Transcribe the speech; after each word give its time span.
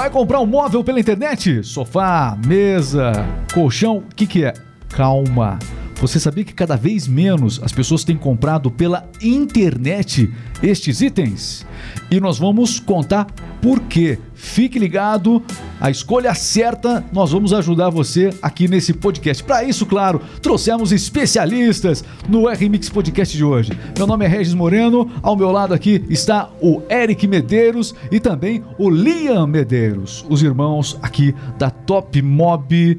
Vai 0.00 0.08
comprar 0.08 0.40
um 0.40 0.46
móvel 0.46 0.82
pela 0.82 0.98
internet? 0.98 1.62
Sofá, 1.62 2.34
mesa, 2.46 3.12
colchão, 3.52 3.98
o 3.98 4.14
que, 4.16 4.26
que 4.26 4.42
é? 4.46 4.54
Calma. 4.88 5.58
Você 6.00 6.18
sabia 6.18 6.44
que 6.44 6.54
cada 6.54 6.76
vez 6.76 7.06
menos 7.06 7.60
as 7.62 7.72
pessoas 7.72 8.04
têm 8.04 8.16
comprado 8.16 8.70
pela 8.70 9.06
internet 9.22 10.32
estes 10.62 11.02
itens? 11.02 11.66
E 12.10 12.18
nós 12.18 12.38
vamos 12.38 12.80
contar 12.80 13.26
por 13.60 13.80
quê. 13.80 14.18
Fique 14.32 14.78
ligado, 14.78 15.42
a 15.78 15.90
escolha 15.90 16.34
certa, 16.34 17.04
nós 17.12 17.32
vamos 17.32 17.52
ajudar 17.52 17.90
você 17.90 18.30
aqui 18.40 18.66
nesse 18.66 18.94
podcast. 18.94 19.44
Para 19.44 19.62
isso, 19.62 19.84
claro, 19.84 20.22
trouxemos 20.40 20.90
especialistas 20.90 22.02
no 22.26 22.48
RMix 22.48 22.88
Podcast 22.88 23.36
de 23.36 23.44
hoje. 23.44 23.72
Meu 23.98 24.06
nome 24.06 24.24
é 24.24 24.28
Regis 24.28 24.54
Moreno, 24.54 25.10
ao 25.22 25.36
meu 25.36 25.52
lado 25.52 25.74
aqui 25.74 26.02
está 26.08 26.48
o 26.62 26.80
Eric 26.88 27.26
Medeiros 27.26 27.94
e 28.10 28.18
também 28.18 28.64
o 28.78 28.88
Liam 28.88 29.46
Medeiros, 29.46 30.24
os 30.30 30.42
irmãos 30.42 30.98
aqui 31.02 31.34
da 31.58 31.68
Top 31.68 32.22
Mob 32.22 32.98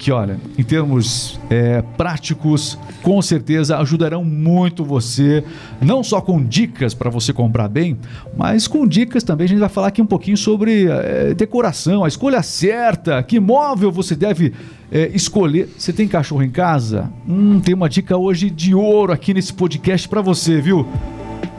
que, 0.00 0.10
olha, 0.10 0.38
em 0.56 0.62
termos 0.62 1.38
é, 1.50 1.82
práticos, 1.94 2.78
com 3.02 3.20
certeza 3.20 3.76
ajudarão 3.76 4.24
muito 4.24 4.82
você, 4.82 5.44
não 5.78 6.02
só 6.02 6.22
com 6.22 6.42
dicas 6.42 6.94
para 6.94 7.10
você 7.10 7.34
comprar 7.34 7.68
bem, 7.68 7.98
mas 8.34 8.66
com 8.66 8.86
dicas 8.86 9.22
também. 9.22 9.44
A 9.44 9.48
gente 9.48 9.58
vai 9.58 9.68
falar 9.68 9.88
aqui 9.88 10.00
um 10.00 10.06
pouquinho 10.06 10.38
sobre 10.38 10.86
é, 10.86 11.34
decoração, 11.34 12.02
a 12.02 12.08
escolha 12.08 12.42
certa, 12.42 13.22
que 13.22 13.38
móvel 13.38 13.92
você 13.92 14.16
deve 14.16 14.54
é, 14.90 15.10
escolher. 15.12 15.68
Você 15.76 15.92
tem 15.92 16.08
cachorro 16.08 16.42
em 16.42 16.50
casa? 16.50 17.12
Hum, 17.28 17.60
tem 17.60 17.74
uma 17.74 17.88
dica 17.88 18.16
hoje 18.16 18.48
de 18.48 18.74
ouro 18.74 19.12
aqui 19.12 19.34
nesse 19.34 19.52
podcast 19.52 20.08
para 20.08 20.22
você, 20.22 20.62
viu? 20.62 20.88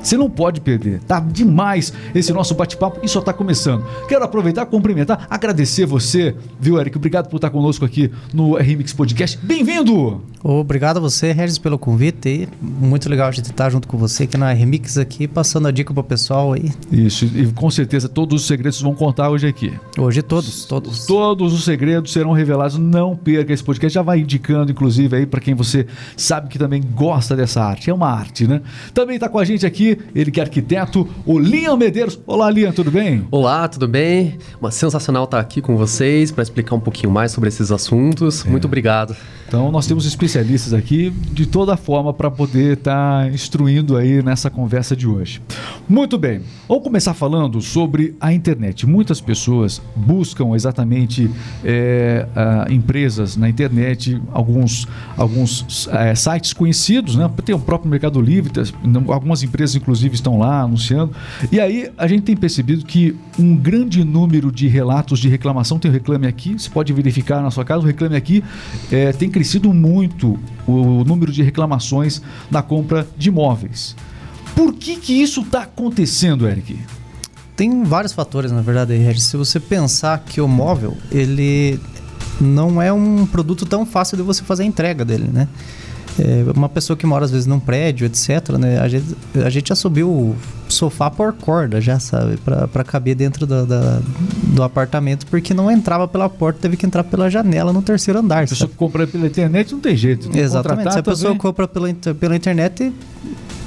Você 0.03 0.17
não 0.17 0.29
pode 0.29 0.59
perder. 0.61 0.99
Tá 1.01 1.19
demais 1.19 1.93
esse 2.13 2.33
nosso 2.33 2.55
bate-papo 2.55 2.99
e 3.03 3.07
só 3.07 3.19
está 3.19 3.31
começando. 3.31 3.85
Quero 4.07 4.23
aproveitar, 4.25 4.65
cumprimentar, 4.65 5.27
agradecer 5.29 5.85
você, 5.85 6.35
viu, 6.59 6.79
Eric? 6.79 6.97
Obrigado 6.97 7.29
por 7.29 7.35
estar 7.35 7.49
conosco 7.49 7.85
aqui 7.85 8.11
no 8.33 8.55
RMix 8.55 8.93
Podcast. 8.93 9.37
Bem-vindo! 9.37 10.21
Obrigado 10.43 10.97
a 10.97 10.99
você, 10.99 11.31
Regis, 11.31 11.59
pelo 11.59 11.77
convite. 11.77 12.27
E 12.27 12.47
muito 12.61 13.07
legal 13.07 13.27
a 13.27 13.31
gente 13.31 13.51
estar 13.51 13.69
junto 13.69 13.87
com 13.87 13.95
você 13.95 14.23
aqui 14.23 14.37
na 14.37 14.51
RMix 14.51 14.97
aqui, 14.97 15.27
passando 15.27 15.67
a 15.67 15.71
dica 15.71 15.93
pro 15.93 16.03
pessoal 16.03 16.53
aí. 16.53 16.71
Isso, 16.91 17.25
e 17.25 17.45
com 17.53 17.69
certeza 17.69 18.09
todos 18.09 18.41
os 18.41 18.47
segredos 18.47 18.81
vão 18.81 18.95
contar 18.95 19.29
hoje 19.29 19.47
aqui. 19.47 19.71
Hoje 19.97 20.23
todos, 20.23 20.65
todos. 20.65 21.05
Todos 21.05 21.53
os 21.53 21.63
segredos 21.63 22.11
serão 22.11 22.31
revelados. 22.31 22.77
Não 22.77 23.15
perca 23.15 23.53
esse 23.53 23.63
podcast. 23.63 23.93
Já 23.93 24.01
vai 24.01 24.19
indicando, 24.19 24.71
inclusive, 24.71 25.15
aí 25.15 25.25
para 25.27 25.39
quem 25.39 25.53
você 25.53 25.85
sabe 26.17 26.49
que 26.49 26.57
também 26.57 26.81
gosta 26.81 27.35
dessa 27.35 27.63
arte. 27.63 27.91
É 27.91 27.93
uma 27.93 28.09
arte, 28.09 28.47
né? 28.47 28.61
Também 28.93 29.15
está 29.15 29.29
com 29.29 29.37
a 29.37 29.45
gente 29.45 29.65
aqui 29.65 29.90
ele 30.13 30.31
que 30.31 30.39
é 30.39 30.43
arquiteto, 30.43 31.07
o 31.25 31.39
Liam 31.39 31.77
Medeiros. 31.77 32.19
Olá, 32.25 32.49
Liam, 32.49 32.71
tudo 32.71 32.91
bem? 32.91 33.27
Olá, 33.31 33.67
tudo 33.67 33.87
bem? 33.87 34.37
Uma 34.59 34.71
sensacional 34.71 35.23
estar 35.23 35.39
aqui 35.39 35.61
com 35.61 35.77
vocês 35.77 36.31
para 36.31 36.43
explicar 36.43 36.75
um 36.75 36.79
pouquinho 36.79 37.11
mais 37.11 37.31
sobre 37.31 37.47
esses 37.49 37.71
assuntos. 37.71 38.45
É. 38.45 38.49
Muito 38.49 38.65
obrigado. 38.65 39.15
Então, 39.47 39.69
nós 39.69 39.85
temos 39.85 40.05
especialistas 40.05 40.73
aqui 40.73 41.09
de 41.09 41.45
toda 41.45 41.75
forma 41.75 42.13
para 42.13 42.31
poder 42.31 42.77
estar 42.77 43.25
tá 43.25 43.29
instruindo 43.29 43.97
aí 43.97 44.23
nessa 44.23 44.49
conversa 44.49 44.95
de 44.95 45.05
hoje. 45.05 45.41
Muito 45.89 46.17
bem, 46.17 46.41
vamos 46.69 46.83
começar 46.85 47.13
falando 47.13 47.59
sobre 47.59 48.15
a 48.21 48.31
internet. 48.31 48.87
Muitas 48.87 49.19
pessoas 49.19 49.81
buscam 49.93 50.55
exatamente 50.55 51.29
é, 51.65 52.25
empresas 52.69 53.35
na 53.35 53.49
internet, 53.49 54.21
alguns, 54.31 54.87
alguns 55.17 55.89
é, 55.91 56.15
sites 56.15 56.53
conhecidos, 56.53 57.17
né? 57.17 57.29
Tem 57.43 57.53
o 57.53 57.59
próprio 57.59 57.91
Mercado 57.91 58.21
Livre, 58.21 58.53
algumas 59.09 59.43
empresas, 59.43 59.75
inclusive, 59.81 60.15
estão 60.15 60.37
lá 60.37 60.61
anunciando. 60.61 61.13
E 61.51 61.59
aí 61.59 61.91
a 61.97 62.07
gente 62.07 62.23
tem 62.23 62.35
percebido 62.35 62.85
que 62.85 63.15
um 63.37 63.55
grande 63.55 64.03
número 64.03 64.51
de 64.51 64.67
relatos 64.67 65.19
de 65.19 65.27
reclamação, 65.27 65.79
tem 65.79 65.89
o 65.89 65.93
Reclame 65.93 66.27
Aqui, 66.27 66.53
você 66.53 66.69
pode 66.69 66.93
verificar 66.93 67.41
na 67.41 67.51
sua 67.51 67.65
casa, 67.65 67.83
o 67.83 67.85
Reclame 67.85 68.15
Aqui 68.15 68.43
é, 68.91 69.11
tem 69.11 69.29
crescido 69.29 69.73
muito 69.73 70.39
o 70.67 71.03
número 71.03 71.31
de 71.31 71.43
reclamações 71.43 72.21
na 72.49 72.61
compra 72.61 73.07
de 73.17 73.29
imóveis. 73.29 73.95
Por 74.55 74.73
que, 74.73 74.97
que 74.97 75.13
isso 75.13 75.41
está 75.41 75.63
acontecendo, 75.63 76.47
Eric? 76.47 76.77
Tem 77.55 77.83
vários 77.83 78.13
fatores, 78.13 78.51
na 78.51 78.61
verdade. 78.61 79.19
Se 79.19 79.37
você 79.37 79.59
pensar 79.59 80.19
que 80.19 80.41
o 80.41 80.47
móvel, 80.47 80.97
ele 81.11 81.79
não 82.39 82.81
é 82.81 82.91
um 82.91 83.25
produto 83.25 83.65
tão 83.65 83.85
fácil 83.85 84.17
de 84.17 84.23
você 84.23 84.43
fazer 84.43 84.63
a 84.63 84.65
entrega 84.65 85.05
dele, 85.05 85.29
né? 85.31 85.47
É 86.19 86.43
uma 86.55 86.67
pessoa 86.67 86.97
que 86.97 87.05
mora 87.05 87.25
às 87.25 87.31
vezes 87.31 87.47
num 87.47 87.59
prédio, 87.59 88.05
etc, 88.05 88.49
né? 88.59 88.79
A 88.79 88.87
gente, 88.87 89.15
a 89.45 89.49
gente 89.49 89.69
já 89.69 89.75
subiu 89.75 90.09
o 90.09 90.35
sofá 90.67 91.09
por 91.09 91.33
corda, 91.33 91.79
já 91.79 91.99
sabe, 91.99 92.37
para 92.37 92.83
caber 92.83 93.15
dentro 93.15 93.45
do, 93.45 93.65
da, 93.65 94.01
do 94.47 94.63
apartamento, 94.63 95.25
porque 95.27 95.53
não 95.53 95.71
entrava 95.71 96.07
pela 96.07 96.29
porta, 96.29 96.59
teve 96.61 96.77
que 96.77 96.85
entrar 96.85 97.03
pela 97.03 97.29
janela 97.29 97.71
no 97.71 97.81
terceiro 97.81 98.19
andar. 98.19 98.43
A 98.43 98.47
pessoa 98.47 98.69
que 98.69 98.75
compra 98.75 99.07
pela 99.07 99.27
internet 99.27 99.71
não 99.71 99.79
tem 99.79 99.95
jeito. 99.95 100.29
Tem 100.29 100.41
Exatamente. 100.41 100.93
Se 100.93 100.99
a 100.99 101.03
pessoa 101.03 101.29
também. 101.29 101.37
compra 101.37 101.67
pela, 101.67 101.93
pela 101.93 102.35
internet, 102.35 102.93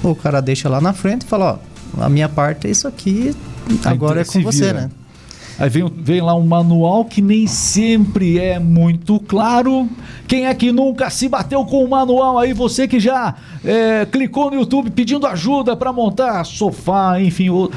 o 0.02 0.14
cara 0.14 0.40
deixa 0.40 0.68
lá 0.68 0.80
na 0.80 0.92
frente 0.92 1.22
e 1.22 1.26
fala, 1.26 1.60
ó, 1.98 2.04
a 2.04 2.08
minha 2.08 2.28
parte 2.28 2.66
é 2.66 2.70
isso 2.70 2.86
aqui, 2.86 3.34
agora 3.84 4.20
é 4.20 4.24
com 4.24 4.42
você, 4.42 4.72
né? 4.72 4.90
Aí 5.58 5.68
vem, 5.68 5.90
vem 5.96 6.20
lá 6.20 6.34
um 6.34 6.44
manual 6.44 7.04
que 7.04 7.22
nem 7.22 7.46
sempre 7.46 8.38
é 8.38 8.58
muito 8.58 9.20
claro. 9.20 9.88
Quem 10.26 10.46
é 10.46 10.54
que 10.54 10.72
nunca 10.72 11.10
se 11.10 11.28
bateu 11.28 11.64
com 11.64 11.84
o 11.84 11.88
manual 11.88 12.38
aí? 12.38 12.52
Você 12.52 12.88
que 12.88 12.98
já 12.98 13.34
é, 13.64 14.06
clicou 14.06 14.50
no 14.50 14.56
YouTube 14.56 14.90
pedindo 14.90 15.26
ajuda 15.26 15.76
para 15.76 15.92
montar 15.92 16.44
sofá, 16.44 17.20
enfim. 17.20 17.50
O, 17.50 17.70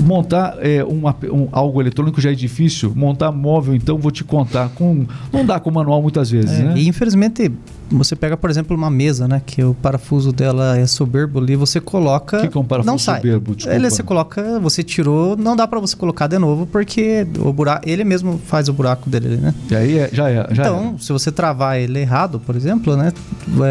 montar 0.00 0.56
é, 0.60 0.84
uma, 0.84 1.16
um, 1.32 1.48
algo 1.52 1.80
eletrônico 1.80 2.20
já 2.20 2.30
é 2.30 2.34
difícil. 2.34 2.92
Montar 2.94 3.32
móvel, 3.32 3.74
então, 3.74 3.98
vou 3.98 4.10
te 4.10 4.24
contar. 4.24 4.68
Com, 4.70 5.06
não 5.32 5.44
dá 5.44 5.58
com 5.58 5.70
o 5.70 5.74
manual 5.74 6.02
muitas 6.02 6.30
vezes, 6.30 6.58
é, 6.58 6.62
né? 6.62 6.74
E 6.76 6.88
infelizmente 6.88 7.50
você 7.90 8.16
pega, 8.16 8.36
por 8.36 8.50
exemplo, 8.50 8.76
uma 8.76 8.90
mesa, 8.90 9.28
né? 9.28 9.40
Que 9.44 9.62
o 9.62 9.74
parafuso 9.74 10.32
dela 10.32 10.76
é 10.76 10.86
soberbo 10.86 11.38
ali, 11.38 11.56
você 11.56 11.80
coloca. 11.80 12.38
O 12.38 12.40
que, 12.40 12.48
que 12.48 12.58
é 12.58 12.60
um 12.60 12.64
parafuso 12.64 12.90
não 12.90 12.98
sai. 12.98 13.16
soberbo? 13.16 13.54
Desculpa. 13.54 13.76
Ele 13.76 13.90
você 13.90 14.02
coloca, 14.02 14.60
você 14.60 14.82
tirou, 14.82 15.36
não 15.36 15.54
dá 15.54 15.66
para 15.66 15.78
você 15.78 15.96
colocar 15.96 16.26
de 16.26 16.38
novo, 16.38 16.66
porque 16.66 17.26
o 17.38 17.52
buraco, 17.52 17.88
ele 17.88 18.04
mesmo 18.04 18.40
faz 18.46 18.68
o 18.68 18.72
buraco 18.72 19.08
dele, 19.08 19.36
né? 19.36 19.54
E 19.70 19.76
aí 19.76 19.98
é, 19.98 20.10
já 20.12 20.28
é. 20.28 20.46
Já 20.52 20.62
então, 20.64 20.94
é. 20.96 21.02
se 21.02 21.12
você 21.12 21.30
travar 21.30 21.78
ele 21.78 22.00
errado, 22.00 22.40
por 22.40 22.56
exemplo, 22.56 22.96
né? 22.96 23.12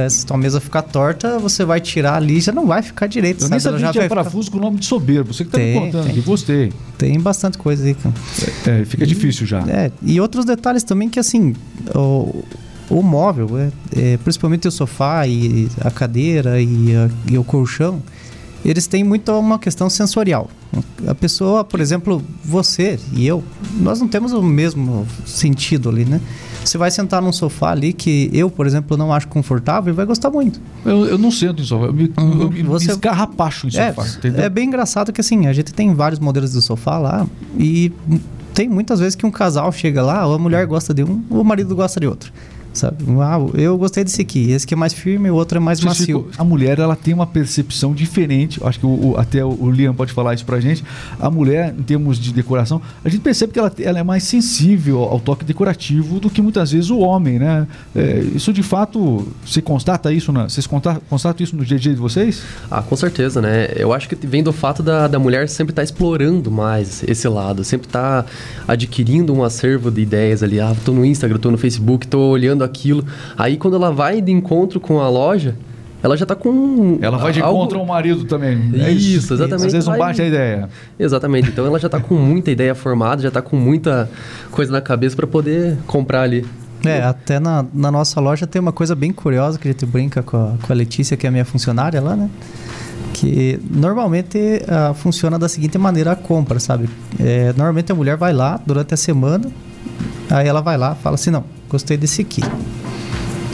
Se 0.09 0.25
a 0.29 0.37
mesa 0.37 0.59
ficar 0.59 0.81
torta, 0.81 1.37
você 1.37 1.65
vai 1.65 1.81
tirar 1.81 2.15
ali 2.15 2.39
já 2.39 2.51
não 2.51 2.65
vai 2.65 2.81
ficar 2.81 3.07
direito. 3.07 3.37
Eu 3.37 3.41
sabe? 3.41 3.51
nem 3.51 3.59
sabia 3.59 3.79
já 3.79 3.87
que 3.87 3.93
tinha 3.93 4.09
parafuso 4.09 4.45
ficar... 4.45 4.57
com 4.57 4.63
o 4.63 4.67
nome 4.67 4.79
de 4.79 4.85
soberbo. 4.85 5.33
Você 5.33 5.43
que 5.43 5.51
tá 5.51 5.57
tem, 5.57 5.73
me 5.73 5.85
contando 5.85 6.09
aqui, 6.09 6.21
gostei. 6.21 6.73
Tem 6.97 7.19
bastante 7.19 7.57
coisa 7.57 7.85
aí, 7.85 7.93
cara. 7.93 8.15
É, 8.67 8.81
é 8.81 8.85
fica 8.85 9.03
e, 9.03 9.07
difícil 9.07 9.45
já. 9.45 9.59
É, 9.67 9.91
e 10.01 10.19
outros 10.21 10.45
detalhes 10.45 10.83
também 10.83 11.09
que 11.09 11.19
assim. 11.19 11.53
O, 11.93 12.43
o 12.89 13.01
móvel, 13.01 13.49
é, 13.57 13.71
é, 13.95 14.17
principalmente 14.17 14.67
o 14.67 14.71
sofá 14.71 15.27
e 15.27 15.67
a 15.81 15.89
cadeira 15.89 16.61
e, 16.61 16.95
a, 16.95 17.09
e, 17.31 17.37
o 17.37 17.43
colchão, 17.43 18.01
eles 18.63 18.87
têm 18.87 19.03
muito 19.03 19.31
uma 19.31 19.59
questão 19.59 19.89
sensorial. 19.89 20.49
A 21.07 21.15
pessoa, 21.15 21.63
por 21.63 21.79
exemplo, 21.79 22.21
você 22.43 22.99
e 23.13 23.25
eu, 23.25 23.43
nós 23.79 23.99
não 23.99 24.07
temos 24.07 24.33
o 24.33 24.41
mesmo 24.41 25.07
sentido 25.25 25.89
ali, 25.89 26.03
né? 26.03 26.19
Você 26.63 26.77
vai 26.77 26.89
sentar 26.89 27.21
num 27.21 27.31
sofá 27.31 27.71
ali 27.71 27.93
que 27.93 28.29
eu, 28.33 28.49
por 28.49 28.65
exemplo, 28.65 28.97
não 28.97 29.13
acho 29.13 29.27
confortável 29.27 29.93
e 29.93 29.95
vai 29.95 30.05
gostar 30.05 30.31
muito. 30.31 30.59
Eu, 30.83 31.05
eu 31.05 31.17
não 31.17 31.29
sento 31.29 31.61
em 31.61 31.65
sofá, 31.65 31.85
eu 31.85 31.93
me, 31.93 32.11
uhum. 32.17 32.41
eu 32.41 32.51
me, 32.51 32.63
você, 32.63 32.87
me 32.87 32.93
escarrapacho 32.93 33.67
em 33.67 33.77
é, 33.77 33.93
sofá. 33.93 34.05
É 34.35 34.49
bem 34.49 34.67
engraçado 34.67 35.13
que 35.13 35.21
assim, 35.21 35.45
a 35.45 35.53
gente 35.53 35.71
tem 35.71 35.93
vários 35.93 36.19
modelos 36.19 36.53
de 36.53 36.61
sofá 36.61 36.97
lá 36.97 37.27
e 37.57 37.93
tem 38.53 38.67
muitas 38.67 38.99
vezes 38.99 39.15
que 39.15 39.25
um 39.25 39.31
casal 39.31 39.71
chega 39.71 40.01
lá, 40.01 40.23
a 40.23 40.37
mulher 40.39 40.65
gosta 40.65 40.93
de 40.93 41.03
um, 41.03 41.21
o 41.29 41.43
marido 41.43 41.75
gosta 41.75 41.99
de 41.99 42.07
outro 42.07 42.33
sabe? 42.75 43.03
Uau, 43.09 43.51
eu 43.55 43.77
gostei 43.77 44.03
desse 44.03 44.21
aqui. 44.21 44.51
Esse 44.51 44.65
aqui 44.65 44.73
é 44.73 44.77
mais 44.77 44.93
firme, 44.93 45.29
o 45.29 45.35
outro 45.35 45.57
é 45.57 45.61
mais 45.61 45.81
macio. 45.81 46.29
A 46.37 46.43
mulher, 46.43 46.79
ela 46.79 46.95
tem 46.95 47.13
uma 47.13 47.27
percepção 47.27 47.93
diferente. 47.93 48.59
Acho 48.63 48.79
que 48.79 48.85
o, 48.85 49.11
o, 49.11 49.17
até 49.17 49.43
o 49.43 49.69
Liam 49.69 49.93
pode 49.93 50.11
falar 50.13 50.33
isso 50.33 50.45
pra 50.45 50.59
gente. 50.59 50.83
A 51.19 51.29
mulher, 51.29 51.73
em 51.77 51.83
termos 51.83 52.19
de 52.19 52.33
decoração, 52.33 52.81
a 53.03 53.09
gente 53.09 53.21
percebe 53.21 53.53
que 53.53 53.59
ela, 53.59 53.71
ela 53.79 53.99
é 53.99 54.03
mais 54.03 54.23
sensível 54.23 54.99
ao 55.03 55.19
toque 55.19 55.45
decorativo 55.45 56.19
do 56.19 56.29
que 56.29 56.41
muitas 56.41 56.71
vezes 56.71 56.89
o 56.89 56.99
homem, 56.99 57.39
né? 57.39 57.67
É, 57.95 58.19
isso 58.35 58.51
de 58.51 58.63
fato, 58.63 59.27
você 59.45 59.61
constata 59.61 60.11
isso, 60.11 60.31
na, 60.31 60.49
vocês 60.49 60.67
constatam 60.67 61.43
isso 61.43 61.55
no 61.55 61.65
dia 61.65 61.77
a 61.77 61.79
dia 61.79 61.93
de 61.93 61.99
vocês? 61.99 62.43
Ah, 62.69 62.81
com 62.81 62.95
certeza, 62.95 63.41
né? 63.41 63.69
Eu 63.75 63.93
acho 63.93 64.09
que 64.09 64.15
vem 64.15 64.43
do 64.43 64.51
fato 64.51 64.83
da, 64.83 65.07
da 65.07 65.17
mulher 65.17 65.47
sempre 65.47 65.71
estar 65.71 65.81
tá 65.81 65.83
explorando 65.83 66.51
mais 66.51 67.03
esse 67.07 67.27
lado, 67.27 67.63
sempre 67.63 67.87
estar 67.87 68.23
tá 68.23 68.29
adquirindo 68.67 69.33
um 69.33 69.43
acervo 69.43 69.89
de 69.89 70.01
ideias 70.01 70.43
ali. 70.43 70.59
Ah, 70.59 70.75
tô 70.83 70.91
no 70.91 71.05
Instagram, 71.05 71.37
tô 71.37 71.51
no 71.51 71.57
Facebook, 71.57 72.07
tô 72.07 72.19
olhando 72.29 72.63
aquilo. 72.65 73.05
Aí 73.37 73.57
quando 73.57 73.75
ela 73.75 73.91
vai 73.91 74.21
de 74.21 74.31
encontro 74.31 74.79
com 74.79 74.99
a 74.99 75.09
loja, 75.09 75.55
ela 76.03 76.15
já 76.15 76.25
tá 76.25 76.35
com. 76.35 76.99
Ela 77.01 77.17
vai 77.17 77.33
de 77.33 77.41
algo... 77.41 77.57
encontro 77.57 77.79
ao 77.79 77.85
marido 77.85 78.25
também. 78.25 78.71
É 78.75 78.91
isso, 78.91 79.33
exatamente. 79.33 79.65
Às 79.65 79.73
vezes 79.73 79.87
não 79.87 79.97
bate 79.97 80.21
a 80.21 80.25
ideia. 80.27 80.69
Exatamente. 80.99 81.49
Então 81.49 81.65
ela 81.65 81.79
já 81.79 81.89
tá 81.89 81.99
com 81.99 82.15
muita 82.15 82.51
ideia 82.51 82.75
formada, 82.75 83.21
já 83.21 83.31
tá 83.31 83.41
com 83.41 83.55
muita 83.55 84.09
coisa 84.51 84.71
na 84.71 84.81
cabeça 84.81 85.15
para 85.15 85.25
poder 85.25 85.77
comprar 85.87 86.21
ali. 86.21 86.45
É, 86.85 87.01
até 87.01 87.39
na, 87.39 87.65
na 87.73 87.91
nossa 87.91 88.19
loja 88.19 88.45
tem 88.45 88.61
uma 88.61 88.71
coisa 88.71 88.93
bem 88.93 89.11
curiosa 89.11 89.57
que 89.57 89.67
a 89.67 89.71
gente 89.71 89.85
brinca 89.85 90.21
com 90.21 90.37
a, 90.37 90.53
com 90.61 90.71
a 90.71 90.75
Letícia, 90.75 91.17
que 91.17 91.25
é 91.25 91.29
a 91.29 91.31
minha 91.31 91.45
funcionária 91.45 91.99
lá, 91.99 92.15
né? 92.15 92.29
Que 93.13 93.59
normalmente 93.71 94.37
uh, 94.37 94.93
funciona 94.93 95.39
da 95.39 95.49
seguinte 95.49 95.77
maneira 95.77 96.11
a 96.11 96.15
compra, 96.15 96.59
sabe? 96.59 96.87
É, 97.19 97.47
normalmente 97.57 97.91
a 97.91 97.95
mulher 97.95 98.17
vai 98.17 98.33
lá 98.33 98.59
durante 98.63 98.93
a 98.93 98.97
semana, 98.97 99.49
aí 100.29 100.47
ela 100.47 100.61
vai 100.61 100.77
lá 100.77 100.95
fala 100.95 101.15
assim, 101.15 101.31
não, 101.31 101.43
gostei 101.69 101.97
desse 101.97 102.21
aqui. 102.21 102.41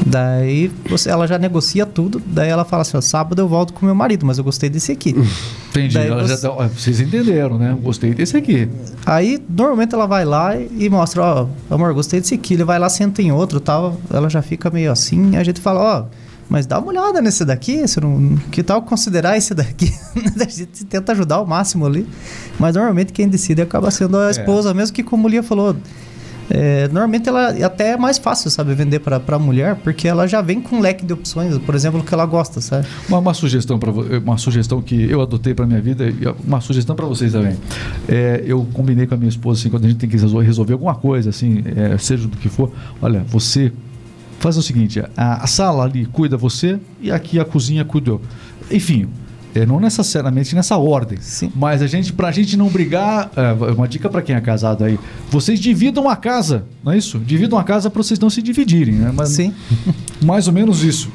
Daí 0.06 0.72
você, 0.90 1.10
ela 1.10 1.28
já 1.28 1.38
negocia 1.38 1.86
tudo, 1.86 2.22
daí 2.26 2.50
ela 2.50 2.66
fala 2.66 2.82
assim, 2.82 2.98
ó, 2.98 3.02
sábado 3.02 3.40
eu 3.40 3.48
volto 3.48 3.74
com 3.74 3.86
meu 3.86 3.94
marido, 3.94 4.26
mas 4.26 4.38
eu 4.38 4.44
gostei 4.44 4.70
desse 4.70 4.92
aqui. 4.92 5.16
Entendi. 5.70 5.98
Você... 5.98 6.38
Já, 6.38 6.52
ó, 6.52 6.68
vocês 6.68 7.00
entenderam, 7.00 7.58
né? 7.58 7.78
Gostei 7.82 8.14
desse 8.14 8.36
aqui. 8.36 8.68
Aí, 9.06 9.42
normalmente 9.48 9.94
ela 9.94 10.08
vai 10.08 10.26
lá 10.26 10.58
e 10.58 10.90
mostra, 10.90 11.22
ó, 11.22 11.48
amor, 11.70 11.94
gostei 11.94 12.20
desse 12.20 12.34
aqui. 12.34 12.56
Ele 12.56 12.64
vai 12.64 12.80
lá, 12.80 12.90
senta 12.90 13.22
em 13.22 13.32
outro 13.32 13.60
tal, 13.60 14.00
ela 14.12 14.30
já 14.30 14.42
fica 14.42 14.70
meio 14.70 14.92
assim, 14.92 15.36
a 15.38 15.44
gente 15.44 15.62
fala, 15.62 15.80
ó, 15.80 16.06
mas 16.50 16.66
dá 16.66 16.80
uma 16.80 16.90
olhada 16.90 17.22
nesse 17.22 17.46
daqui, 17.46 17.88
você 17.88 18.02
não, 18.02 18.36
que 18.52 18.62
tal 18.62 18.82
considerar 18.82 19.38
esse 19.38 19.54
daqui? 19.54 19.90
a 20.38 20.50
gente 20.50 20.84
tenta 20.84 21.14
ajudar 21.14 21.36
ao 21.36 21.46
máximo 21.46 21.86
ali, 21.86 22.06
mas 22.60 22.76
normalmente 22.76 23.14
quem 23.14 23.30
decide 23.30 23.62
acaba 23.62 23.90
sendo 23.90 24.18
a 24.18 24.28
é. 24.28 24.32
esposa, 24.32 24.72
é. 24.72 24.74
mesmo 24.74 24.94
que 24.94 25.02
como 25.02 25.28
o 25.28 25.32
Lia 25.32 25.42
falou, 25.42 25.74
é, 26.50 26.88
normalmente 26.88 27.30
ela 27.30 27.50
até 27.66 27.92
é 27.92 27.98
mais 27.98 28.18
fácil, 28.18 28.50
sabe, 28.50 28.74
vender 28.74 29.00
para 29.00 29.22
a 29.26 29.40
mulher, 29.40 29.76
porque 29.76 30.08
ela 30.08 30.28
já 30.28 30.42
vem 30.42 30.62
com 30.62 30.78
um 30.78 30.80
leque 30.80 31.06
de 31.06 31.14
opções, 31.14 31.58
por 31.60 31.76
exemplo, 31.76 32.04
que 32.04 32.14
ela 32.14 32.26
gosta, 32.26 32.60
sabe? 32.60 32.88
Uma, 33.08 33.20
uma 33.20 33.34
sugestão 33.34 33.80
para 33.80 33.92
uma 33.92 34.38
sugestão 34.38 34.82
que 34.82 35.10
eu 35.10 35.22
adotei 35.22 35.54
para 35.54 35.66
minha 35.66 35.82
vida 35.82 36.12
uma 36.46 36.62
sugestão 36.62 36.96
para 36.96 37.06
vocês 37.06 37.32
também. 37.32 37.56
É, 38.08 38.44
eu 38.46 38.68
combinei 38.74 39.08
com 39.08 39.14
a 39.14 39.18
minha 39.18 39.30
esposa 39.30 39.60
assim, 39.60 39.70
quando 39.70 39.86
a 39.86 39.88
gente 39.88 39.98
tem 39.98 40.10
que 40.10 40.18
resolver, 40.18 40.46
resolver 40.46 40.74
alguma 40.74 40.96
coisa 40.96 41.30
assim, 41.30 41.64
é, 41.76 41.98
seja 41.98 42.28
do 42.28 42.38
que 42.38 42.50
for, 42.50 42.72
olha, 43.02 43.24
você 43.28 43.72
faz 44.40 44.58
o 44.58 44.62
seguinte, 44.62 45.02
a, 45.16 45.44
a 45.44 45.48
sala 45.48 45.84
ali 45.84 46.06
cuida 46.06 46.36
você 46.36 46.80
e 47.00 47.12
aqui 47.12 47.40
a 47.40 47.46
cozinha 47.46 47.86
cuida 47.86 48.12
eu. 48.12 48.22
Enfim, 48.70 49.08
é, 49.56 49.66
não 49.66 49.80
necessariamente 49.80 50.56
nessa 50.56 50.78
ordem. 50.78 51.18
Sim. 51.22 51.52
Mas 51.56 51.82
a 51.82 51.88
gente, 51.88 52.14
pra 52.14 52.32
gente 52.32 52.58
não 52.58 52.68
brigar, 52.68 53.32
é, 53.36 53.72
uma 53.72 53.88
dica 53.88 54.10
para 54.10 54.22
quem 54.22 54.36
é 54.36 54.42
casado 54.42 54.84
aí, 54.84 55.00
vocês 55.30 55.60
dividam 55.60 56.10
a 56.10 56.16
casa, 56.16 56.66
não 56.84 56.92
é 56.92 56.98
isso? 56.98 57.20
Dividam 57.20 57.58
a 57.58 57.64
casa 57.64 57.90
para 57.90 58.02
vocês 58.02 58.20
não 58.20 58.30
se 58.30 58.42
dividirem, 58.42 58.96
né? 58.96 59.12
Mas, 59.16 59.30
Sim. 59.30 59.54
Mais 60.22 60.48
ou 60.48 60.54
menos 60.54 60.84
isso. 60.84 61.10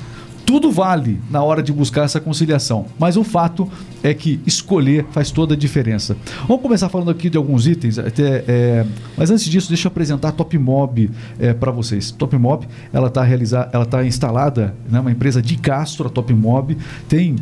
Tudo 0.46 0.70
vale 0.70 1.18
na 1.28 1.42
hora 1.42 1.60
de 1.60 1.72
buscar 1.72 2.04
essa 2.04 2.20
conciliação, 2.20 2.86
mas 3.00 3.16
o 3.16 3.24
fato 3.24 3.68
é 4.00 4.14
que 4.14 4.38
escolher 4.46 5.04
faz 5.10 5.32
toda 5.32 5.54
a 5.54 5.56
diferença. 5.56 6.16
Vamos 6.46 6.62
começar 6.62 6.88
falando 6.88 7.10
aqui 7.10 7.28
de 7.28 7.36
alguns 7.36 7.66
itens, 7.66 7.98
até, 7.98 8.44
é, 8.46 8.86
mas 9.16 9.28
antes 9.32 9.46
disso, 9.46 9.66
deixa 9.66 9.88
eu 9.88 9.90
apresentar 9.90 10.28
a 10.28 10.32
Top 10.32 10.56
Mob 10.56 11.10
é, 11.40 11.52
para 11.52 11.72
vocês. 11.72 12.12
Top 12.12 12.36
Mob, 12.38 12.64
ela 12.92 13.08
está 13.08 13.26
ela 13.72 13.84
tá 13.84 14.04
instalada, 14.04 14.72
né, 14.88 15.00
uma 15.00 15.10
empresa 15.10 15.42
de 15.42 15.56
Castro, 15.56 16.06
a 16.06 16.10
Top 16.10 16.32
Mob, 16.32 16.78
tem 17.08 17.34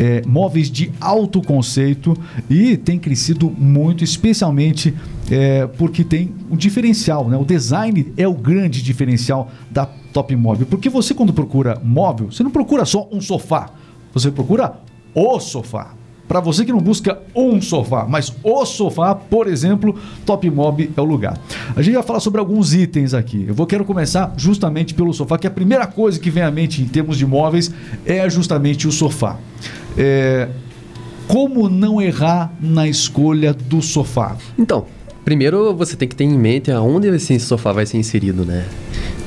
é, 0.00 0.22
móveis 0.26 0.70
de 0.70 0.90
alto 0.98 1.42
conceito 1.42 2.16
e 2.48 2.78
tem 2.78 2.98
crescido 2.98 3.50
muito, 3.50 4.02
especialmente 4.02 4.94
é, 5.30 5.66
porque 5.66 6.02
tem 6.02 6.32
um 6.50 6.56
diferencial, 6.56 7.28
né? 7.28 7.36
O 7.36 7.44
design 7.44 8.10
é 8.16 8.26
o 8.26 8.32
grande 8.32 8.82
diferencial 8.82 9.50
da 9.70 9.84
Top 9.84 10.34
Móvel. 10.34 10.66
Porque 10.66 10.88
você, 10.88 11.12
quando 11.12 11.34
procura 11.34 11.78
móvel, 11.84 12.32
você 12.32 12.42
não 12.42 12.50
procura 12.50 12.86
só 12.86 13.06
um 13.12 13.20
sofá, 13.20 13.68
você 14.14 14.30
procura 14.30 14.72
o 15.14 15.38
sofá. 15.38 15.92
Para 16.26 16.38
você 16.38 16.64
que 16.64 16.72
não 16.72 16.78
busca 16.78 17.18
um 17.34 17.60
sofá, 17.60 18.06
mas 18.08 18.32
o 18.44 18.64
sofá, 18.64 19.16
por 19.16 19.48
exemplo, 19.48 19.98
Top 20.24 20.48
Mob 20.48 20.88
é 20.96 21.00
o 21.00 21.04
lugar. 21.04 21.36
A 21.74 21.82
gente 21.82 21.94
vai 21.94 22.04
falar 22.04 22.20
sobre 22.20 22.38
alguns 22.38 22.72
itens 22.72 23.14
aqui. 23.14 23.46
Eu 23.48 23.54
vou 23.54 23.66
quero 23.66 23.84
começar 23.84 24.32
justamente 24.36 24.94
pelo 24.94 25.12
sofá, 25.12 25.36
que 25.36 25.48
a 25.48 25.50
primeira 25.50 25.88
coisa 25.88 26.20
que 26.20 26.30
vem 26.30 26.44
à 26.44 26.50
mente 26.50 26.82
em 26.82 26.86
termos 26.86 27.18
de 27.18 27.26
móveis 27.26 27.74
é 28.06 28.30
justamente 28.30 28.86
o 28.86 28.92
sofá. 28.92 29.38
É, 29.96 30.48
como 31.26 31.68
não 31.68 32.00
errar 32.00 32.52
na 32.60 32.88
escolha 32.88 33.54
do 33.54 33.80
sofá? 33.80 34.36
Então, 34.58 34.86
primeiro 35.24 35.74
você 35.74 35.96
tem 35.96 36.08
que 36.08 36.16
ter 36.16 36.24
em 36.24 36.38
mente 36.38 36.70
aonde 36.70 37.08
esse 37.08 37.38
sofá 37.38 37.72
vai 37.72 37.86
ser 37.86 37.98
inserido, 37.98 38.44
né? 38.44 38.66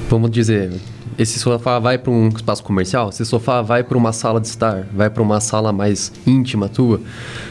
Vamos 0.10 0.30
dizer, 0.30 0.72
esse 1.18 1.40
sofá 1.40 1.80
vai 1.80 1.98
para 1.98 2.12
um 2.12 2.28
espaço 2.28 2.64
comercial, 2.64 3.10
esse 3.10 3.26
sofá 3.26 3.62
vai 3.62 3.84
para 3.84 3.98
uma 3.98 4.12
sala 4.12 4.42
de 4.42 4.48
estar, 4.48 4.88
vai 4.94 5.10
para 5.10 5.24
uma 5.24 5.40
sala 5.40 5.72
mais 5.72 6.12
íntima 6.26 6.68
tua, 6.68 7.02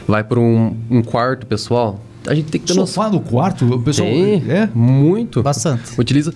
vai 0.06 0.22
para 0.22 0.38
um, 0.38 0.76
um 0.90 1.02
quarto 1.02 1.46
pessoal. 1.46 2.00
A 2.26 2.34
gente 2.34 2.50
tem 2.50 2.60
que 2.60 2.66
ter 2.66 2.74
sofá 2.74 3.04
noção. 3.04 3.18
no 3.18 3.20
quarto, 3.20 3.74
o 3.74 3.82
pessoal 3.82 4.08
tem, 4.08 4.44
é 4.48 4.68
muito, 4.74 5.42
bastante. 5.42 5.98
Utiliza 5.98 6.32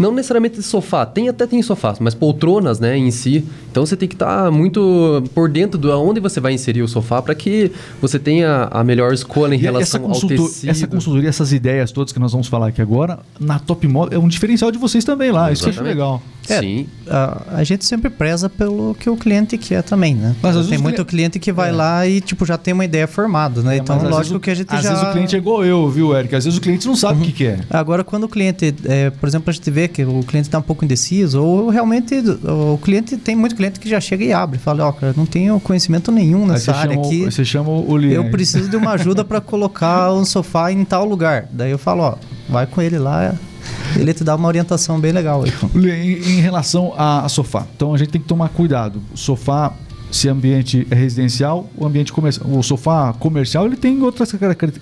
não 0.00 0.12
necessariamente 0.12 0.62
sofá, 0.62 1.04
tem 1.04 1.28
até 1.28 1.46
tem 1.46 1.62
sofás, 1.62 1.98
mas 1.98 2.14
poltronas, 2.14 2.80
né, 2.80 2.96
em 2.96 3.10
si. 3.10 3.44
Então 3.70 3.84
você 3.84 3.96
tem 3.96 4.08
que 4.08 4.14
estar 4.14 4.44
tá 4.44 4.50
muito 4.50 5.22
por 5.34 5.48
dentro 5.48 5.78
de 5.78 5.88
onde 5.88 6.18
você 6.18 6.40
vai 6.40 6.52
inserir 6.52 6.82
o 6.82 6.88
sofá 6.88 7.22
para 7.22 7.34
que 7.34 7.70
você 8.00 8.18
tenha 8.18 8.68
a 8.70 8.82
melhor 8.82 9.12
escolha 9.12 9.54
em 9.54 9.58
e 9.58 9.60
relação 9.60 10.04
ao 10.06 10.12
tecido. 10.12 10.70
Essa 10.70 10.86
consultoria, 10.86 11.28
essas 11.28 11.52
ideias 11.52 11.92
todas 11.92 12.12
que 12.12 12.18
nós 12.18 12.32
vamos 12.32 12.48
falar 12.48 12.68
aqui 12.68 12.82
agora, 12.82 13.20
na 13.38 13.58
Top 13.58 13.86
Model, 13.86 14.20
é 14.20 14.22
um 14.22 14.28
diferencial 14.28 14.72
de 14.72 14.78
vocês 14.78 15.04
também 15.04 15.30
lá. 15.30 15.52
Exatamente. 15.52 15.54
Isso 15.54 15.64
que 15.64 15.68
eu 15.68 15.82
acho 15.82 15.82
legal. 15.82 16.22
É, 16.48 16.60
Sim. 16.60 16.86
A, 17.06 17.58
a, 17.58 17.64
gente 17.64 17.84
sempre 17.84 18.10
preza 18.10 18.48
pelo 18.48 18.94
que 18.98 19.08
o 19.08 19.16
cliente 19.16 19.56
quer 19.56 19.82
também, 19.82 20.14
né? 20.14 20.34
Mas 20.42 20.66
tem 20.66 20.78
muito 20.78 21.04
cliente 21.04 21.38
que 21.38 21.52
vai 21.52 21.68
é. 21.68 21.72
lá 21.72 22.06
e 22.06 22.20
tipo 22.20 22.44
já 22.44 22.56
tem 22.56 22.74
uma 22.74 22.84
ideia 22.84 23.06
formada, 23.06 23.62
né? 23.62 23.76
É, 23.76 23.78
então 23.78 23.96
lógico 24.08 24.38
o, 24.38 24.40
que 24.40 24.50
a 24.50 24.54
gente 24.54 24.74
às 24.74 24.82
já... 24.82 24.92
Às 24.92 24.98
vezes 24.98 25.08
o 25.08 25.12
cliente 25.12 25.36
é 25.36 25.38
igual 25.38 25.64
eu, 25.64 25.88
viu, 25.88 26.16
Eric? 26.16 26.34
Às 26.34 26.44
vezes 26.44 26.58
o 26.58 26.62
cliente 26.62 26.86
não 26.86 26.96
sabe 26.96 27.18
uhum. 27.18 27.22
o 27.22 27.26
que 27.26 27.32
quer. 27.32 27.64
Agora 27.70 28.02
quando 28.02 28.24
o 28.24 28.28
cliente, 28.28 28.74
é, 28.84 29.10
por 29.10 29.28
exemplo, 29.28 29.50
a 29.50 29.52
gente 29.52 29.70
vê 29.70 29.86
que 29.90 30.04
o 30.04 30.22
cliente 30.22 30.48
está 30.48 30.58
um 30.58 30.62
pouco 30.62 30.84
indeciso, 30.84 31.42
ou 31.42 31.68
realmente 31.68 32.14
o 32.16 32.78
cliente 32.78 33.16
tem 33.16 33.36
muito 33.36 33.54
cliente 33.54 33.78
que 33.78 33.88
já 33.88 34.00
chega 34.00 34.24
e 34.24 34.32
abre, 34.32 34.58
fala, 34.58 34.86
ó, 34.86 34.88
oh, 34.88 34.92
cara, 34.92 35.14
não 35.16 35.26
tenho 35.26 35.58
conhecimento 35.60 36.10
nenhum 36.10 36.46
nessa 36.46 36.74
área 36.74 36.94
chama, 36.94 37.06
aqui. 37.06 37.24
Você 37.24 37.44
chama 37.44 37.70
o 37.70 37.96
Lien. 37.96 38.12
Eu 38.12 38.30
preciso 38.30 38.68
de 38.68 38.76
uma 38.76 38.92
ajuda 38.92 39.24
para 39.24 39.40
colocar 39.40 40.12
um 40.12 40.24
sofá 40.24 40.72
em 40.72 40.84
tal 40.84 41.04
lugar. 41.04 41.48
Daí 41.50 41.70
eu 41.70 41.78
falo, 41.78 42.02
ó, 42.02 42.14
vai 42.48 42.66
com 42.66 42.80
ele 42.80 42.98
lá, 42.98 43.34
ele 43.96 44.14
te 44.14 44.24
dá 44.24 44.34
uma 44.36 44.48
orientação 44.48 45.00
bem 45.00 45.12
legal. 45.12 45.44
Em, 45.74 46.36
em 46.36 46.40
relação 46.40 46.94
a, 46.96 47.24
a, 47.24 47.28
sofá, 47.28 47.66
então 47.74 47.94
a 47.94 47.98
gente 47.98 48.10
tem 48.10 48.20
que 48.20 48.26
tomar 48.26 48.48
cuidado. 48.48 49.02
O 49.12 49.16
sofá 49.16 49.72
se 50.10 50.28
ambiente 50.28 50.86
é 50.90 50.94
residencial, 50.94 51.70
o 51.76 51.86
ambiente 51.86 52.12
comercial, 52.12 52.50
o 52.50 52.62
sofá 52.62 53.12
comercial 53.12 53.66
ele 53.66 53.76
tem 53.76 54.02
outras 54.02 54.32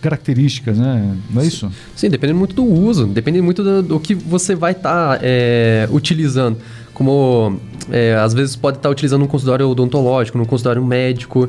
características, 0.01 0.79
né? 0.79 1.17
Não 1.31 1.43
é 1.43 1.47
isso? 1.47 1.71
Sim, 1.95 2.09
depende 2.09 2.33
muito 2.33 2.55
do 2.55 2.65
uso, 2.65 3.07
depende 3.07 3.41
muito 3.43 3.63
do, 3.63 3.83
do 3.83 4.01
que 4.01 4.15
você 4.15 4.55
vai 4.55 4.73
estar 4.73 5.19
tá, 5.19 5.21
é, 5.23 5.89
utilizando. 5.91 6.57
Como 6.95 7.61
é, 7.91 8.15
às 8.15 8.35
vezes 8.35 8.57
pode 8.57 8.79
estar 8.79 8.89
tá 8.89 8.93
utilizando 8.93 9.23
um 9.23 9.29
consultório 9.29 9.69
odontológico, 9.69 10.39
num 10.39 10.45
consultório 10.45 10.85
médico 10.85 11.49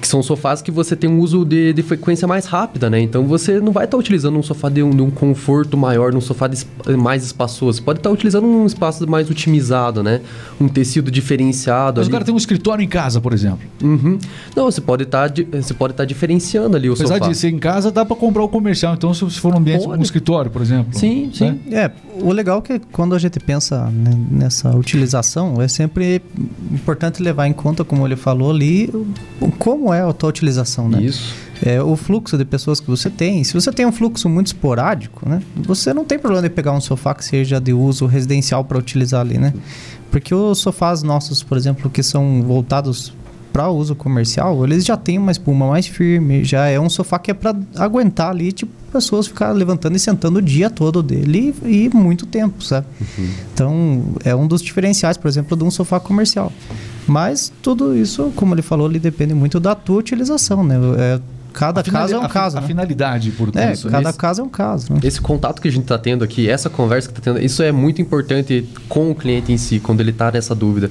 que 0.00 0.06
são 0.06 0.22
sofás 0.22 0.62
que 0.62 0.70
você 0.70 0.94
tem 0.94 1.08
um 1.08 1.18
uso 1.20 1.44
de, 1.44 1.72
de 1.72 1.82
frequência 1.82 2.26
mais 2.26 2.46
rápida, 2.46 2.88
né? 2.88 3.00
Então 3.00 3.26
você 3.26 3.60
não 3.60 3.72
vai 3.72 3.84
estar 3.84 3.96
tá 3.96 4.00
utilizando 4.00 4.38
um 4.38 4.42
sofá 4.42 4.68
de 4.68 4.82
um, 4.82 4.90
de 4.90 5.02
um, 5.02 5.10
conforto 5.10 5.76
maior, 5.76 6.14
um 6.14 6.20
sofá 6.20 6.46
de, 6.46 6.64
mais 6.96 7.24
espaçoso. 7.24 7.78
Você 7.78 7.84
pode 7.84 7.98
estar 7.98 8.10
tá 8.10 8.14
utilizando 8.14 8.46
um 8.46 8.66
espaço 8.66 9.08
mais 9.08 9.28
otimizado, 9.30 10.02
né? 10.02 10.20
Um 10.60 10.68
tecido 10.68 11.10
diferenciado. 11.10 12.00
Mas 12.00 12.06
ali. 12.06 12.08
o 12.08 12.12
cara 12.12 12.24
tem 12.24 12.34
um 12.34 12.38
escritório 12.38 12.82
em 12.82 12.88
casa, 12.88 13.20
por 13.20 13.32
exemplo. 13.32 13.60
Uhum. 13.82 14.18
Não, 14.54 14.64
você 14.64 14.80
pode 14.80 15.02
estar 15.02 15.30
tá, 15.30 15.42
você 15.52 15.74
pode 15.74 15.92
estar 15.92 16.04
diferenciando 16.04 16.76
ali 16.76 16.88
o 16.88 16.94
Apesar 16.94 17.18
sofá. 17.18 17.28
de 17.28 17.36
ser 17.36 17.48
em 17.48 17.58
casa, 17.58 17.90
dá 17.90 18.04
para 18.04 18.16
comprar 18.16 18.44
o 18.44 18.48
comercial. 18.48 18.94
Então, 18.94 19.12
se 19.12 19.28
for 19.40 19.52
um 19.52 19.58
ambiente, 19.58 19.84
pode. 19.84 19.98
um 19.98 20.02
escritório, 20.02 20.50
por 20.50 20.62
exemplo. 20.62 20.96
Sim, 20.96 21.26
né? 21.26 21.30
sim. 21.32 21.60
É, 21.72 21.90
o 22.20 22.32
legal 22.32 22.58
é 22.58 22.62
que 22.62 22.86
quando 22.92 23.14
a 23.14 23.18
gente 23.18 23.38
pensa 23.40 23.90
nessa 24.30 24.74
utilização, 24.76 25.60
é 25.60 25.68
sempre 25.68 26.22
importante 26.72 27.22
levar 27.22 27.46
em 27.46 27.52
conta, 27.52 27.84
como 27.84 28.06
ele 28.06 28.16
falou 28.16 28.50
ali, 28.50 28.90
como 29.58 29.87
é 29.92 30.02
a 30.02 30.12
tua 30.12 30.28
utilização, 30.28 30.88
né? 30.88 31.02
Isso. 31.02 31.34
É, 31.64 31.82
o 31.82 31.96
fluxo 31.96 32.38
de 32.38 32.44
pessoas 32.44 32.80
que 32.80 32.86
você 32.88 33.10
tem. 33.10 33.42
Se 33.42 33.52
você 33.52 33.72
tem 33.72 33.84
um 33.84 33.92
fluxo 33.92 34.28
muito 34.28 34.48
esporádico, 34.48 35.28
né? 35.28 35.42
Você 35.56 35.92
não 35.92 36.04
tem 36.04 36.18
problema 36.18 36.48
de 36.48 36.54
pegar 36.54 36.72
um 36.72 36.80
sofá 36.80 37.14
que 37.14 37.24
seja 37.24 37.60
de 37.60 37.72
uso 37.72 38.06
residencial 38.06 38.64
para 38.64 38.78
utilizar 38.78 39.20
ali, 39.20 39.38
né? 39.38 39.52
Porque 40.10 40.34
os 40.34 40.58
sofás 40.58 41.02
nossos, 41.02 41.42
por 41.42 41.56
exemplo, 41.58 41.90
que 41.90 42.02
são 42.02 42.42
voltados 42.42 43.12
para 43.52 43.68
uso 43.70 43.94
comercial, 43.94 44.64
eles 44.64 44.84
já 44.84 44.96
têm 44.96 45.18
uma 45.18 45.32
espuma 45.32 45.66
mais 45.66 45.86
firme, 45.86 46.44
já 46.44 46.66
é 46.66 46.78
um 46.78 46.88
sofá 46.88 47.18
que 47.18 47.30
é 47.30 47.34
para 47.34 47.56
aguentar 47.76 48.30
ali, 48.30 48.52
tipo, 48.52 48.72
pessoas 48.88 49.26
ficar 49.26 49.52
levantando 49.52 49.96
e 49.96 49.98
sentando 49.98 50.38
o 50.38 50.42
dia 50.42 50.68
todo 50.70 51.02
dele 51.02 51.54
e, 51.64 51.84
e 51.84 51.90
muito 51.94 52.26
tempo, 52.26 52.62
sabe? 52.62 52.86
Uhum. 53.00 53.30
Então, 53.52 54.04
é 54.24 54.34
um 54.34 54.46
dos 54.46 54.62
diferenciais, 54.62 55.16
por 55.16 55.28
exemplo, 55.28 55.56
de 55.56 55.64
um 55.64 55.70
sofá 55.70 56.00
comercial. 56.00 56.52
Mas 57.06 57.52
tudo 57.62 57.96
isso, 57.96 58.32
como 58.36 58.54
ele 58.54 58.62
falou, 58.62 58.88
ele 58.88 58.98
depende 58.98 59.32
muito 59.32 59.58
da 59.58 59.74
tua 59.74 59.96
utilização, 59.98 60.62
né? 60.62 60.76
É, 60.98 61.20
Cada 61.52 61.82
caso 61.82 62.14
é 62.14 62.18
um 62.18 62.28
caso. 62.28 62.58
A 62.58 62.60
né? 62.60 62.66
finalidade 62.66 63.30
por 63.32 63.50
É, 63.54 63.72
isso. 63.72 63.88
cada 63.88 64.10
Esse- 64.10 64.18
caso 64.18 64.40
é 64.40 64.44
um 64.44 64.48
caso. 64.48 64.92
Né? 64.92 65.00
Esse 65.02 65.20
contato 65.20 65.60
que 65.60 65.68
a 65.68 65.72
gente 65.72 65.82
está 65.82 65.98
tendo 65.98 66.22
aqui, 66.24 66.48
essa 66.48 66.70
conversa 66.70 67.08
que 67.08 67.18
está 67.18 67.32
tendo, 67.32 67.44
isso 67.44 67.62
é 67.62 67.72
muito 67.72 68.00
importante 68.00 68.68
com 68.88 69.10
o 69.10 69.14
cliente 69.14 69.52
em 69.52 69.56
si, 69.56 69.80
quando 69.80 70.00
ele 70.00 70.10
está 70.10 70.30
nessa 70.30 70.54
dúvida. 70.54 70.90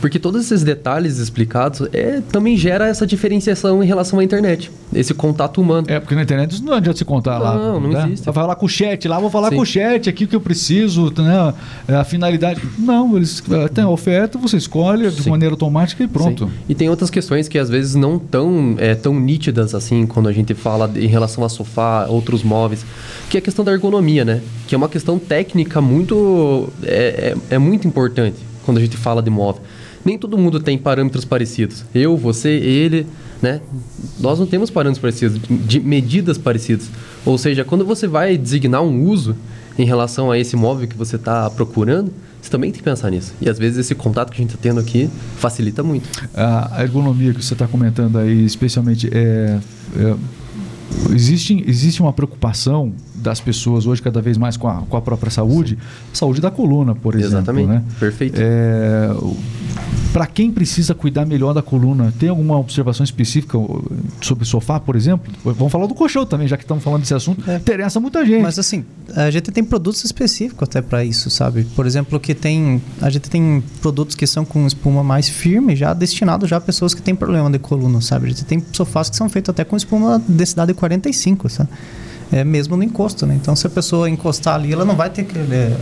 Porque 0.00 0.18
todos 0.18 0.44
esses 0.44 0.62
detalhes 0.62 1.18
explicados 1.18 1.88
é, 1.92 2.20
também 2.30 2.56
gera 2.56 2.86
essa 2.86 3.06
diferenciação 3.06 3.82
em 3.82 3.86
relação 3.86 4.18
à 4.18 4.24
internet. 4.24 4.70
Esse 4.94 5.12
contato 5.14 5.60
humano. 5.60 5.86
É, 5.90 5.98
porque 5.98 6.14
na 6.14 6.22
internet 6.22 6.52
isso 6.52 6.64
não 6.64 6.74
adianta 6.74 6.98
se 6.98 7.04
contar 7.04 7.38
lá. 7.38 7.54
Não, 7.56 7.80
não 7.80 7.90
né? 7.90 8.04
existe. 8.06 8.24
Vai 8.24 8.34
falar 8.34 8.54
com 8.56 8.66
o 8.66 8.68
chat 8.68 9.08
lá, 9.08 9.18
vou 9.18 9.30
falar 9.30 9.50
Sim. 9.50 9.56
com 9.56 9.62
o 9.62 9.66
chat 9.66 10.08
aqui 10.08 10.24
o 10.24 10.28
que 10.28 10.36
eu 10.36 10.40
preciso, 10.40 11.12
né? 11.16 11.54
É, 11.88 11.94
a 11.94 12.04
finalidade. 12.04 12.60
Não, 12.78 13.16
eles 13.16 13.42
eh, 13.50 13.68
têm 13.68 13.84
a 13.84 13.88
oferta, 13.88 14.38
você 14.38 14.56
escolhe 14.56 15.10
de 15.10 15.22
Sim. 15.22 15.30
maneira 15.30 15.54
automática 15.54 16.02
e 16.04 16.08
pronto. 16.08 16.46
Sim. 16.46 16.52
E 16.68 16.74
tem 16.74 16.88
outras 16.88 17.10
questões 17.10 17.48
que 17.48 17.58
às 17.58 17.68
vezes 17.68 17.94
não 17.94 18.18
tão, 18.18 18.74
é, 18.78 18.94
tão 18.94 19.18
nítidas 19.18 19.74
assim 19.74 19.95
quando 20.04 20.28
a 20.28 20.32
gente 20.32 20.52
fala 20.52 20.90
em 20.96 21.06
relação 21.06 21.44
a 21.44 21.48
sofá, 21.48 22.06
outros 22.06 22.42
móveis, 22.42 22.84
que 23.30 23.36
é 23.36 23.40
a 23.40 23.42
questão 23.42 23.64
da 23.64 23.72
ergonomia, 23.72 24.24
né? 24.24 24.42
Que 24.66 24.74
é 24.74 24.78
uma 24.78 24.88
questão 24.88 25.18
técnica 25.18 25.80
muito. 25.80 26.68
é, 26.82 27.34
é, 27.50 27.54
é 27.54 27.58
muito 27.58 27.86
importante 27.86 28.36
quando 28.64 28.78
a 28.78 28.80
gente 28.80 28.96
fala 28.96 29.22
de 29.22 29.30
móvel. 29.30 29.62
Nem 30.04 30.18
todo 30.18 30.36
mundo 30.36 30.60
tem 30.60 30.76
parâmetros 30.76 31.24
parecidos. 31.24 31.84
Eu, 31.94 32.16
você, 32.16 32.50
ele, 32.50 33.06
né? 33.40 33.60
Nós 34.20 34.38
não 34.38 34.46
temos 34.46 34.70
parâmetros 34.70 35.00
parecidos, 35.00 35.40
de 35.48 35.80
medidas 35.80 36.36
parecidas. 36.36 36.88
Ou 37.24 37.38
seja, 37.38 37.64
quando 37.64 37.84
você 37.84 38.06
vai 38.06 38.36
designar 38.36 38.82
um 38.82 39.04
uso 39.04 39.36
em 39.78 39.84
relação 39.84 40.30
a 40.30 40.38
esse 40.38 40.56
móvel 40.56 40.88
que 40.88 40.96
você 40.96 41.16
está 41.16 41.48
procurando, 41.50 42.12
você 42.46 42.50
também 42.50 42.70
tem 42.70 42.78
que 42.78 42.84
pensar 42.84 43.10
nisso. 43.10 43.34
E 43.40 43.48
às 43.48 43.58
vezes 43.58 43.78
esse 43.78 43.94
contato 43.94 44.30
que 44.30 44.36
a 44.36 44.42
gente 44.42 44.50
está 44.54 44.62
tendo 44.62 44.80
aqui 44.80 45.10
facilita 45.36 45.82
muito. 45.82 46.08
A 46.34 46.82
ergonomia 46.82 47.34
que 47.34 47.44
você 47.44 47.54
está 47.54 47.66
comentando 47.66 48.18
aí, 48.18 48.44
especialmente, 48.44 49.10
é, 49.12 49.58
é, 49.96 50.16
existe, 51.12 51.62
existe 51.66 52.00
uma 52.00 52.12
preocupação 52.12 52.92
das 53.16 53.40
pessoas 53.40 53.86
hoje 53.86 54.02
cada 54.02 54.20
vez 54.20 54.36
mais 54.36 54.56
com 54.56 54.68
a, 54.68 54.82
com 54.82 54.96
a 54.96 55.02
própria 55.02 55.30
saúde, 55.30 55.78
saúde 56.12 56.40
da 56.40 56.50
coluna, 56.50 56.94
por 56.94 57.14
exemplo. 57.14 57.36
Exatamente. 57.36 57.68
Né? 57.68 57.82
Perfeito. 57.98 58.36
É, 58.38 59.10
para 60.12 60.26
quem 60.26 60.50
precisa 60.50 60.94
cuidar 60.94 61.26
melhor 61.26 61.52
da 61.52 61.60
coluna, 61.60 62.12
tem 62.18 62.30
alguma 62.30 62.58
observação 62.58 63.04
específica 63.04 63.58
sobre 64.22 64.46
sofá, 64.46 64.80
por 64.80 64.96
exemplo? 64.96 65.30
Vamos 65.44 65.70
falar 65.70 65.86
do 65.86 65.94
colchão 65.94 66.24
também, 66.24 66.48
já 66.48 66.56
que 66.56 66.64
estamos 66.64 66.82
falando 66.82 67.02
desse 67.02 67.12
assunto. 67.12 67.48
É. 67.50 67.56
Interessa 67.56 68.00
muita 68.00 68.24
gente. 68.24 68.40
Mas 68.40 68.58
assim, 68.58 68.84
a 69.14 69.30
gente 69.30 69.50
tem 69.52 69.62
produtos 69.62 70.02
específicos 70.04 70.66
até 70.68 70.80
para 70.80 71.04
isso, 71.04 71.28
sabe? 71.28 71.64
Por 71.76 71.86
exemplo, 71.86 72.18
que 72.18 72.34
tem 72.34 72.80
a 73.02 73.10
gente 73.10 73.28
tem 73.28 73.62
produtos 73.82 74.16
que 74.16 74.26
são 74.26 74.44
com 74.44 74.66
espuma 74.66 75.04
mais 75.04 75.28
firme, 75.28 75.76
já 75.76 75.92
destinado 75.92 76.46
já 76.46 76.56
a 76.56 76.60
pessoas 76.60 76.94
que 76.94 77.02
têm 77.02 77.14
problema 77.14 77.50
de 77.50 77.58
coluna, 77.58 78.00
sabe? 78.00 78.26
A 78.26 78.28
gente 78.30 78.44
tem 78.46 78.64
sofás 78.72 79.10
que 79.10 79.16
são 79.16 79.28
feitos 79.28 79.50
até 79.50 79.64
com 79.64 79.76
espuma 79.76 80.22
densidade 80.26 80.72
45, 80.72 81.50
sabe? 81.50 81.68
É 82.32 82.42
mesmo 82.42 82.76
no 82.76 82.82
encosto, 82.82 83.24
né? 83.24 83.34
Então, 83.40 83.54
se 83.54 83.66
a 83.66 83.70
pessoa 83.70 84.10
encostar 84.10 84.56
ali, 84.56 84.72
ela 84.72 84.84
não 84.84 84.96
vai 84.96 85.08
ter 85.08 85.24
que 85.24 85.38
é, 85.38 85.76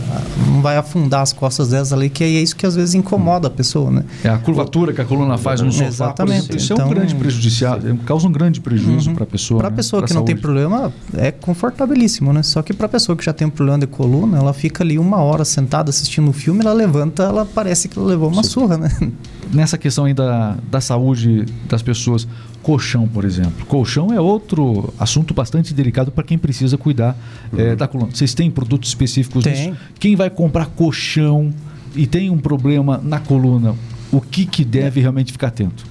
não 0.47 0.61
vai 0.61 0.77
afundar 0.77 1.21
as 1.21 1.33
costas 1.33 1.69
delas 1.69 1.91
ali, 1.91 2.07
que 2.07 2.23
é 2.23 2.27
isso 2.27 2.55
que 2.55 2.65
às 2.67 2.75
vezes 2.75 2.93
incomoda 2.93 3.47
a 3.47 3.49
pessoa, 3.49 3.89
né? 3.89 4.03
É 4.23 4.29
a 4.29 4.37
curvatura 4.37 4.93
que 4.93 5.01
a 5.01 5.05
coluna 5.05 5.39
faz 5.39 5.61
no 5.61 5.71
sofá, 5.71 5.85
Exatamente. 5.87 6.55
isso 6.55 6.71
é 6.73 6.75
um 6.75 6.79
Então- 6.79 6.89
grande 6.89 7.15
prejudicial, 7.15 7.79
causa 8.05 8.27
um 8.27 8.31
grande 8.31 8.61
prejuízo 8.61 9.09
Uhum. 9.09 9.15
para 9.15 9.23
a 9.23 9.27
pessoa. 9.27 9.57
Para 9.57 9.67
a 9.69 9.71
né? 9.71 9.75
pessoa 9.75 10.01
Pra 10.01 10.07
que 10.07 10.13
não 10.13 10.23
tem 10.23 10.35
problema, 10.37 10.93
é 11.17 11.31
confortabilíssimo, 11.31 12.31
né? 12.31 12.43
Só 12.43 12.61
que 12.61 12.73
para 12.73 12.85
a 12.85 12.89
pessoa 12.89 13.15
que 13.15 13.25
já 13.25 13.33
tem 13.33 13.47
um 13.47 13.51
problema 13.51 13.79
de 13.79 13.87
coluna, 13.87 14.37
ela 14.37 14.53
fica 14.53 14.83
ali 14.83 14.99
uma 14.99 15.17
hora 15.17 15.43
sentada 15.43 15.89
assistindo 15.89 16.29
um 16.29 16.33
filme, 16.33 16.61
ela 16.61 16.73
levanta, 16.73 17.23
ela 17.23 17.43
parece 17.45 17.87
que 17.89 17.97
ela 17.97 18.07
levou 18.07 18.29
uma 18.29 18.43
surra, 18.43 18.77
né? 18.77 18.89
Nessa 19.51 19.77
questão 19.79 20.05
aí 20.05 20.13
da, 20.13 20.57
da 20.69 20.79
saúde 20.81 21.45
das 21.69 21.81
pessoas, 21.81 22.27
colchão, 22.65 23.07
por 23.07 23.23
exemplo. 23.23 23.63
Colchão 23.67 24.11
é 24.11 24.19
outro 24.19 24.91
assunto 24.97 25.35
bastante 25.35 25.71
delicado 25.71 26.11
para 26.11 26.23
quem 26.23 26.35
precisa 26.35 26.75
cuidar 26.75 27.15
eh, 27.55 27.75
da 27.75 27.87
coluna. 27.87 28.09
Vocês 28.11 28.33
têm 28.33 28.49
produtos 28.49 28.89
específicos 28.89 29.43
Tem. 29.43 29.53
disso? 29.53 29.77
Quem 29.99 30.15
vai 30.15 30.31
comprar 30.31 30.65
colchão 30.65 31.53
e 31.95 32.07
tem 32.07 32.31
um 32.31 32.39
problema 32.39 32.99
na 33.03 33.19
coluna, 33.19 33.75
o 34.11 34.19
que, 34.19 34.47
que 34.47 34.65
deve 34.65 34.99
realmente 34.99 35.31
ficar 35.31 35.49
atento? 35.49 35.85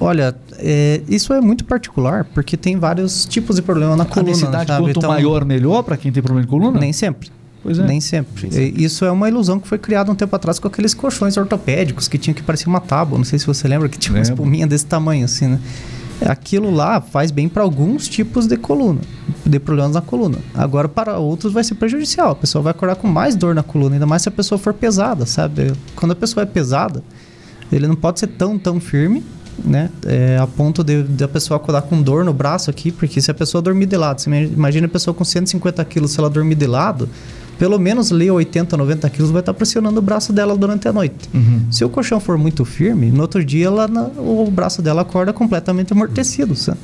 Olha, 0.00 0.34
é, 0.58 1.00
isso 1.08 1.32
é 1.32 1.40
muito 1.40 1.64
particular, 1.64 2.24
porque 2.24 2.56
tem 2.56 2.76
vários 2.76 3.24
tipos 3.24 3.54
de 3.54 3.62
problema 3.62 3.94
na 3.94 4.02
a 4.02 4.06
coluna, 4.06 4.32
densidade, 4.32 4.66
sabe? 4.66 4.82
quanto 4.82 4.98
Então, 4.98 5.08
maior, 5.08 5.44
melhor 5.44 5.84
para 5.84 5.96
quem 5.96 6.10
tem 6.10 6.20
problema 6.20 6.44
de 6.44 6.50
coluna? 6.50 6.80
Nem 6.80 6.92
sempre. 6.92 7.30
Pois 7.62 7.78
é. 7.78 7.86
Nem 7.86 8.00
sempre. 8.00 8.48
Isso 8.76 9.04
é 9.04 9.12
uma 9.12 9.28
ilusão 9.28 9.60
que 9.60 9.68
foi 9.68 9.78
criada 9.78 10.10
um 10.10 10.14
tempo 10.16 10.34
atrás 10.34 10.58
com 10.58 10.66
aqueles 10.66 10.92
colchões 10.92 11.36
ortopédicos 11.36 12.08
que 12.08 12.18
tinham 12.18 12.34
que 12.34 12.42
parecer 12.42 12.68
uma 12.68 12.80
tábua. 12.80 13.16
Não 13.16 13.24
sei 13.24 13.38
se 13.38 13.46
você 13.46 13.68
lembra 13.68 13.88
que 13.88 13.96
tinha 13.96 14.16
uma 14.16 14.22
espuminha 14.22 14.66
desse 14.66 14.86
tamanho 14.86 15.24
assim, 15.24 15.46
né? 15.46 15.60
Aquilo 16.24 16.70
lá 16.70 17.00
faz 17.00 17.30
bem 17.30 17.48
para 17.48 17.62
alguns 17.62 18.08
tipos 18.08 18.46
de 18.46 18.56
coluna, 18.56 19.00
de 19.44 19.58
problemas 19.58 19.92
na 19.92 20.00
coluna. 20.00 20.38
Agora, 20.54 20.88
para 20.88 21.18
outros, 21.18 21.52
vai 21.52 21.62
ser 21.62 21.74
prejudicial. 21.74 22.30
A 22.30 22.34
pessoa 22.34 22.62
vai 22.62 22.70
acordar 22.70 22.96
com 22.96 23.06
mais 23.06 23.36
dor 23.36 23.54
na 23.54 23.62
coluna, 23.62 23.96
ainda 23.96 24.06
mais 24.06 24.22
se 24.22 24.28
a 24.28 24.32
pessoa 24.32 24.58
for 24.58 24.72
pesada, 24.72 25.26
sabe? 25.26 25.72
Quando 25.94 26.12
a 26.12 26.16
pessoa 26.16 26.42
é 26.42 26.46
pesada, 26.46 27.02
ele 27.70 27.86
não 27.86 27.96
pode 27.96 28.20
ser 28.20 28.28
tão, 28.28 28.58
tão 28.58 28.80
firme, 28.80 29.22
né? 29.62 29.90
É, 30.06 30.38
a 30.40 30.46
ponto 30.46 30.82
de, 30.82 31.02
de 31.02 31.24
a 31.24 31.28
pessoa 31.28 31.56
acordar 31.56 31.82
com 31.82 32.00
dor 32.00 32.24
no 32.24 32.32
braço 32.32 32.70
aqui, 32.70 32.90
porque 32.90 33.20
se 33.20 33.30
a 33.30 33.34
pessoa 33.34 33.60
dormir 33.60 33.86
de 33.86 33.96
lado, 33.96 34.20
você 34.20 34.30
imagina 34.30 34.86
a 34.86 34.90
pessoa 34.90 35.14
com 35.14 35.24
150 35.24 35.84
quilos, 35.84 36.12
se 36.12 36.18
ela 36.18 36.30
dormir 36.30 36.54
de 36.54 36.66
lado, 36.66 37.08
pelo 37.58 37.78
menos 37.78 38.12
ali 38.12 38.30
80, 38.30 38.76
90 38.76 39.10
quilos 39.10 39.30
vai 39.30 39.40
estar 39.40 39.54
pressionando 39.54 39.98
o 39.98 40.02
braço 40.02 40.32
dela 40.32 40.56
durante 40.56 40.86
a 40.88 40.92
noite. 40.92 41.28
Uhum. 41.32 41.62
Se 41.70 41.84
o 41.84 41.88
colchão 41.88 42.20
for 42.20 42.36
muito 42.36 42.64
firme, 42.64 43.10
no 43.10 43.22
outro 43.22 43.44
dia 43.44 43.66
ela, 43.66 43.86
o 44.18 44.50
braço 44.50 44.82
dela 44.82 45.02
acorda 45.02 45.32
completamente 45.32 45.92
amortecido. 45.92 46.54
sabe? 46.54 46.78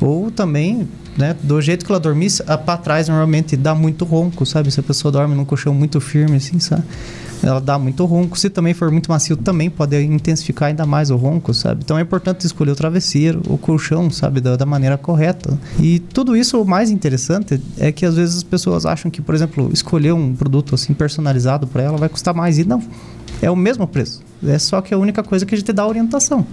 Ou 0.00 0.30
também, 0.30 0.88
né, 1.16 1.36
do 1.42 1.60
jeito 1.60 1.84
que 1.84 1.92
ela 1.92 2.00
dormir, 2.00 2.30
para 2.64 2.76
trás 2.76 3.08
normalmente 3.08 3.56
dá 3.56 3.74
muito 3.74 4.04
ronco, 4.04 4.44
sabe? 4.44 4.70
Se 4.70 4.80
a 4.80 4.82
pessoa 4.82 5.12
dorme 5.12 5.34
num 5.34 5.44
colchão 5.44 5.72
muito 5.74 6.00
firme, 6.00 6.36
assim, 6.36 6.58
sabe? 6.58 6.82
Ela 7.44 7.60
dá 7.60 7.78
muito 7.78 8.04
ronco. 8.06 8.38
Se 8.38 8.48
também 8.48 8.72
for 8.72 8.90
muito 8.90 9.10
macio, 9.10 9.36
também 9.36 9.68
pode 9.68 10.00
intensificar 10.02 10.68
ainda 10.70 10.86
mais 10.86 11.10
o 11.10 11.16
ronco, 11.16 11.52
sabe? 11.52 11.82
Então 11.84 11.98
é 11.98 12.02
importante 12.02 12.46
escolher 12.46 12.70
o 12.70 12.76
travesseiro, 12.76 13.42
o 13.46 13.58
colchão, 13.58 14.10
sabe? 14.10 14.40
Da, 14.40 14.56
da 14.56 14.64
maneira 14.64 14.96
correta. 14.96 15.58
E 15.78 15.98
tudo 15.98 16.34
isso, 16.34 16.60
o 16.60 16.64
mais 16.64 16.90
interessante 16.90 17.60
é 17.78 17.92
que 17.92 18.06
às 18.06 18.16
vezes 18.16 18.36
as 18.36 18.42
pessoas 18.42 18.86
acham 18.86 19.10
que, 19.10 19.20
por 19.20 19.34
exemplo, 19.34 19.70
escolher 19.72 20.12
um 20.12 20.34
produto 20.34 20.74
assim 20.74 20.94
personalizado 20.94 21.66
para 21.66 21.82
ela 21.82 21.98
vai 21.98 22.08
custar 22.08 22.34
mais. 22.34 22.58
E 22.58 22.64
não. 22.64 22.82
É 23.42 23.50
o 23.50 23.56
mesmo 23.56 23.86
preço. 23.86 24.22
É 24.46 24.58
só 24.58 24.80
que 24.80 24.94
a 24.94 24.98
única 24.98 25.22
coisa 25.22 25.44
que 25.44 25.54
a 25.54 25.58
gente 25.58 25.72
dá 25.72 25.86
orientação. 25.86 26.46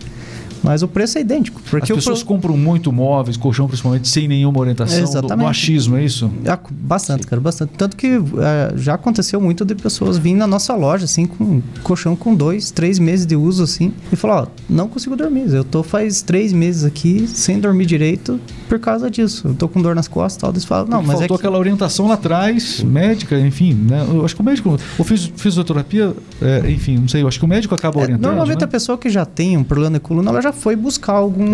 Mas 0.64 0.84
o 0.84 0.88
preço 0.88 1.18
é 1.18 1.22
idêntico. 1.22 1.60
As 1.64 1.70
Porque 1.70 1.92
o 1.92 1.96
pessoas 1.96 2.20
pro- 2.24 2.36
compram 2.36 2.56
muito 2.58 2.92
móveis, 2.92 3.36
colchão 3.38 3.68
principalmente, 3.68 4.08
sem 4.08 4.28
nenhuma 4.28 4.60
orientação, 4.60 4.98
do, 5.00 5.04
Exatamente. 5.04 5.38
no 5.44 5.48
achismo, 5.48 5.98
é 5.98 6.04
isso? 6.06 6.30
Ah, 6.48 6.60
Bastante, 6.72 7.26
cara, 7.26 7.42
bastante. 7.42 7.72
Tanto 7.78 7.96
que 7.98 8.08
eh, 8.08 8.74
já 8.76 8.94
aconteceu 8.96 9.40
muito 9.42 9.64
de 9.66 9.74
pessoas 9.76 10.18
virem 10.18 10.38
na 10.38 10.46
nossa 10.48 10.76
loja, 10.76 11.06
assim, 11.06 11.26
com 11.26 11.62
colchão 11.84 12.16
com 12.16 12.36
dois, 12.36 12.70
três 12.72 13.00
meses 13.00 13.26
de 13.26 13.36
uso, 13.36 13.64
assim, 13.64 13.94
e 14.12 14.16
falar, 14.16 14.44
ó, 14.44 14.48
não 14.70 14.88
consigo 14.88 15.16
dormir. 15.16 15.52
Eu 15.54 15.64
tô 15.64 15.82
faz 15.84 16.22
três 16.22 16.54
meses 16.54 16.84
aqui 16.84 17.28
sem 17.28 17.60
dormir 17.60 17.86
direito 17.86 18.40
por 18.70 18.78
causa 18.80 19.10
disso. 19.10 19.48
Eu 19.48 19.54
tô 19.56 19.68
com 19.68 19.82
dor 19.82 19.96
nas 19.96 20.08
costas 20.08 20.38
e 20.38 20.40
tal. 20.42 20.50
Eles 20.52 20.66
falam, 20.66 20.86
não, 20.86 20.98
Porque 21.00 21.08
mas 21.08 21.16
é 21.16 21.20
faltou 21.22 21.38
que... 21.38 21.42
aquela 21.46 21.58
orientação 21.58 22.08
lá 22.08 22.14
atrás, 22.16 22.84
médica, 22.84 23.40
enfim, 23.40 23.74
né? 23.74 24.06
Eu 24.10 24.24
acho 24.26 24.36
que 24.36 24.42
o 24.42 24.46
médico, 24.46 24.78
ou 24.98 25.06
fiz 25.06 25.32
fisioterapia, 25.36 26.14
é, 26.42 26.70
enfim, 26.72 26.98
não 26.98 27.08
sei, 27.08 27.22
eu 27.24 27.28
acho 27.28 27.40
que 27.40 27.46
o 27.46 27.48
médico 27.48 27.74
acaba 27.76 28.00
É, 28.00 28.04
orientando. 28.04 28.26
normalmente 28.28 28.60
né? 28.60 28.66
a 28.66 28.68
pessoa 28.68 28.98
que 28.98 29.10
já 29.10 29.26
tem 29.26 29.58
um 29.58 29.64
problema 29.64 29.94
de 29.94 30.00
coluna, 30.02 30.30
ela 30.30 30.42
já 30.42 30.51
foi 30.52 30.76
buscar 30.76 31.14
algum, 31.14 31.46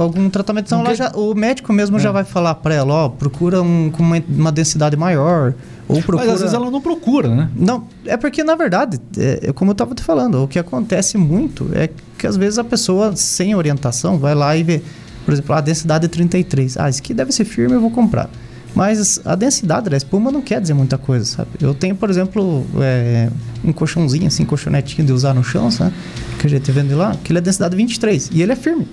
algum 0.00 0.28
tratamento. 0.30 0.66
Então, 0.66 0.82
quer- 0.84 0.94
já- 0.96 1.12
o 1.14 1.34
médico 1.34 1.72
mesmo 1.72 1.96
É. 1.96 2.00
já 2.00 2.10
vai 2.12 2.24
falar 2.24 2.54
para 2.56 2.74
ela, 2.74 2.92
ó, 2.94 3.08
procura 3.08 3.62
um, 3.62 3.90
com 3.90 4.02
uma, 4.02 4.22
uma 4.28 4.52
densidade 4.52 4.96
maior, 4.96 5.54
ou 5.88 5.96
procura... 6.02 6.18
Mas 6.24 6.34
às 6.34 6.40
vezes 6.40 6.54
ela 6.54 6.70
não 6.70 6.80
procura, 6.80 7.28
né? 7.34 7.48
Não, 7.56 7.84
é 8.06 8.16
porque 8.16 8.42
na 8.44 8.54
verdade, 8.54 8.98
é, 9.18 9.48
é 9.48 9.52
como 9.52 9.70
eu 9.70 9.72
estava 9.72 9.94
te 9.94 10.02
falando, 10.02 10.42
o 10.42 10.48
que 10.48 10.58
acontece 10.58 11.16
muito 11.18 11.68
é 11.74 11.88
que 12.18 12.26
às 12.26 12.36
vezes 12.36 12.58
a 12.58 12.64
pessoa 12.64 13.14
sem 13.16 13.54
orientação 13.54 14.18
vai 14.18 14.34
lá 14.34 14.56
e 14.56 14.62
vê, 14.62 14.82
por 15.24 15.32
exemplo, 15.32 15.54
a 15.54 15.60
densidade 15.60 16.06
é 16.06 16.08
33. 16.08 16.76
Ah, 16.78 16.88
isso 16.88 17.00
aqui 17.00 17.12
deve 17.14 17.32
ser 17.32 17.44
firme, 17.44 17.74
eu 17.74 17.80
vou 17.80 17.90
comprar. 17.90 18.28
Mas 18.74 19.20
a 19.24 19.34
densidade 19.34 19.90
da 19.90 19.96
espuma 19.96 20.30
não 20.30 20.40
quer 20.40 20.60
dizer 20.60 20.74
muita 20.74 20.96
coisa, 20.96 21.24
sabe? 21.24 21.50
Eu 21.60 21.74
tenho, 21.74 21.94
por 21.96 22.08
exemplo, 22.08 22.64
é, 22.80 23.28
um 23.64 23.72
colchãozinho, 23.72 24.26
assim, 24.26 24.44
colchonetinho 24.44 25.06
de 25.06 25.12
usar 25.12 25.34
no 25.34 25.42
chão, 25.42 25.70
sabe? 25.70 25.92
Que 26.38 26.46
a 26.46 26.50
gente 26.50 26.70
vende 26.70 26.94
lá, 26.94 27.16
que 27.22 27.32
ele 27.32 27.38
é 27.38 27.42
densidade 27.42 27.76
23 27.76 28.30
e 28.32 28.42
ele 28.42 28.52
é 28.52 28.56
firme. 28.56 28.86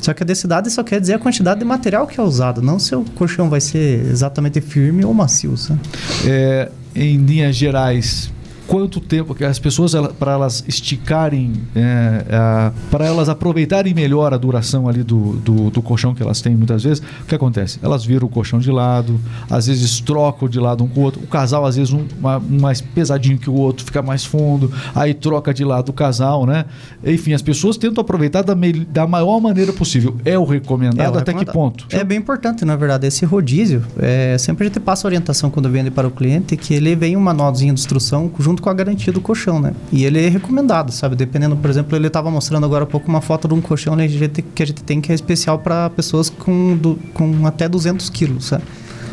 Só 0.00 0.14
que 0.14 0.22
a 0.22 0.26
densidade 0.26 0.70
só 0.70 0.82
quer 0.82 1.00
dizer 1.00 1.14
a 1.14 1.18
quantidade 1.18 1.58
de 1.58 1.66
material 1.66 2.06
que 2.06 2.20
é 2.20 2.22
usado, 2.22 2.62
não 2.62 2.78
se 2.78 2.94
o 2.94 3.04
colchão 3.16 3.50
vai 3.50 3.60
ser 3.60 4.06
exatamente 4.06 4.60
firme 4.60 5.04
ou 5.04 5.12
macio, 5.12 5.56
sabe? 5.56 5.80
É, 6.24 6.70
em 6.94 7.16
linhas 7.18 7.56
gerais, 7.56 8.30
quanto 8.68 9.00
tempo 9.00 9.34
que 9.34 9.44
as 9.44 9.58
pessoas 9.58 9.92
para 10.18 10.32
elas 10.32 10.62
esticarem, 10.68 11.54
é, 11.74 12.24
é, 12.28 12.72
para 12.90 13.06
elas 13.06 13.30
aproveitarem 13.30 13.94
melhor 13.94 14.34
a 14.34 14.36
duração 14.36 14.86
ali 14.86 15.02
do, 15.02 15.36
do, 15.36 15.70
do, 15.70 15.80
colchão 15.80 16.14
que 16.14 16.22
elas 16.22 16.42
têm 16.42 16.54
muitas 16.54 16.84
vezes, 16.84 17.02
o 17.22 17.24
que 17.24 17.34
acontece? 17.34 17.78
Elas 17.82 18.04
viram 18.04 18.26
o 18.26 18.30
colchão 18.30 18.58
de 18.58 18.70
lado, 18.70 19.18
às 19.50 19.66
vezes 19.66 20.00
trocam 20.00 20.46
de 20.46 20.60
lado 20.60 20.84
um 20.84 20.88
com 20.88 21.00
o 21.00 21.02
outro. 21.02 21.22
O 21.22 21.26
casal 21.26 21.64
às 21.64 21.76
vezes 21.76 21.94
um, 21.94 22.04
uma, 22.18 22.36
um 22.36 22.60
mais 22.60 22.82
pesadinho 22.82 23.38
que 23.38 23.48
o 23.48 23.54
outro, 23.54 23.86
fica 23.86 24.02
mais 24.02 24.24
fundo, 24.24 24.70
aí 24.94 25.14
troca 25.14 25.54
de 25.54 25.64
lado 25.64 25.88
o 25.88 25.92
casal, 25.94 26.44
né? 26.44 26.66
Enfim, 27.02 27.32
as 27.32 27.40
pessoas 27.40 27.78
tentam 27.78 28.02
aproveitar 28.02 28.42
da, 28.42 28.54
me, 28.54 28.72
da 28.72 29.06
maior 29.06 29.40
maneira 29.40 29.72
possível. 29.72 30.16
É 30.26 30.38
o 30.38 30.44
recomendado 30.44 31.16
é 31.16 31.20
até 31.22 31.32
que 31.32 31.46
ponto? 31.46 31.86
É 31.90 32.04
bem 32.04 32.18
importante, 32.18 32.66
na 32.66 32.76
verdade, 32.76 33.06
esse 33.06 33.24
rodízio. 33.24 33.82
É, 33.98 34.36
sempre 34.36 34.66
a 34.66 34.68
gente 34.68 34.80
passa 34.80 35.06
orientação 35.06 35.50
quando 35.50 35.70
vende 35.70 35.90
para 35.90 36.06
o 36.06 36.10
cliente 36.10 36.54
que 36.54 36.74
ele 36.74 36.94
vem 36.94 37.16
um 37.16 37.20
manualzinho 37.20 37.72
de 37.72 37.80
instrução 37.80 38.30
junto 38.38 38.57
com 38.60 38.70
a 38.70 38.74
garantia 38.74 39.12
do 39.12 39.20
colchão, 39.20 39.60
né? 39.60 39.72
E 39.92 40.04
ele 40.04 40.24
é 40.24 40.28
recomendado, 40.28 40.92
sabe? 40.92 41.16
Dependendo, 41.16 41.56
por 41.56 41.68
exemplo, 41.70 41.96
ele 41.96 42.06
estava 42.06 42.30
mostrando 42.30 42.64
agora 42.64 42.84
há 42.84 42.86
pouco 42.86 43.08
uma 43.08 43.20
foto 43.20 43.48
de 43.48 43.54
um 43.54 43.60
colchão 43.60 43.96
né, 43.96 44.06
que 44.08 44.62
a 44.62 44.66
gente 44.66 44.82
tem 44.82 45.00
que 45.00 45.12
é 45.12 45.14
especial 45.14 45.58
para 45.58 45.90
pessoas 45.90 46.30
com, 46.30 46.76
do, 46.76 46.98
com 47.14 47.46
até 47.46 47.68
200 47.68 48.08
quilos, 48.10 48.46
sabe? 48.46 48.64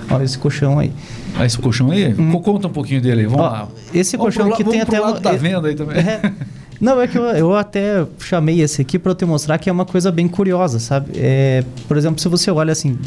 Olha 0.09 0.23
esse 0.23 0.37
colchão 0.37 0.77
aí. 0.77 0.91
Ah, 1.37 1.45
esse 1.45 1.57
colchão 1.57 1.91
aí? 1.91 2.13
Hum. 2.13 2.31
Conta 2.41 2.67
um 2.67 2.71
pouquinho 2.71 3.01
dele, 3.01 3.25
vamos 3.25 3.41
Ó, 3.41 3.49
lá. 3.49 3.67
Esse 3.93 4.17
vamos 4.17 4.35
colchão 4.35 4.55
que 4.55 4.63
tem 4.63 4.81
até... 4.81 4.99
Lado 4.99 5.19
da 5.19 5.31
venda 5.33 5.67
aí 5.67 5.75
também. 5.75 5.97
É, 5.97 6.31
Não, 6.79 7.00
é 7.01 7.08
que 7.08 7.17
eu, 7.17 7.24
eu 7.24 7.55
até 7.55 8.05
chamei 8.20 8.62
esse 8.62 8.82
aqui 8.82 9.00
para 9.00 9.15
te 9.15 9.25
mostrar 9.25 9.58
que 9.58 9.70
é 9.70 9.74
uma 9.74 9.86
coisa 9.86 10.12
bem 10.12 10.27
curiosa, 10.27 10.79
sabe? 10.79 11.12
É, 11.15 11.63
por 11.88 11.98
exemplo, 11.98 12.20
se 12.20 12.27
você 12.27 12.51
olha 12.51 12.72
assim, 12.72 12.98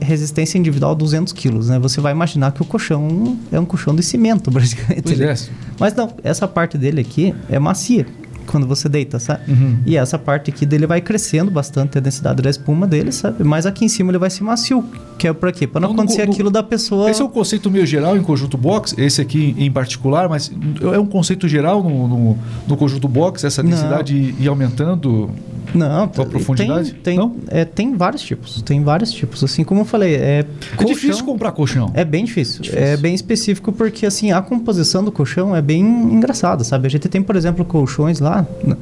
resistência 0.00 0.58
individual 0.58 0.94
200 0.94 1.32
quilos, 1.32 1.68
né? 1.68 1.78
Você 1.78 2.00
vai 2.00 2.12
imaginar 2.12 2.52
que 2.52 2.62
o 2.62 2.64
colchão 2.64 3.36
é 3.50 3.58
um 3.58 3.64
colchão 3.64 3.94
de 3.94 4.02
cimento, 4.02 4.50
praticamente. 4.52 5.02
Pois 5.02 5.20
é. 5.20 5.34
Mas 5.78 5.94
não, 5.94 6.12
essa 6.22 6.46
parte 6.46 6.78
dele 6.78 7.00
aqui 7.00 7.34
é 7.48 7.58
macia 7.58 8.06
quando 8.50 8.66
você 8.66 8.88
deita, 8.88 9.18
sabe? 9.18 9.50
Uhum. 9.50 9.78
E 9.86 9.96
essa 9.96 10.18
parte 10.18 10.50
aqui 10.50 10.66
dele 10.66 10.86
vai 10.86 11.00
crescendo 11.00 11.50
bastante 11.50 11.98
a 11.98 12.00
densidade 12.00 12.42
da 12.42 12.50
espuma 12.50 12.86
dele, 12.86 13.12
sabe? 13.12 13.44
Mas 13.44 13.66
aqui 13.66 13.84
em 13.84 13.88
cima 13.88 14.10
ele 14.10 14.18
vai 14.18 14.30
ser 14.30 14.44
macio, 14.44 14.84
que 15.18 15.28
é 15.28 15.32
para 15.32 15.52
quê? 15.52 15.66
Para 15.66 15.80
não 15.80 15.90
então, 15.90 16.04
acontecer 16.04 16.26
no, 16.26 16.32
aquilo 16.32 16.50
da 16.50 16.62
pessoa. 16.62 17.10
Esse 17.10 17.22
é 17.22 17.24
o 17.24 17.28
conceito 17.28 17.70
meio 17.70 17.86
geral 17.86 18.16
em 18.16 18.22
conjunto 18.22 18.56
box, 18.56 18.94
esse 18.98 19.20
aqui 19.20 19.54
em 19.58 19.70
particular, 19.70 20.28
mas 20.28 20.50
é 20.92 20.98
um 20.98 21.06
conceito 21.06 21.46
geral 21.48 21.82
no, 21.82 22.08
no, 22.08 22.38
no 22.66 22.76
conjunto 22.76 23.08
box, 23.08 23.44
essa 23.44 23.62
densidade 23.62 24.34
ir 24.38 24.48
aumentando 24.48 25.30
não, 25.74 26.04
a 26.04 26.08
profundidade? 26.08 26.92
Tem, 26.92 27.02
tem, 27.02 27.18
não? 27.18 27.36
É, 27.48 27.64
tem 27.64 27.94
vários 27.94 28.22
tipos. 28.22 28.62
Tem 28.62 28.82
vários 28.82 29.12
tipos. 29.12 29.42
Assim 29.44 29.64
como 29.64 29.82
eu 29.82 29.84
falei, 29.84 30.14
é. 30.14 30.44
É 30.78 30.84
difícil 30.84 31.24
comprar 31.24 31.52
colchão. 31.52 31.90
É 31.94 32.04
bem 32.04 32.24
difícil. 32.24 32.62
difícil. 32.62 32.82
É 32.82 32.96
bem 32.96 33.14
específico 33.14 33.72
porque 33.72 34.06
assim 34.06 34.32
a 34.32 34.40
composição 34.40 35.04
do 35.04 35.12
colchão 35.12 35.54
é 35.54 35.62
bem 35.62 35.82
engraçada, 35.82 36.64
sabe? 36.64 36.86
A 36.86 36.90
gente 36.90 37.08
tem, 37.08 37.22
por 37.22 37.36
exemplo, 37.36 37.64
colchões 37.64 38.20
lá 38.20 38.37
né, 38.64 38.76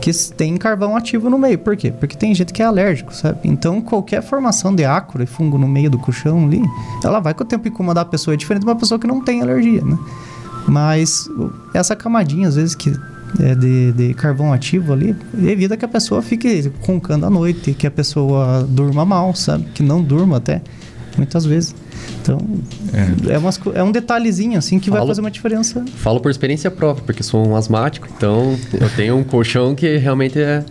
que 0.00 0.12
tem 0.30 0.56
carvão 0.56 0.96
ativo 0.96 1.28
no 1.28 1.38
meio. 1.38 1.58
Por 1.58 1.76
quê? 1.76 1.92
Porque 1.92 2.16
tem 2.16 2.34
gente 2.34 2.52
que 2.52 2.62
é 2.62 2.64
alérgico, 2.64 3.14
sabe? 3.14 3.40
Então 3.44 3.80
qualquer 3.80 4.22
formação 4.22 4.74
de 4.74 4.84
ácaro 4.84 5.22
e 5.22 5.26
fungo 5.26 5.58
no 5.58 5.68
meio 5.68 5.90
do 5.90 5.98
colchão 5.98 6.44
ali, 6.44 6.62
ela 7.04 7.20
vai 7.20 7.34
com 7.34 7.44
o 7.44 7.46
tempo 7.46 7.68
incomodar 7.68 8.02
a 8.02 8.08
pessoa. 8.08 8.34
É 8.34 8.36
diferente 8.36 8.62
de 8.62 8.68
uma 8.68 8.76
pessoa 8.76 8.98
que 8.98 9.06
não 9.06 9.22
tem 9.22 9.42
alergia, 9.42 9.82
né? 9.84 9.98
Mas 10.66 11.28
essa 11.74 11.96
camadinha, 11.96 12.48
às 12.48 12.56
vezes, 12.56 12.74
que 12.74 12.92
é, 13.38 13.54
de, 13.54 13.92
de, 13.92 14.14
carvão 14.14 14.52
ativo 14.52 14.92
ali, 14.92 15.16
evita 15.34 15.76
que 15.76 15.84
a 15.84 15.88
pessoa 15.88 16.20
fique 16.22 16.70
roncando 16.80 17.26
à 17.26 17.30
noite, 17.30 17.74
que 17.74 17.86
a 17.86 17.90
pessoa 17.90 18.66
durma 18.68 19.04
mal, 19.04 19.34
sabe? 19.34 19.64
Que 19.74 19.82
não 19.82 20.02
durma 20.02 20.38
até, 20.38 20.62
muitas 21.16 21.44
vezes. 21.44 21.74
Então, 22.22 22.38
é, 22.92 23.34
é, 23.34 23.38
umas, 23.38 23.60
é 23.74 23.82
um 23.82 23.92
detalhezinho 23.92 24.58
assim 24.58 24.78
que 24.78 24.90
falo, 24.90 25.00
vai 25.00 25.08
fazer 25.08 25.20
uma 25.20 25.30
diferença. 25.30 25.84
Falo 25.96 26.20
por 26.20 26.30
experiência 26.30 26.70
própria, 26.70 27.04
porque 27.04 27.22
sou 27.22 27.46
um 27.46 27.56
asmático, 27.56 28.08
então 28.16 28.56
eu 28.80 28.88
tenho 28.90 29.16
um 29.16 29.24
colchão 29.24 29.74
que 29.74 29.96
realmente 29.96 30.38
é 30.38 30.64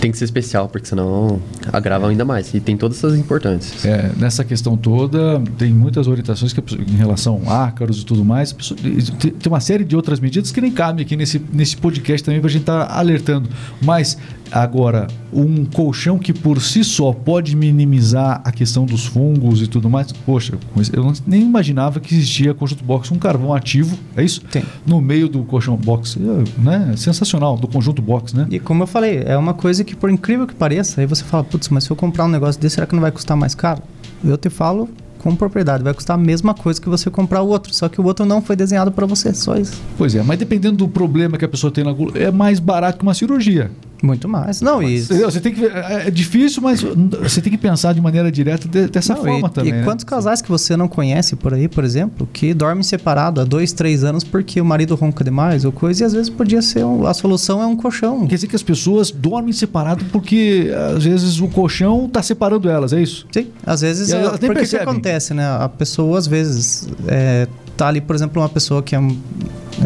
tem 0.00 0.10
que 0.10 0.18
ser 0.18 0.24
especial, 0.24 0.68
porque 0.68 0.86
senão 0.86 1.40
agrava 1.72 2.08
ainda 2.08 2.24
mais. 2.24 2.52
E 2.54 2.60
tem 2.60 2.76
todas 2.76 2.98
essas 2.98 3.18
importantes. 3.18 3.84
É, 3.84 4.10
nessa 4.16 4.44
questão 4.44 4.76
toda, 4.76 5.40
tem 5.56 5.72
muitas 5.72 6.06
orientações 6.06 6.52
que, 6.52 6.62
em 6.74 6.96
relação 6.96 7.42
a 7.46 7.64
ácaros 7.64 8.02
e 8.02 8.04
tudo 8.04 8.24
mais. 8.24 8.52
Tem 8.52 9.32
uma 9.46 9.60
série 9.60 9.84
de 9.84 9.96
outras 9.96 10.20
medidas 10.20 10.52
que 10.52 10.60
nem 10.60 10.70
cabe 10.70 11.02
aqui 11.02 11.16
nesse, 11.16 11.40
nesse 11.52 11.76
podcast 11.76 12.24
também 12.24 12.40
para 12.40 12.48
a 12.48 12.52
gente 12.52 12.62
estar 12.62 12.86
tá 12.86 12.98
alertando. 12.98 13.48
Mas 13.82 14.16
Agora, 14.50 15.06
um 15.32 15.64
colchão 15.64 16.18
que 16.18 16.32
por 16.32 16.60
si 16.60 16.82
só 16.82 17.12
pode 17.12 17.54
minimizar 17.54 18.40
a 18.44 18.50
questão 18.50 18.86
dos 18.86 19.06
fungos 19.06 19.62
e 19.62 19.66
tudo 19.66 19.88
mais. 19.90 20.10
Poxa, 20.12 20.58
eu 20.92 21.12
nem 21.26 21.42
imaginava 21.42 22.00
que 22.00 22.14
existia 22.14 22.54
conjunto 22.54 22.84
box 22.84 23.10
um 23.12 23.18
carvão 23.18 23.54
ativo, 23.54 23.98
é 24.16 24.24
isso? 24.24 24.40
Tem. 24.42 24.64
No 24.86 25.00
meio 25.00 25.28
do 25.28 25.42
colchão 25.42 25.76
box, 25.76 26.18
é, 26.18 26.60
né? 26.60 26.94
Sensacional, 26.96 27.56
do 27.56 27.68
conjunto 27.68 28.00
box, 28.00 28.34
né? 28.34 28.46
E 28.50 28.58
como 28.58 28.82
eu 28.82 28.86
falei, 28.86 29.22
é 29.24 29.36
uma 29.36 29.54
coisa 29.54 29.84
que 29.84 29.94
por 29.94 30.10
incrível 30.10 30.46
que 30.46 30.54
pareça, 30.54 31.00
aí 31.00 31.06
você 31.06 31.24
fala, 31.24 31.44
putz, 31.44 31.68
mas 31.68 31.84
se 31.84 31.90
eu 31.90 31.96
comprar 31.96 32.24
um 32.24 32.28
negócio 32.28 32.60
desse, 32.60 32.76
será 32.76 32.86
que 32.86 32.94
não 32.94 33.02
vai 33.02 33.12
custar 33.12 33.36
mais 33.36 33.54
caro? 33.54 33.82
Eu 34.24 34.36
te 34.36 34.48
falo 34.48 34.88
com 35.18 35.34
propriedade, 35.34 35.82
vai 35.82 35.92
custar 35.92 36.16
a 36.16 36.20
mesma 36.20 36.54
coisa 36.54 36.80
que 36.80 36.88
você 36.88 37.10
comprar 37.10 37.42
o 37.42 37.48
outro, 37.48 37.74
só 37.74 37.88
que 37.88 38.00
o 38.00 38.04
outro 38.04 38.24
não 38.24 38.40
foi 38.40 38.56
desenhado 38.56 38.92
para 38.92 39.04
você, 39.04 39.34
só 39.34 39.56
isso. 39.56 39.80
Pois 39.96 40.14
é, 40.14 40.22
mas 40.22 40.38
dependendo 40.38 40.76
do 40.76 40.88
problema 40.88 41.36
que 41.36 41.44
a 41.44 41.48
pessoa 41.48 41.70
tem 41.70 41.84
na 41.84 41.94
é 42.14 42.30
mais 42.30 42.60
barato 42.60 42.98
que 42.98 43.02
uma 43.02 43.14
cirurgia. 43.14 43.70
Muito 44.02 44.28
mais. 44.28 44.60
Não, 44.60 44.82
isso. 44.82 45.14
Você 45.14 45.40
tem 45.40 45.52
que 45.52 45.64
é, 45.64 46.06
é 46.06 46.10
difícil, 46.10 46.62
mas 46.62 46.82
você 46.82 47.40
tem 47.40 47.50
que 47.50 47.58
pensar 47.58 47.92
de 47.92 48.00
maneira 48.00 48.30
direta 48.30 48.68
dessa 48.88 49.14
não, 49.14 49.22
forma 49.22 49.48
e, 49.48 49.50
também. 49.50 49.72
E 49.72 49.76
né? 49.76 49.84
quantos 49.84 50.04
casais 50.04 50.40
que 50.40 50.48
você 50.48 50.76
não 50.76 50.88
conhece 50.88 51.36
por 51.36 51.52
aí, 51.52 51.68
por 51.68 51.84
exemplo, 51.84 52.28
que 52.32 52.54
dormem 52.54 52.82
separado 52.82 53.40
há 53.40 53.44
dois, 53.44 53.72
três 53.72 54.04
anos 54.04 54.22
porque 54.22 54.60
o 54.60 54.64
marido 54.64 54.94
ronca 54.94 55.24
demais 55.24 55.64
ou 55.64 55.72
coisa, 55.72 56.04
e 56.04 56.06
às 56.06 56.12
vezes 56.12 56.30
podia 56.30 56.62
ser 56.62 56.84
um, 56.84 57.06
a 57.06 57.14
solução 57.14 57.60
é 57.60 57.66
um 57.66 57.76
colchão. 57.76 58.26
Quer 58.26 58.36
dizer 58.36 58.46
que 58.46 58.56
as 58.56 58.62
pessoas 58.62 59.10
dormem 59.10 59.52
separado 59.52 60.04
porque 60.06 60.70
às 60.96 61.04
vezes 61.04 61.40
o 61.40 61.48
colchão 61.48 62.06
está 62.06 62.22
separando 62.22 62.68
elas, 62.68 62.92
é 62.92 63.02
isso? 63.02 63.26
Sim, 63.32 63.48
às 63.64 63.80
vezes. 63.80 64.12
É, 64.12 64.38
porque 64.38 64.66
que 64.66 64.76
acontece, 64.76 65.34
né? 65.34 65.44
A 65.44 65.68
pessoa 65.68 66.18
às 66.18 66.26
vezes 66.26 66.88
é, 67.06 67.46
tá 67.76 67.88
ali, 67.88 68.00
por 68.00 68.14
exemplo, 68.14 68.42
uma 68.42 68.48
pessoa 68.48 68.82
que 68.82 68.94
é, 68.94 69.00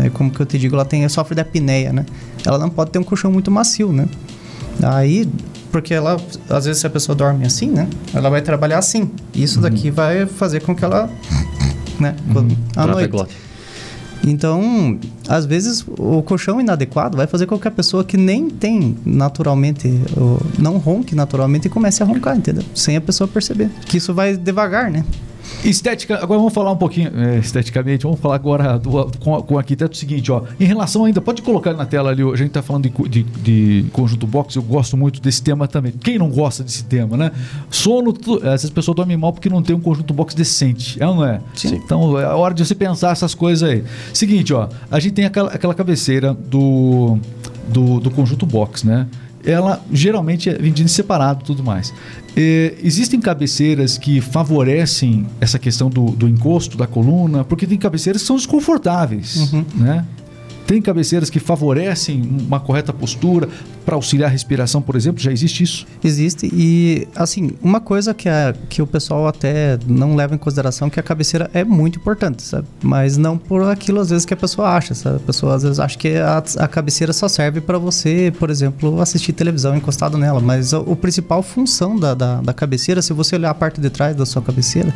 é 0.05 0.11
como 0.11 0.31
que 0.31 0.41
eu 0.41 0.47
te 0.47 0.59
digo, 0.59 0.75
ela 0.75 0.85
tem 0.85 1.07
sofre 1.09 1.35
de 1.35 1.41
apneia, 1.41 1.93
né? 1.93 2.07
Ela 2.45 2.59
não 2.59 2.71
pode 2.71 2.91
ter 2.91 2.99
um 2.99 3.05
colchão 3.05 3.31
muito 3.31 3.51
macio, 3.51 3.93
né? 3.93 4.09
Aí, 4.83 5.29
porque 5.71 5.95
ela, 5.95 6.17
às 6.49 6.65
vezes, 6.65 6.81
se 6.81 6.87
a 6.87 6.91
pessoa 6.91 7.15
dorme 7.15 7.47
assim, 7.47 7.71
né? 7.71 7.89
Ela 8.13 8.29
vai 8.29 8.43
trabalhar 8.43 8.79
assim. 8.79 9.11
Isso 9.35 9.57
uhum. 9.57 9.63
daqui 9.63 9.91
vai 9.91 10.27
fazer 10.27 10.61
com 10.61 10.75
que 10.75 10.85
ela, 10.85 11.09
né? 11.99 12.15
Uhum. 12.35 12.49
À 12.77 12.87
noite. 12.87 13.37
Então, 14.25 14.99
às 15.29 15.45
vezes, 15.47 15.85
o 15.99 16.23
colchão 16.23 16.61
inadequado 16.61 17.17
vai 17.17 17.27
fazer 17.27 17.47
com 17.47 17.59
que 17.59 17.67
a 17.67 17.71
pessoa 17.71 18.05
que 18.05 18.17
nem 18.17 18.49
tem 18.49 18.97
naturalmente, 19.05 20.01
não 20.59 20.79
ronque 20.79 21.15
naturalmente, 21.15 21.69
comece 21.69 22.03
a 22.03 22.07
roncar, 22.07 22.37
entendeu? 22.37 22.63
Sem 22.75 22.97
a 22.97 23.01
pessoa 23.01 23.27
perceber. 23.27 23.69
Que 23.85 23.97
isso 23.97 24.15
vai 24.15 24.37
devagar, 24.37 24.91
né? 24.91 25.05
Estética, 25.65 26.17
agora 26.17 26.39
vamos 26.39 26.53
falar 26.53 26.73
um 26.73 26.77
pouquinho, 26.77 27.13
é, 27.17 27.39
esteticamente, 27.39 28.05
vamos 28.05 28.19
falar 28.21 28.35
agora 28.35 28.79
do, 28.79 29.11
com, 29.19 29.41
com 29.43 29.55
o 29.55 29.59
arquiteto 29.59 29.95
o 29.95 29.97
seguinte, 29.97 30.31
ó. 30.31 30.43
Em 30.59 30.65
relação 30.65 31.05
ainda, 31.05 31.21
pode 31.21 31.43
colocar 31.43 31.73
na 31.73 31.87
tela 31.87 32.11
ali, 32.11 32.23
a 32.23 32.37
gente 32.37 32.49
está 32.49 32.63
falando 32.63 32.89
de, 32.89 33.09
de, 33.09 33.23
de, 33.23 33.91
conjunto 33.91 34.27
box, 34.27 34.57
eu 34.57 34.63
gosto 34.63 34.97
muito 34.97 35.21
desse 35.21 35.43
tema 35.43 35.69
também. 35.69 35.93
Quem 35.93 36.19
não 36.19 36.31
gosta 36.31 36.65
desse 36.65 36.85
tema, 36.85 37.17
né? 37.17 37.33
Sono, 37.71 38.15
essas 38.43 38.71
pessoas 38.71 38.97
dormem 38.97 39.17
mal 39.17 39.33
porque 39.33 39.49
não 39.49 39.63
tem 39.63 39.75
um 39.75 39.81
conjunto 39.81 40.13
box 40.13 40.35
decente, 40.35 41.03
é 41.03 41.07
ou 41.07 41.17
não 41.17 41.25
é? 41.25 41.41
Sim. 41.55 41.75
Então 41.77 42.19
é 42.19 42.27
hora 42.27 42.55
de 42.55 42.65
você 42.65 42.75
pensar 42.75 43.13
essas 43.13 43.35
coisas 43.35 43.69
aí. 43.69 43.85
Seguinte, 44.13 44.53
ó, 44.53 44.69
a 44.91 44.99
gente 44.99 45.13
tem 45.13 45.25
aquela, 45.25 45.51
aquela 45.51 45.75
cabeceira 45.75 46.35
do, 46.35 47.19
do, 47.69 48.01
do 48.01 48.11
conjunto 48.11 48.47
box, 48.47 48.85
né? 48.87 49.07
Ela 49.45 49.85
geralmente 49.93 50.49
é 50.49 50.55
vendida 50.55 50.89
separado 50.89 51.43
e 51.43 51.45
tudo 51.45 51.63
mais. 51.63 51.93
É, 52.37 52.75
existem 52.83 53.21
cabeceiras 53.21 53.99
que 53.99 54.21
favorecem 54.21 55.27
essa 55.41 55.59
questão 55.59 55.91
do, 55.91 56.11
do, 56.13 56.29
encosto 56.29 56.77
da 56.77 56.87
coluna, 56.87 57.45
porque 57.45 57.67
tem 57.67 57.77
cabeceiras 57.77 58.23
que 58.23 58.27
são 58.27 58.37
desconfortáveis, 58.37 59.53
uhum. 59.53 59.65
né? 59.75 60.05
Tem 60.73 60.81
cabeceiras 60.81 61.29
que 61.29 61.39
favorecem 61.39 62.23
uma 62.23 62.59
correta 62.59 62.95
postura 62.95 63.47
para 63.85 63.95
auxiliar 63.95 64.31
a 64.31 64.33
respiração, 64.33 64.81
por 64.81 64.97
exemplo? 64.97 65.21
Já 65.21 65.31
existe 65.31 65.63
isso? 65.63 65.87
Existe. 66.03 66.51
E, 66.51 67.07
assim, 67.15 67.51
uma 67.63 67.79
coisa 67.79 68.15
que, 68.15 68.27
a, 68.27 68.55
que 68.71 68.81
o 68.81 68.87
pessoal 68.87 69.29
até 69.29 69.79
não 69.87 70.17
leva 70.17 70.35
em 70.35 70.39
consideração 70.39 70.89
que 70.89 70.99
a 70.99 71.03
cabeceira 71.03 71.51
é 71.53 71.63
muito 71.63 71.99
importante, 71.99 72.43
sabe? 72.43 72.67
Mas 72.83 73.19
não 73.19 73.37
por 73.37 73.69
aquilo, 73.69 74.01
às 74.01 74.09
vezes, 74.09 74.25
que 74.25 74.33
a 74.33 74.37
pessoa 74.37 74.71
acha, 74.71 74.95
sabe? 74.95 75.17
A 75.17 75.21
pessoa, 75.21 75.57
às 75.57 75.63
vezes, 75.63 75.79
acha 75.79 75.99
que 75.99 76.17
a, 76.17 76.43
a 76.61 76.67
cabeceira 76.67 77.13
só 77.13 77.29
serve 77.29 77.61
para 77.61 77.77
você, 77.77 78.33
por 78.39 78.49
exemplo, 78.49 78.99
assistir 78.99 79.35
televisão 79.35 79.77
encostado 79.77 80.17
nela. 80.17 80.41
Mas 80.41 80.73
a, 80.73 80.79
a 80.79 80.97
principal 80.97 81.43
função 81.43 81.99
da, 81.99 82.15
da, 82.15 82.41
da 82.41 82.55
cabeceira, 82.55 83.03
se 83.03 83.13
você 83.13 83.37
olhar 83.37 83.51
a 83.51 83.55
parte 83.55 83.79
de 83.79 83.91
trás 83.91 84.17
da 84.17 84.25
sua 84.25 84.41
cabeceira, 84.41 84.95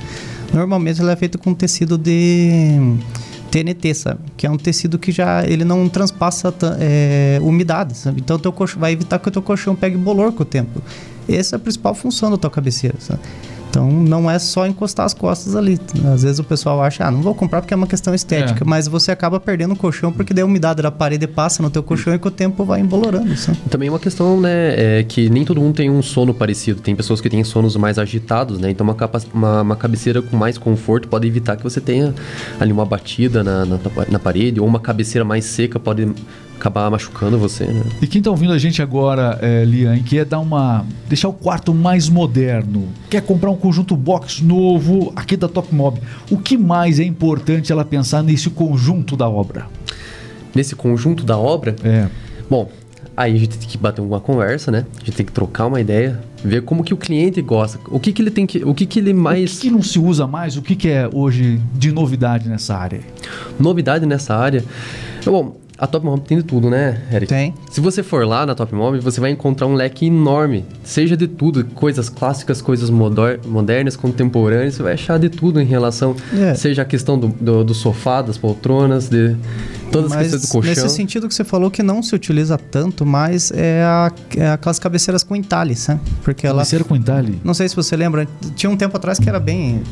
normalmente 0.55 1.03
ela 1.03 1.13
é 1.13 1.17
feita 1.17 1.37
com 1.37 1.53
tecido 1.53 1.99
de 1.99 2.97
TNT, 3.57 3.95
sabe? 3.95 4.21
Que 4.37 4.47
é 4.47 4.51
um 4.51 4.59
tecido 4.59 4.99
que 4.99 5.11
já 5.11 5.45
ele 5.47 5.65
não 5.65 5.89
transpassa 5.89 6.55
é, 6.79 7.39
umidade, 7.41 7.97
sabe? 7.97 8.21
Então 8.21 8.39
teu 8.39 8.55
vai 8.77 8.93
evitar 8.93 9.19
que 9.19 9.29
o 9.29 9.31
teu 9.31 9.41
colchão 9.41 9.75
pegue 9.75 9.97
bolor 9.97 10.33
com 10.33 10.43
o 10.43 10.47
tempo. 10.47 10.83
Essa 11.29 11.55
é 11.55 11.57
a 11.57 11.61
principal 11.61 11.95
função 11.95 12.31
da 12.31 12.37
tua 12.37 12.51
cabeceira, 12.51 12.97
sabe? 12.99 13.21
Então 13.77 13.91
não 13.91 14.31
é 14.31 14.39
só 14.39 14.67
encostar 14.67 15.05
as 15.05 15.13
costas 15.13 15.55
ali. 15.55 15.79
Às 16.13 16.23
vezes 16.23 16.39
o 16.39 16.45
pessoal 16.45 16.83
acha, 16.83 17.05
ah, 17.05 17.11
não 17.11 17.21
vou 17.21 17.35
comprar 17.35 17.61
porque 17.61 17.75
é 17.75 17.77
uma 17.77 17.87
questão 17.87 18.15
estética, 18.15 18.65
É. 18.65 18.67
mas 18.67 18.89
você 18.89 19.11
acaba 19.13 19.39
perdendo 19.39 19.75
o 19.75 19.77
colchão 19.77 20.11
porque 20.11 20.33
daí 20.33 20.43
a 20.43 20.47
umidade 20.47 20.81
da 20.83 20.91
parede 20.91 21.27
passa 21.27 21.63
no 21.63 21.69
teu 21.69 21.83
colchão 21.83 22.15
e 22.15 22.19
com 22.19 22.29
o 22.29 22.31
tempo 22.31 22.65
vai 22.65 22.81
embolorando. 22.81 23.37
sabe? 23.37 23.59
Também 23.71 23.91
uma 23.91 23.99
questão, 23.99 24.41
né, 24.41 25.01
é 25.01 25.05
que 25.07 25.29
nem 25.29 25.45
todo 25.45 25.61
mundo 25.61 25.75
tem 25.75 25.91
um 25.91 26.01
sono 26.01 26.33
parecido. 26.33 26.81
Tem 26.81 26.97
pessoas 26.97 27.21
que 27.21 27.29
têm 27.29 27.45
sonos 27.45 27.77
mais 27.77 27.99
agitados, 27.99 28.59
né? 28.59 28.71
Então 28.71 28.85
uma, 28.85 28.95
capa- 28.95 29.21
uma, 29.35 29.61
uma 29.61 29.77
cabeceira 29.77 30.23
com 30.23 30.37
mais 30.37 30.57
conforto 30.57 31.07
pode 31.09 31.27
evitar 31.27 31.57
que 31.57 31.63
você 31.63 31.81
tenha 31.81 32.15
ali 32.59 32.73
uma 32.73 32.87
batida 32.87 33.45
na, 33.45 33.67
na, 33.67 33.79
na 34.11 34.19
parede, 34.19 34.59
ou 34.59 34.67
uma 34.67 34.81
cabeceira 34.81 35.25
mais 35.25 35.45
seca 35.45 35.79
pode 35.79 36.09
acabar 36.59 36.91
machucando 36.91 37.39
você, 37.39 37.65
né? 37.65 37.83
E 38.01 38.07
quem 38.07 38.21
tá 38.21 38.31
ouvindo 38.31 38.53
a 38.53 38.59
gente 38.59 38.83
agora, 38.83 39.39
é, 39.43 39.65
Liane, 39.65 40.03
quer 40.03 40.25
dar 40.25 40.41
uma. 40.41 40.85
deixar 41.09 41.29
o 41.29 41.33
quarto 41.33 41.73
mais 41.73 42.09
moderno, 42.09 42.89
quer 43.09 43.23
comprar 43.23 43.51
um 43.51 43.57
conjunto 43.57 43.97
box 43.97 44.43
novo 44.43 45.13
aqui 45.15 45.37
da 45.37 45.49
Top 45.49 45.73
Mob. 45.75 46.01
O 46.31 46.39
que 46.39 46.57
mais 46.57 46.99
é 46.99 47.05
importante 47.05 47.71
ela 47.71 47.85
pensar 47.85 48.23
nesse 48.23 48.51
conjunto 48.51 49.17
da 49.17 49.29
obra? 49.29 49.67
Nesse 50.55 50.75
conjunto 50.75 51.25
da 51.25 51.39
obra, 51.39 51.77
É. 51.85 52.09
Bom, 52.49 52.71
aí 53.17 53.35
a 53.35 53.39
gente 53.39 53.59
tem 53.59 53.69
que 53.69 53.77
bater 53.77 54.01
uma 54.01 54.21
conversa, 54.21 54.71
né? 54.71 54.87
A 54.97 55.05
gente 55.05 55.17
tem 55.17 55.27
que 55.27 55.33
trocar 55.33 55.67
uma 55.67 55.81
ideia, 55.81 56.21
ver 56.45 56.63
como 56.63 56.85
que 56.85 56.95
o 56.95 56.97
cliente 56.97 57.43
gosta, 57.43 57.79
o 57.89 57.99
que 57.99 58.13
que 58.13 58.23
ele 58.23 58.31
tem 58.31 58.47
que, 58.47 58.65
o 58.65 58.73
que 58.73 58.87
que 58.87 59.01
ele 59.01 59.13
O 59.13 59.17
mais 59.17 59.55
que, 59.55 59.63
que 59.63 59.71
não 59.71 59.83
se 59.83 59.99
usa 59.99 60.29
mais? 60.29 60.57
O 60.57 60.63
que, 60.63 60.77
que 60.77 60.89
é 60.89 61.11
hoje 61.13 61.61
de 61.75 61.91
novidade 61.91 62.49
nessa 62.49 62.77
área? 62.77 63.01
novidade 63.59 64.07
nessa 64.07 64.37
área. 64.37 64.65
Bom, 65.25 65.57
a 65.79 65.87
Top 65.87 66.05
Mob 66.07 66.21
tem 66.23 66.39
de 66.39 66.45
tudo, 66.45 66.71
né, 66.71 67.03
Eric? 67.13 67.27
Tem. 67.29 67.53
Se 67.71 67.81
você 67.81 68.03
for 68.03 68.27
lá 68.27 68.47
na 68.47 68.55
Top 68.55 68.75
Mob, 68.75 68.99
você 69.01 69.21
vai 69.21 69.31
encontrar 69.31 69.67
um 69.67 69.75
leque 69.75 70.07
enorme, 70.07 70.65
seja 70.83 71.17
de 71.17 71.27
tudo, 71.29 71.65
coisas 71.65 72.09
clássicas, 72.09 72.63
coisas 72.63 72.89
modor- 72.91 73.39
modernas, 73.47 73.97
contemporâneas, 73.97 74.75
você 74.75 74.83
vai 74.83 74.95
achar 74.95 75.19
de 75.19 75.29
tudo 75.29 75.61
em 75.61 75.65
relação, 75.67 76.17
É. 76.35 76.55
seja 76.55 76.83
a 76.83 76.85
questão 76.85 77.19
do, 77.19 77.29
do, 77.29 77.65
do 77.65 77.75
sofá, 77.75 78.23
das 78.23 78.39
poltronas, 78.39 79.09
de 79.09 79.37
todas 79.91 80.11
as 80.13 80.17
Mas 80.17 80.23
questões 80.31 80.43
do 80.43 80.49
colchão. 80.53 80.71
nesse 80.85 80.89
sentido 80.95 81.29
que 81.29 81.35
você 81.35 81.45
falou 81.45 81.71
que 81.71 81.83
não 81.83 82.03
se 82.03 82.15
utiliza 82.15 82.57
tanto 82.59 83.05
mais 83.07 83.51
é, 83.53 83.83
a, 83.83 84.13
é 84.37 84.51
aquelas 84.51 84.79
cabeceiras 84.79 85.23
com 85.23 85.35
entalhes, 85.37 85.87
né? 85.89 85.99
Porque 86.23 86.47
ela 86.47 86.59
Cabeceira 86.59 86.85
com 86.85 86.95
entalhe? 86.97 87.41
Não 87.45 87.55
sei 87.55 87.69
se 87.69 87.77
você 87.77 87.97
lembra, 87.97 88.27
tinha 88.55 88.71
um 88.71 88.77
tempo 88.77 88.97
atrás 88.97 89.19
que 89.19 89.29
era 89.29 89.39
bem, 89.41 89.83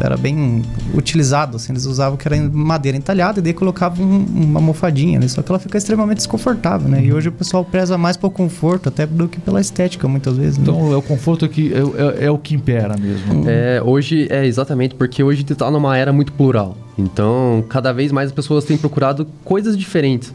era 0.00 0.16
bem 0.16 0.62
utilizado, 0.94 1.56
assim, 1.56 1.72
eles 1.72 1.84
usavam 1.86 2.16
que 2.16 2.26
era 2.26 2.36
madeira 2.50 2.96
entalhada 2.96 3.38
e 3.38 3.42
daí 3.42 3.52
colocavam 3.52 4.04
um- 4.04 4.24
uma 4.44 4.60
almofadinha, 4.60 5.18
né? 5.18 5.28
Só 5.28 5.42
que 5.42 5.50
ela 5.50 5.58
fica 5.58 5.78
extremamente 5.78 6.18
desconfortável, 6.18 6.88
né? 6.88 7.02
E 7.04 7.12
hoje 7.12 7.28
o 7.28 7.32
pessoal 7.32 7.64
preza 7.64 7.96
mais 7.98 8.16
pelo 8.16 8.32
conforto 8.32 8.88
até 8.88 9.06
do 9.06 9.28
que 9.28 9.40
pela 9.40 9.60
estética, 9.60 10.06
muitas 10.08 10.36
vezes. 10.36 10.58
Né? 10.58 10.64
Então 10.66 10.92
é 10.92 10.96
o 10.96 11.02
conforto 11.02 11.48
que 11.48 11.72
é, 11.72 11.78
é- 12.22 12.26
é 12.26 12.30
o 12.30 12.38
que 12.38 12.54
impera 12.54 12.96
mesmo. 12.96 13.44
É, 13.48 13.80
hoje 13.82 14.26
é 14.30 14.46
exatamente 14.46 14.94
porque 14.94 15.22
hoje 15.22 15.38
a 15.38 15.40
gente 15.40 15.54
tá 15.54 15.70
numa 15.70 15.96
era 15.96 16.12
muito 16.12 16.32
plural. 16.32 16.76
Então, 16.96 17.64
cada 17.68 17.92
vez 17.92 18.12
mais 18.12 18.28
as 18.28 18.34
pessoas 18.34 18.64
têm 18.64 18.76
procurado 18.76 19.26
coisas 19.44 19.76
diferentes. 19.76 20.32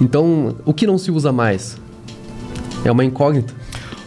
Então, 0.00 0.56
o 0.64 0.74
que 0.74 0.86
não 0.86 0.98
se 0.98 1.10
usa 1.10 1.32
mais? 1.32 1.78
É 2.84 2.90
uma 2.90 3.04
incógnita. 3.04 3.54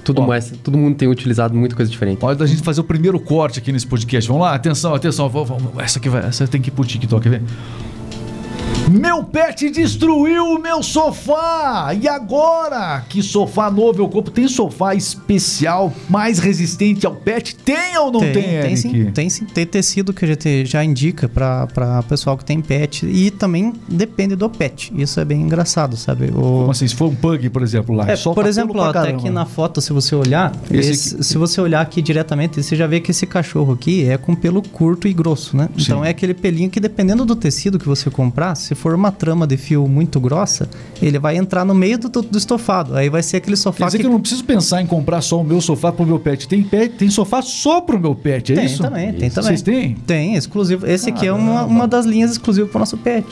Tudo 0.03 0.21
Ó. 0.21 0.27
mais, 0.27 0.51
todo 0.63 0.77
mundo 0.77 0.95
tem 0.95 1.07
utilizado 1.07 1.55
muita 1.55 1.75
coisa 1.75 1.91
diferente. 1.91 2.23
Hora 2.23 2.35
da 2.35 2.45
gente 2.45 2.61
fazer 2.61 2.79
o 2.81 2.83
primeiro 2.83 3.19
corte 3.19 3.57
aqui 3.57 3.71
nesse 3.71 3.87
podcast. 3.87 4.27
Vamos 4.27 4.43
lá, 4.43 4.53
atenção, 4.53 4.93
atenção. 4.93 5.27
Vamos, 5.27 5.49
vamos. 5.49 5.71
Essa 5.79 5.97
aqui 5.97 6.09
vai, 6.09 6.27
essa 6.27 6.47
tem 6.47 6.61
que 6.61 6.69
ir 6.69 6.71
pro 6.71 6.85
TikTok, 6.85 7.23
quer 7.23 7.39
ver? 7.39 7.41
Meu 8.97 9.23
pet 9.23 9.69
destruiu 9.69 10.45
o 10.45 10.59
meu 10.59 10.81
sofá! 10.81 11.93
E 11.99 12.07
agora? 12.07 13.03
Que 13.09 13.21
sofá 13.21 13.69
novo 13.69 14.01
eu 14.01 14.07
compro? 14.07 14.31
Tem 14.31 14.47
sofá 14.47 14.95
especial, 14.95 15.93
mais 16.09 16.39
resistente 16.39 17.05
ao 17.05 17.13
pet? 17.13 17.55
Tem 17.57 17.97
ou 17.97 18.11
não 18.11 18.19
tem, 18.21 18.33
tem, 18.33 18.43
Eric? 18.55 18.77
sim, 18.77 19.11
tem 19.11 19.29
sim. 19.29 19.45
Tem 19.45 19.65
tecido 19.65 20.13
que 20.13 20.23
a 20.23 20.27
gente 20.27 20.65
já 20.65 20.83
indica 20.83 21.27
para 21.27 22.03
pessoal 22.07 22.37
que 22.37 22.45
tem 22.45 22.61
pet 22.61 23.05
e 23.05 23.31
também 23.31 23.73
depende 23.87 24.35
do 24.35 24.49
pet. 24.49 24.93
Isso 24.95 25.19
é 25.19 25.25
bem 25.25 25.41
engraçado, 25.41 25.97
sabe? 25.97 26.27
O, 26.27 26.31
Como 26.59 26.71
assim? 26.71 26.87
Se 26.87 26.95
for 26.95 27.09
um 27.09 27.15
pug, 27.15 27.49
por 27.49 27.61
exemplo, 27.63 27.95
lá. 27.95 28.09
É, 28.09 28.15
por 28.15 28.45
exemplo, 28.45 28.81
até 28.81 28.93
caramba. 28.93 29.17
aqui 29.19 29.29
na 29.29 29.45
foto, 29.45 29.81
se 29.81 29.91
você 29.91 30.15
olhar, 30.15 30.51
Esse 30.71 30.91
esse- 30.91 31.23
se 31.23 31.37
você 31.37 31.59
olhar 31.59 31.81
aqui 31.81 32.01
diretamente, 32.01 32.61
você 32.63 32.75
já 32.75 32.87
vê 32.87 32.99
que 32.99 33.11
esse 33.11 33.25
cachorro 33.27 33.73
aqui 33.73 34.07
é 34.07 34.17
com 34.17 34.33
pelo 34.35 34.61
curto 34.61 35.07
e 35.07 35.13
grosso, 35.13 35.57
né? 35.57 35.67
Então 35.77 35.99
Sim. 36.01 36.05
é 36.07 36.09
aquele 36.09 36.33
pelinho 36.33 36.69
que 36.69 36.79
dependendo 36.79 37.25
do 37.25 37.35
tecido 37.35 37.77
que 37.79 37.87
você 37.87 38.09
comprar, 38.09 38.55
se 38.55 38.73
for 38.75 38.84
uma 38.93 39.11
trama 39.11 39.47
de 39.47 39.57
fio 39.57 39.87
muito 39.87 40.19
grossa, 40.19 40.69
ele 41.01 41.17
vai 41.17 41.37
entrar 41.37 41.65
no 41.65 41.73
meio 41.73 41.97
do, 41.97 42.21
do 42.21 42.37
estofado. 42.37 42.95
Aí 42.95 43.09
vai 43.09 43.23
ser 43.23 43.37
aquele 43.37 43.55
Quer 43.55 43.61
sofá 43.61 43.85
dizer 43.85 43.97
que 43.97 44.03
que 44.03 44.07
eu 44.07 44.11
não 44.11 44.19
preciso 44.19 44.43
pensar 44.43 44.81
em 44.81 44.85
comprar 44.85 45.21
só 45.21 45.39
o 45.39 45.43
meu 45.43 45.59
sofá 45.61 45.91
pro 45.91 46.05
meu 46.05 46.19
pet. 46.19 46.47
Tem, 46.47 46.61
pet, 46.61 46.95
tem 46.95 47.09
sofá 47.09 47.41
só 47.41 47.81
pro 47.81 47.99
meu 47.99 48.13
pet, 48.13 48.51
é 48.53 48.55
tem 48.55 48.65
isso? 48.65 48.81
também, 48.83 49.13
tem 49.13 49.29
também. 49.29 49.49
Vocês 49.49 49.61
têm? 49.61 49.95
Tem, 50.05 50.35
exclusivo. 50.35 50.85
Esse 50.85 51.09
aqui 51.09 51.25
é 51.25 51.33
uma, 51.33 51.53
Caramba. 51.53 51.73
uma 51.73 51.87
das 51.87 52.05
linhas 52.05 52.31
exclusivas 52.31 52.69
para 52.69 52.77
o 52.77 52.81
nosso 52.81 52.97
pet. 52.97 53.25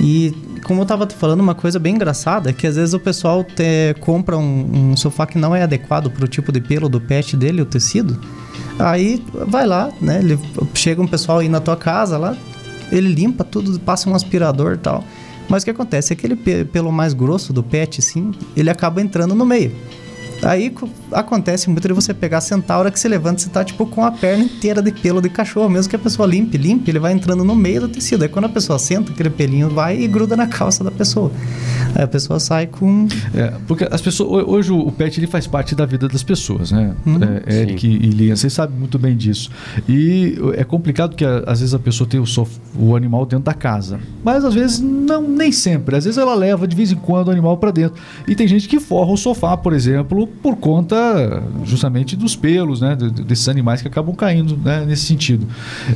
E 0.00 0.34
como 0.64 0.82
eu 0.82 0.86
tava 0.86 1.06
te 1.06 1.14
falando, 1.14 1.40
uma 1.40 1.54
coisa 1.54 1.78
bem 1.78 1.94
engraçada 1.94 2.50
é 2.50 2.52
que 2.52 2.66
às 2.66 2.76
vezes 2.76 2.92
o 2.92 3.00
pessoal 3.00 3.42
te- 3.42 3.94
compra 4.00 4.36
um, 4.36 4.90
um 4.92 4.96
sofá 4.96 5.26
que 5.26 5.38
não 5.38 5.54
é 5.56 5.62
adequado 5.62 6.10
para 6.10 6.24
o 6.24 6.28
tipo 6.28 6.52
de 6.52 6.60
pelo 6.60 6.88
do 6.88 7.00
pet 7.00 7.36
dele, 7.36 7.62
o 7.62 7.66
tecido. 7.66 8.18
Aí 8.78 9.22
vai 9.46 9.66
lá, 9.66 9.90
né? 10.00 10.18
Ele, 10.18 10.38
chega 10.74 11.00
um 11.00 11.06
pessoal 11.06 11.38
aí 11.38 11.48
na 11.48 11.60
tua 11.60 11.76
casa 11.76 12.18
lá, 12.18 12.36
ele 12.90 13.08
limpa 13.12 13.44
tudo, 13.44 13.78
passa 13.80 14.08
um 14.08 14.14
aspirador 14.14 14.74
e 14.74 14.78
tal. 14.78 15.04
Mas 15.48 15.62
o 15.62 15.66
que 15.66 15.70
acontece? 15.70 16.12
Aquele 16.12 16.34
pe- 16.34 16.64
pelo 16.64 16.90
mais 16.90 17.12
grosso 17.14 17.52
do 17.52 17.62
pet, 17.62 18.00
assim, 18.00 18.32
ele 18.56 18.68
acaba 18.68 19.00
entrando 19.00 19.34
no 19.34 19.46
meio. 19.46 19.72
Aí 20.42 20.68
co- 20.70 20.88
acontece 21.12 21.70
muito 21.70 21.86
de 21.88 21.94
você 21.94 22.12
pegar, 22.12 22.40
a 22.68 22.78
hora 22.78 22.90
que 22.90 23.00
você 23.00 23.08
levanta, 23.08 23.40
você 23.40 23.48
tá 23.48 23.64
tipo 23.64 23.86
com 23.86 24.04
a 24.04 24.10
perna 24.10 24.44
inteira 24.44 24.82
de 24.82 24.92
pelo 24.92 25.20
de 25.22 25.28
cachorro. 25.30 25.68
Mesmo 25.70 25.88
que 25.88 25.96
a 25.96 25.98
pessoa 25.98 26.26
limpe, 26.28 26.58
limpe, 26.58 26.90
ele 26.90 26.98
vai 26.98 27.12
entrando 27.12 27.42
no 27.44 27.54
meio 27.54 27.82
do 27.82 27.88
tecido. 27.88 28.22
Aí 28.22 28.28
quando 28.28 28.44
a 28.44 28.48
pessoa 28.48 28.78
senta, 28.78 29.12
aquele 29.12 29.30
pelinho 29.30 29.70
vai 29.70 29.98
e 29.98 30.06
gruda 30.06 30.36
na 30.36 30.46
calça 30.46 30.84
da 30.84 30.90
pessoa. 30.90 31.30
A 32.02 32.06
pessoa 32.06 32.38
sai 32.38 32.66
com. 32.66 33.06
É, 33.34 33.52
porque 33.66 33.86
as 33.90 34.00
pessoas. 34.00 34.30
ho- 34.30 34.50
Hoje 34.50 34.72
o 34.72 34.90
pet 34.92 35.18
ele 35.18 35.26
faz 35.26 35.46
parte 35.46 35.74
da 35.74 35.84
vida 35.86 36.08
das 36.08 36.22
pessoas, 36.22 36.70
né? 36.72 36.94
Uhum. 37.06 37.18
É, 37.46 37.60
Eric 37.62 37.86
e 37.86 37.96
Lia, 38.10 38.36
vocês 38.36 38.52
sabem 38.52 38.78
muito 38.78 38.98
bem 38.98 39.16
disso. 39.16 39.50
E 39.88 40.36
é 40.56 40.64
complicado 40.64 41.14
que 41.16 41.24
às 41.24 41.60
vezes 41.60 41.74
a 41.74 41.78
pessoa 41.78 42.08
tem 42.08 42.20
o, 42.20 42.26
sof- 42.26 42.58
o 42.78 42.94
animal 42.96 43.24
dentro 43.26 43.44
da 43.44 43.54
casa. 43.54 43.98
Mas 44.24 44.44
às 44.44 44.54
vezes 44.54 44.80
não, 44.80 45.22
nem 45.22 45.50
sempre. 45.52 45.96
Às 45.96 46.04
vezes 46.04 46.18
ela 46.18 46.34
leva 46.34 46.66
de 46.66 46.74
vez 46.76 46.92
em 46.92 46.96
quando 46.96 47.28
o 47.28 47.30
animal 47.30 47.56
para 47.56 47.70
dentro. 47.70 48.00
E 48.28 48.34
tem 48.34 48.46
gente 48.46 48.68
que 48.68 48.78
forra 48.80 49.12
o 49.12 49.16
sofá, 49.16 49.56
por 49.56 49.72
exemplo, 49.72 50.26
por 50.26 50.56
conta 50.56 51.42
justamente 51.64 52.16
dos 52.16 52.36
pelos, 52.36 52.80
né? 52.80 52.94
de- 52.94 53.10
de- 53.10 53.24
Desses 53.24 53.48
animais 53.48 53.82
que 53.82 53.88
acabam 53.88 54.14
caindo 54.14 54.56
né? 54.56 54.84
nesse 54.86 55.04
sentido. 55.06 55.46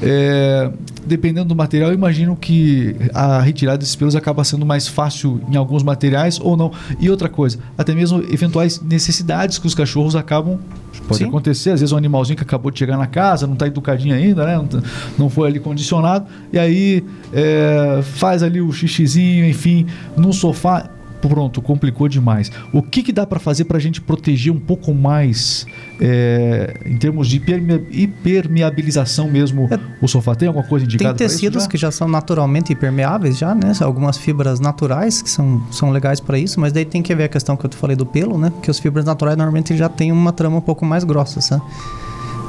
É, 0.02 0.70
dependendo 1.06 1.48
do 1.48 1.56
material, 1.56 1.90
eu 1.90 1.94
imagino 1.94 2.36
que 2.36 2.94
a 3.14 3.40
retirada 3.40 3.78
desses 3.78 3.94
pelos 3.96 4.14
acaba 4.16 4.42
sendo 4.44 4.64
mais 4.66 4.86
fácil 4.88 5.40
em 5.50 5.56
alguns 5.56 5.82
materiais 5.90 6.38
ou 6.40 6.56
não. 6.56 6.72
E 6.98 7.10
outra 7.10 7.28
coisa, 7.28 7.58
até 7.76 7.94
mesmo 7.94 8.22
eventuais 8.30 8.80
necessidades 8.80 9.58
que 9.58 9.66
os 9.66 9.74
cachorros 9.74 10.16
acabam. 10.16 10.58
Pode 11.06 11.18
Sim. 11.18 11.28
acontecer, 11.28 11.70
às 11.70 11.80
vezes 11.80 11.92
um 11.92 11.96
animalzinho 11.96 12.36
que 12.36 12.42
acabou 12.42 12.70
de 12.70 12.78
chegar 12.78 12.96
na 12.96 13.06
casa, 13.06 13.46
não 13.46 13.54
está 13.54 13.66
educadinho 13.66 14.14
ainda, 14.14 14.44
né? 14.46 14.56
Não, 14.56 14.66
tá- 14.66 14.82
não 15.18 15.28
foi 15.30 15.48
ali 15.48 15.58
condicionado, 15.60 16.26
e 16.52 16.58
aí 16.58 17.04
é, 17.32 18.00
faz 18.02 18.42
ali 18.42 18.60
o 18.60 18.72
xixizinho, 18.72 19.44
enfim, 19.46 19.86
no 20.16 20.32
sofá. 20.32 20.88
Pronto, 21.20 21.60
complicou 21.60 22.08
demais. 22.08 22.50
O 22.72 22.82
que, 22.82 23.02
que 23.02 23.12
dá 23.12 23.26
para 23.26 23.38
fazer 23.38 23.64
para 23.64 23.76
a 23.76 23.80
gente 23.80 24.00
proteger 24.00 24.52
um 24.52 24.58
pouco 24.58 24.94
mais 24.94 25.66
é, 26.00 26.74
em 26.86 26.96
termos 26.96 27.28
de 27.28 27.36
hipermea- 27.36 27.82
hipermeabilização 27.90 29.30
mesmo 29.30 29.68
É, 29.70 29.78
o 30.00 30.08
sofá? 30.08 30.34
Tem 30.34 30.48
alguma 30.48 30.64
coisa 30.66 30.86
Tem 30.86 30.94
indicada? 30.94 31.22
isso 31.24 31.34
tecidos 31.34 31.64
já? 31.64 31.68
que 31.68 31.76
já 31.76 31.90
são 31.90 32.08
naturalmente 32.08 32.72
impermeáveis, 32.72 33.36
já, 33.38 33.54
né? 33.54 33.72
Algumas 33.80 34.16
fibras 34.16 34.60
naturais 34.60 35.20
que 35.22 35.28
são, 35.30 35.62
são 35.70 35.90
legais 35.90 36.20
para 36.20 36.38
isso, 36.38 36.58
mas 36.60 36.72
daí 36.72 36.84
tem 36.84 37.02
que 37.02 37.14
ver 37.14 37.24
a 37.24 37.28
questão 37.28 37.56
que 37.56 37.66
eu 37.66 37.70
te 37.70 37.76
falei 37.76 37.96
do 37.96 38.06
pelo, 38.06 38.38
né? 38.38 38.50
Porque 38.50 38.70
as 38.70 38.78
fibras 38.78 39.04
naturais 39.04 39.36
normalmente 39.36 39.76
já 39.76 39.88
tem 39.88 40.10
uma 40.12 40.32
trama 40.32 40.56
um 40.56 40.60
pouco 40.62 40.84
mais 40.84 41.04
grossa, 41.04 41.40
sabe? 41.40 41.62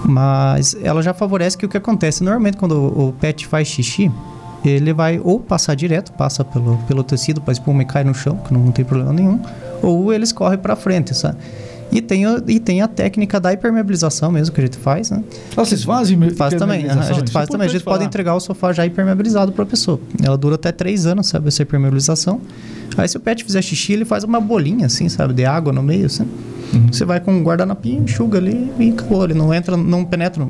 Mas 0.05 0.75
ela 0.81 1.01
já 1.03 1.13
favorece 1.13 1.57
que 1.57 1.65
o 1.65 1.69
que 1.69 1.77
acontece 1.77 2.23
normalmente 2.23 2.57
quando 2.57 2.73
o 2.75 3.13
pet 3.19 3.45
faz 3.45 3.67
xixi, 3.67 4.11
ele 4.69 4.93
vai 4.93 5.19
ou 5.23 5.39
passar 5.39 5.75
direto, 5.75 6.11
passa 6.13 6.43
pelo, 6.43 6.77
pelo 6.87 7.03
tecido 7.03 7.41
para 7.41 7.51
espuma 7.51 7.81
e 7.81 7.85
cai 7.85 8.03
no 8.03 8.13
chão, 8.13 8.37
que 8.37 8.53
não 8.53 8.71
tem 8.71 8.85
problema 8.85 9.11
nenhum, 9.13 9.39
ou 9.81 10.11
ele 10.13 10.23
escorre 10.23 10.57
para 10.57 10.75
frente, 10.75 11.15
sabe? 11.15 11.37
E 11.91 11.99
tem, 12.01 12.23
e 12.47 12.57
tem 12.57 12.81
a 12.81 12.87
técnica 12.87 13.37
da 13.37 13.51
impermeabilização 13.53 14.31
mesmo 14.31 14.55
que 14.55 14.61
a 14.61 14.63
gente 14.63 14.77
faz, 14.77 15.11
né? 15.11 15.21
Ah, 15.57 15.65
vocês 15.65 15.83
fazem 15.83 16.15
me- 16.15 16.29
Faz 16.29 16.53
também, 16.53 16.77
a 16.77 16.79
hipermeabilização? 16.79 17.19
gente 17.19 17.31
faz 17.33 17.49
é 17.49 17.51
também. 17.51 17.65
A 17.65 17.69
gente 17.69 17.81
importante 17.81 17.83
pode 17.83 17.97
falar. 17.99 18.07
entregar 18.07 18.35
o 18.35 18.39
sofá 18.39 18.71
já 18.71 18.85
hipermeabilizado 18.85 19.51
para 19.51 19.63
a 19.63 19.65
pessoa. 19.67 19.99
Ela 20.23 20.37
dura 20.37 20.55
até 20.55 20.71
três 20.71 21.05
anos, 21.05 21.27
sabe, 21.27 21.49
essa 21.49 21.61
hipermeabilização. 21.63 22.39
Aí 22.97 23.09
se 23.09 23.17
o 23.17 23.19
pet 23.19 23.43
fizer 23.43 23.61
xixi, 23.61 23.91
ele 23.91 24.05
faz 24.05 24.23
uma 24.23 24.39
bolinha 24.39 24.85
assim, 24.85 25.09
sabe, 25.09 25.33
de 25.33 25.43
água 25.43 25.73
no 25.73 25.83
meio, 25.83 26.05
assim. 26.05 26.23
Uhum. 26.73 26.87
Você 26.89 27.03
vai 27.03 27.19
com 27.19 27.33
um 27.33 27.43
guardanapinho, 27.43 28.03
enxuga 28.03 28.37
ali 28.37 28.71
e 28.79 28.91
acabou. 28.91 29.25
Ele 29.25 29.33
não 29.33 29.53
entra, 29.53 29.75
não 29.75 30.05
penetra. 30.05 30.47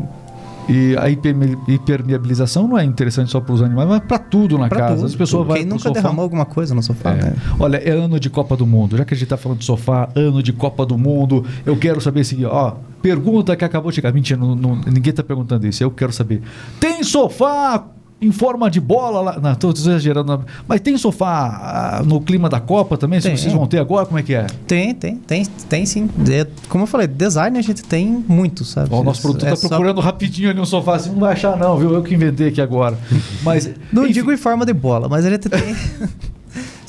E 0.71 0.95
a 0.97 1.09
hiperme- 1.09 1.57
hipermeabilização 1.67 2.67
não 2.67 2.77
é 2.77 2.83
interessante 2.83 3.29
só 3.31 3.39
para 3.41 3.53
os 3.53 3.61
animais, 3.61 3.87
mas 3.89 3.99
para 4.01 4.17
tudo 4.17 4.57
na 4.57 4.67
Pra 4.69 4.79
casa. 4.79 4.95
tudo. 4.95 5.05
As 5.07 5.15
pessoas 5.15 5.45
vão 5.47 5.55
Quem 5.55 5.65
nunca 5.65 5.91
derramou 5.91 6.23
alguma 6.23 6.45
coisa 6.45 6.73
no 6.73 6.81
sofá, 6.81 7.11
É. 7.11 7.15
né? 7.23 7.33
Olha, 7.59 7.77
é 7.77 7.91
ano 7.91 8.19
de 8.19 8.29
Copa 8.29 8.55
do 8.55 8.65
Mundo. 8.65 8.97
Já 8.97 9.05
que 9.05 9.13
a 9.13 9.17
gente 9.17 9.27
tá 9.27 9.37
falando 9.37 9.59
de 9.59 9.65
sofá, 9.65 10.09
ano 10.15 10.41
de 10.41 10.53
Copa 10.53 10.85
do 10.85 10.97
Mundo, 10.97 11.45
eu 11.65 11.75
quero 11.75 11.99
saber 11.99 12.21
assim, 12.21 12.43
ó, 12.45 12.73
pergunta 13.01 13.55
que 13.55 13.65
acabou 13.65 13.91
de 13.91 13.95
chegar. 13.95 14.13
Mentira, 14.13 14.39
não- 14.39 14.55
não- 14.55 14.75
ninguém 14.91 15.13
tá 15.13 15.23
perguntando 15.23 15.67
isso. 15.67 15.83
Eu 15.83 15.91
quero 15.91 16.11
saber. 16.13 16.41
Tem 16.79 17.03
sofá 17.03 17.83
em 18.21 18.31
forma 18.31 18.69
de 18.69 18.79
bola 18.79 19.21
lá? 19.21 19.39
Não, 19.39 19.55
tô 19.55 19.71
exagerando. 19.71 20.45
Mas 20.67 20.79
tem 20.81 20.95
sofá 20.97 21.99
ah, 21.99 22.03
no 22.03 22.21
clima 22.21 22.47
da 22.47 22.59
Copa 22.59 22.95
também? 22.97 23.19
Se 23.19 23.27
Tem. 23.27 23.35
vocês 23.35 23.53
vão 23.53 23.65
ter 23.65 23.79
agora, 23.79 24.05
como 24.05 24.19
é 24.19 24.23
que 24.23 24.33
é? 24.35 24.45
Tem, 24.67 24.93
tem, 24.93 25.15
tem, 25.15 25.43
tem 25.67 25.85
sim. 25.85 26.07
É, 26.29 26.45
como 26.69 26.83
eu 26.83 26.87
falei, 26.87 27.07
design 27.07 27.57
a 27.57 27.61
gente 27.61 27.81
tem 27.83 28.23
muito, 28.27 28.63
sabe? 28.63 28.89
Ó, 28.91 29.01
o 29.01 29.03
nosso 29.03 29.21
produtor 29.21 29.47
É 29.47 29.51
tá 29.51 29.55
só- 29.57 29.67
procurando 29.69 29.99
rapidinho 30.01 30.49
ali 30.51 30.59
um 30.59 30.65
sofá 30.65 30.95
assim, 30.97 31.09
não 31.11 31.19
vai 31.19 31.33
achar 31.33 31.57
não, 31.57 31.77
viu? 31.77 31.91
Eu 31.93 32.03
que 32.03 32.13
inventei 32.13 32.49
aqui 32.49 32.61
agora. 32.61 32.97
Mas 33.43 33.69
Não 33.91 34.03
enfim, 34.03 34.13
digo 34.13 34.31
em 34.31 34.37
forma 34.37 34.65
de 34.65 34.73
bola, 34.73 35.09
mas 35.09 35.25
a 35.25 35.29
gente 35.29 35.49
tem. 35.49 35.59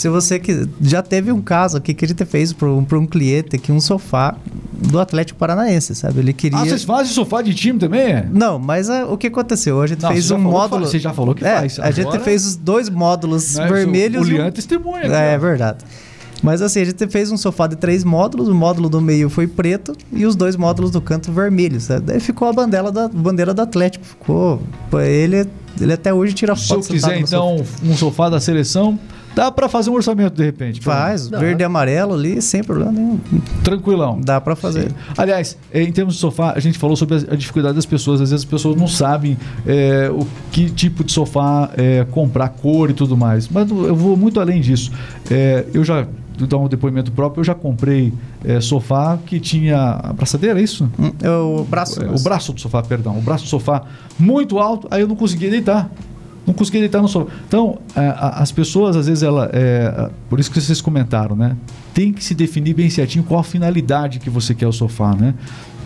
Se 0.02 0.08
você 0.08 0.40
que 0.40 0.68
já 0.80 1.00
teve 1.00 1.30
um 1.30 1.40
caso 1.40 1.76
aqui 1.76 1.94
que 1.94 2.04
a 2.04 2.08
gente 2.08 2.24
fez 2.24 2.52
para 2.52 2.68
um, 2.68 2.82
pra 2.84 2.98
um 2.98 3.06
cliente 3.06 3.54
aqui 3.54 3.70
um 3.70 3.80
sofá 3.80 4.34
do 4.72 4.98
Atlético 4.98 5.38
Paranaense, 5.38 5.94
sabe? 5.94 6.18
Ele 6.18 6.32
queria. 6.32 6.58
Ah, 6.58 6.64
vocês 6.64 6.82
fazem 6.82 7.14
sofá 7.14 7.40
de 7.40 7.54
time 7.54 7.78
também? 7.78 8.00
é? 8.00 8.26
Não, 8.32 8.58
mas 8.58 8.90
ah, 8.90 9.06
o 9.06 9.16
que 9.16 9.28
aconteceu? 9.28 9.80
A 9.80 9.86
gente 9.86 10.02
Não, 10.02 10.10
fez 10.10 10.28
um 10.32 10.38
que 10.38 10.40
módulo. 10.42 10.86
você 10.86 10.98
já 10.98 11.12
falou 11.14 11.36
que 11.36 11.44
É, 11.44 11.54
faz. 11.60 11.78
A 11.78 11.92
gente 11.92 12.18
fez 12.18 12.44
os 12.44 12.56
dois 12.56 12.88
módulos 12.90 13.54
Né? 13.54 13.68
vermelhos. 13.68 14.26
O 14.26 14.28
um- 14.28 14.34
Lian 14.34 14.50
testemunha. 14.50 15.02
aqui, 15.04 15.12
É, 15.14 15.36
ó. 15.36 15.38
verdade. 15.38 15.84
Mas 16.42 16.60
assim, 16.60 16.80
a 16.80 16.84
gente 16.84 17.06
fez 17.06 17.30
um 17.30 17.36
sofá 17.36 17.68
de 17.68 17.76
três 17.76 18.02
módulos, 18.02 18.48
o 18.48 18.54
módulo 18.56 18.88
do 18.88 19.00
meio 19.00 19.30
foi 19.30 19.46
preto 19.46 19.94
e 20.12 20.26
os 20.26 20.34
dois 20.34 20.56
módulos 20.56 20.90
do 20.90 21.00
canto 21.00 21.30
vermelhos. 21.30 21.86
Daí 21.86 22.18
ficou 22.18 22.48
a 22.48 22.52
bandeira, 22.52 22.90
da, 22.90 23.06
bandeira 23.06 23.54
do 23.54 23.62
Atlético. 23.62 24.04
Ficou. 24.04 24.60
Ele, 25.00 25.46
ele 25.80 25.92
até 25.92 26.12
hoje 26.12 26.34
tira 26.34 26.56
Se 26.56 26.72
eu 26.72 26.82
foto 26.82 26.92
quiser, 26.92 27.20
então, 27.20 27.64
um 27.84 27.96
sofá 27.96 28.28
da 28.28 28.40
seleção, 28.40 28.98
dá 29.34 29.50
pra 29.50 29.68
fazer 29.68 29.90
um 29.90 29.94
orçamento 29.94 30.34
de 30.34 30.44
repente. 30.44 30.80
Faz, 30.80 31.28
verde 31.28 31.62
e 31.62 31.64
amarelo 31.64 32.14
ali, 32.14 32.40
sem 32.42 32.62
problema 32.62 32.92
nenhum. 32.92 33.18
Tranquilão. 33.62 34.20
Dá 34.20 34.40
pra 34.40 34.54
fazer. 34.56 34.90
Sim. 34.90 34.94
Aliás, 35.16 35.56
em 35.72 35.90
termos 35.92 36.14
de 36.14 36.20
sofá, 36.20 36.52
a 36.54 36.60
gente 36.60 36.78
falou 36.78 36.96
sobre 36.96 37.16
a 37.16 37.36
dificuldade 37.36 37.74
das 37.74 37.86
pessoas. 37.86 38.20
Às 38.20 38.30
vezes 38.30 38.44
as 38.44 38.50
pessoas 38.50 38.76
não 38.76 38.88
sabem 38.88 39.36
eh, 39.66 40.10
o 40.12 40.26
que 40.50 40.70
tipo 40.70 41.04
de 41.04 41.12
sofá 41.12 41.70
eh, 41.76 42.06
comprar, 42.10 42.48
cor 42.48 42.90
e 42.90 42.94
tudo 42.94 43.16
mais. 43.16 43.48
Mas 43.48 43.70
eu 43.70 43.94
vou 43.94 44.16
muito 44.16 44.40
além 44.40 44.60
disso. 44.60 44.90
Eh, 45.30 45.64
eu 45.72 45.84
já 45.84 46.06
dar 46.46 46.58
um 46.58 46.68
depoimento 46.68 47.12
próprio. 47.12 47.40
Eu 47.40 47.44
já 47.44 47.54
comprei 47.54 48.12
eh, 48.44 48.60
sofá 48.60 49.18
que 49.24 49.38
tinha 49.40 50.00
a 50.02 50.12
braçadeira, 50.12 50.60
é 50.60 50.62
isso? 50.62 50.90
Hum, 50.98 51.12
é 51.22 51.30
O 51.30 51.64
braço. 51.64 52.02
É, 52.02 52.08
o 52.08 52.18
braço 52.18 52.52
do 52.52 52.60
sofá, 52.60 52.82
perdão. 52.82 53.18
O 53.18 53.22
braço 53.22 53.44
do 53.44 53.50
sofá 53.50 53.82
muito 54.18 54.58
alto, 54.58 54.88
aí 54.90 55.00
eu 55.02 55.08
não 55.08 55.16
conseguia 55.16 55.50
deitar. 55.50 55.90
Não 56.46 56.52
conseguia 56.52 56.80
deitar 56.80 57.00
no 57.00 57.08
sofá. 57.08 57.30
Então, 57.46 57.78
é, 57.94 58.14
as 58.16 58.50
pessoas, 58.50 58.96
às 58.96 59.06
vezes, 59.06 59.22
ela. 59.22 59.48
é, 59.52 60.10
por 60.28 60.40
isso 60.40 60.50
que 60.50 60.60
vocês 60.60 60.80
comentaram, 60.80 61.36
né? 61.36 61.56
Tem 61.94 62.12
que 62.12 62.22
se 62.24 62.34
definir 62.34 62.74
bem 62.74 62.90
certinho 62.90 63.24
qual 63.24 63.40
a 63.40 63.44
finalidade 63.44 64.18
que 64.18 64.28
você 64.28 64.54
quer 64.54 64.66
o 64.66 64.72
sofá, 64.72 65.14
né? 65.14 65.34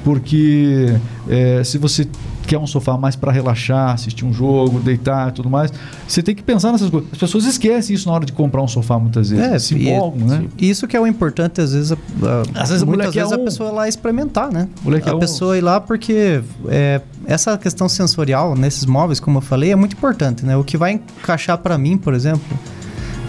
Porque 0.07 0.95
é, 1.29 1.65
se 1.65 1.79
você 1.79 2.07
quer 2.47 2.59
um 2.59 2.67
sofá 2.67 2.97
mais 2.97 3.17
para 3.17 3.33
relaxar, 3.33 3.91
assistir 3.93 4.25
um 4.25 4.33
jogo, 4.33 4.79
deitar 4.79 5.31
e 5.31 5.33
tudo 5.33 5.51
mais, 5.51 5.73
você 6.07 6.23
tem 6.23 6.33
que 6.33 6.45
pensar 6.45 6.71
nessas 6.71 6.89
coisas. 6.89 7.09
As 7.13 7.19
pessoas 7.19 7.45
esquecem 7.45 7.93
isso 7.97 8.09
na 8.09 8.15
hora 8.15 8.25
de 8.25 8.33
comprar 8.33 8.63
um 8.63 8.69
sofá 8.69 9.01
muitas 9.01 9.31
vezes. 9.31 9.45
É, 9.45 9.59
se 9.59 9.75
empolgam, 9.75 10.29
né? 10.29 10.45
Isso 10.57 10.87
que 10.87 10.97
é 10.97 11.01
o 11.01 11.09
importante, 11.09 11.61
às 11.61 11.73
vezes, 11.73 11.91
a, 11.91 11.97
a- 11.97 12.63
Às 12.63 12.69
vezes 12.69 12.85
a 12.85 12.87
muitas 12.87 13.11
quer 13.13 13.19
vezes 13.23 13.33
a 13.33 13.37
um- 13.37 13.45
pessoa 13.45 13.71
ir 13.71 13.73
lá 13.73 13.89
experimentar, 13.89 14.53
né? 14.53 14.69
A 14.81 14.85
mulher 14.85 15.03
quer 15.03 15.11
a 15.11 15.17
um- 15.17 15.19
pessoa 15.19 15.59
ir 15.59 15.61
lá 15.61 15.81
porque 15.81 16.41
é, 16.69 17.01
essa 17.27 17.59
questão 17.59 17.89
sensorial 17.89 18.55
nesses 18.55 18.87
móveis, 18.87 19.19
como 19.19 19.39
eu 19.39 19.43
falei, 19.43 19.73
é 19.73 19.77
muito 19.77 19.95
importante, 19.95 20.47
né? 20.47 20.57
O 20.57 20.63
que 20.63 20.77
vai 20.77 20.93
encaixar 20.93 21.59
para 21.59 21.77
mim, 21.77 21.99
por 21.99 22.15
exemplo, 22.15 22.45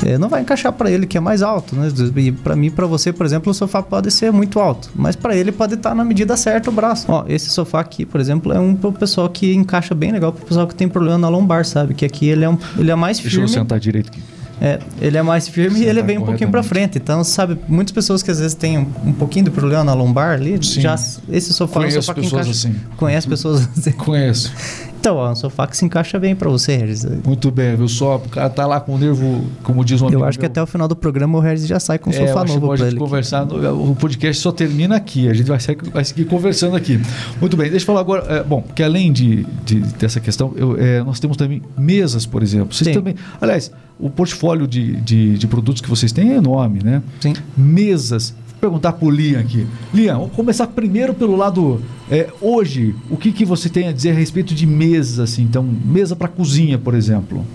é, 0.06 0.18
não 0.18 0.30
vai 0.30 0.42
encaixar 0.42 0.72
para 0.72 0.90
ele 0.92 1.06
que 1.08 1.18
é 1.18 1.20
mais 1.22 1.42
alto, 1.42 1.76
né? 1.76 1.90
E 2.16 2.32
para 2.32 2.56
mim, 2.56 2.70
para 2.70 2.86
você, 2.86 3.12
por 3.12 3.26
exemplo, 3.26 3.52
o 3.52 3.54
sofá 3.54 3.82
pode 3.82 4.12
ser 4.12 4.32
muito 4.32 4.60
alto, 4.60 4.90
mas 4.96 5.16
para 5.16 5.36
ele 5.36 5.52
pode 5.52 5.74
estar 5.74 5.96
na 5.96 6.04
medida 6.06 6.38
certa 6.38 6.70
o 6.70 6.74
braço. 6.74 7.06
Ó, 7.10 7.26
esse 7.28 7.50
sofá 7.50 7.80
aqui, 7.80 8.06
por 8.06 8.20
exemplo, 8.22 8.52
é 8.54 8.60
um 8.60 8.76
pro 8.76 8.92
pessoal 8.94 9.28
que 9.30 9.54
encaixa 9.54 9.96
bem 9.96 10.12
legal 10.12 10.32
pro 10.32 10.46
pessoal 10.46 10.68
que 10.68 10.76
tem 10.76 10.88
problema 10.88 11.18
na 11.18 11.30
lombar, 11.30 11.66
sabe? 11.66 11.94
Que 11.94 12.06
aqui 12.06 12.28
ele 12.28 12.46
é 12.46 12.50
um, 12.50 12.58
ele 12.78 12.92
é 12.92 12.96
mais 12.96 13.18
Deixa 13.20 13.38
eu 13.38 13.42
firme. 13.42 13.50
sentar 13.50 13.80
direito 13.80 14.10
aqui. 14.10 14.22
É, 14.60 14.80
ele 15.00 15.16
é 15.18 15.22
mais 15.22 15.48
firme 15.48 15.82
e 15.82 15.86
ele 15.86 16.02
vem 16.02 16.18
um 16.18 16.26
pouquinho 16.26 16.50
pra 16.50 16.62
corretamente. 16.64 16.94
frente. 16.94 17.04
Então, 17.04 17.24
sabe, 17.24 17.60
muitas 17.68 17.92
pessoas 17.92 18.24
que 18.24 18.32
às 18.32 18.40
vezes 18.40 18.56
têm 18.56 18.80
um, 18.80 18.88
um 19.06 19.14
pouquinho 19.14 19.46
de 19.46 19.52
problema 19.52 19.84
na 19.84 19.94
lombar 19.94 20.34
ali, 20.34 20.58
Sim. 20.66 20.82
já 20.82 20.96
esse 21.30 21.54
sofá 21.54 21.76
é 21.76 21.84
um 21.84 21.88
Conheço 21.88 22.02
sofá 22.02 22.14
que 22.16 22.22
pessoas 22.22 22.48
encaixa. 22.48 22.68
assim. 22.68 22.76
Conhece 22.98 23.28
pessoas 23.28 23.70
assim. 23.78 23.92
Conheço. 23.92 24.52
Então, 25.08 25.18
ó, 25.18 25.32
um 25.32 25.36
sofá 25.36 25.66
que 25.68 25.78
se 25.78 25.86
encaixa 25.86 26.20
bem 26.20 26.36
pra 26.36 26.50
você, 26.50 26.76
Regis. 26.76 27.06
Muito 27.26 27.50
bem, 27.50 27.76
viu 27.76 27.88
só? 27.88 28.18
O 28.18 28.30
cara 28.30 28.50
tá 28.50 28.66
lá 28.66 28.80
com 28.82 28.96
o 28.96 28.98
nervo, 28.98 29.46
como 29.64 29.84
diz 29.86 30.02
um 30.02 30.10
Eu 30.10 30.24
acho 30.26 30.38
que 30.38 30.44
meu. 30.44 30.52
até 30.52 30.62
o 30.62 30.66
final 30.68 30.88
do 30.88 30.96
programa 30.96 31.38
o 31.38 31.42
Regis 31.42 31.66
já 31.68 31.80
sai 31.80 31.98
com 31.98 32.10
um 32.10 32.14
É, 32.14 32.28
sofá 32.28 32.44
novo 32.44 32.60
bom 32.60 32.66
a 32.74 32.76
pra 32.76 32.78
gente 32.86 32.94
ele. 32.94 33.00
conversar. 33.00 33.46
no- 33.46 33.92
O 33.92 33.96
podcast 33.96 34.42
só 34.42 34.52
termina 34.52 34.96
aqui. 34.98 35.30
A 35.30 35.34
gente 35.34 35.48
vai, 35.48 35.60
seguir- 35.60 35.90
vai 35.92 36.04
seguir 36.04 36.26
conversando 36.26 36.76
aqui. 36.76 37.00
Muito 37.40 37.56
bem, 37.56 37.70
deixa 37.70 37.84
eu 37.84 37.88
falar 37.88 38.02
agora. 38.02 38.26
é, 38.28 38.44
bom, 38.44 38.62
porque 38.62 38.84
além 38.84 39.12
de, 39.14 39.46
de- 39.66 39.80
dessa 39.98 40.20
questão, 40.20 40.52
eu, 40.56 40.76
é, 40.78 41.02
nós 41.04 41.20
temos 41.20 41.38
também 41.38 41.62
mesas, 41.78 42.26
por 42.26 42.44
exemplo. 42.44 42.74
Vocês 42.76 42.88
Sim. 42.90 42.94
também. 42.94 43.16
Aliás, 43.40 43.72
o 44.00 44.10
portfólio 44.10 44.68
de, 44.68 44.98
de, 44.98 45.38
de 45.38 45.48
produtos 45.48 45.82
que 45.82 45.90
vocês 45.90 46.12
têm 46.12 46.32
é 46.34 46.36
enorme, 46.36 46.82
né? 46.84 47.02
Sim. 47.22 47.34
Mesas. 47.56 48.34
Perguntar 48.60 48.94
pro 48.94 49.10
Liam 49.10 49.40
aqui. 49.40 49.68
Liam, 49.94 50.20
vamos 50.22 50.36
começar 50.36 50.66
primeiro 50.68 51.14
pelo 51.14 51.36
lado. 51.36 51.80
é, 52.10 52.28
hoje, 52.42 52.96
o 53.10 53.16
que, 53.16 53.32
que 53.32 53.46
você 53.46 53.70
tem 53.70 53.88
a 53.88 53.92
dizer 53.92 54.12
a 54.12 54.14
respeito 54.16 54.56
de 54.56 54.66
mesas, 54.66 55.20
assim? 55.20 55.44
Então, 55.44 55.62
mesa 55.86 56.16
para 56.16 56.28
cozinha, 56.28 56.78
por 56.78 56.96
exemplo. 56.96 57.46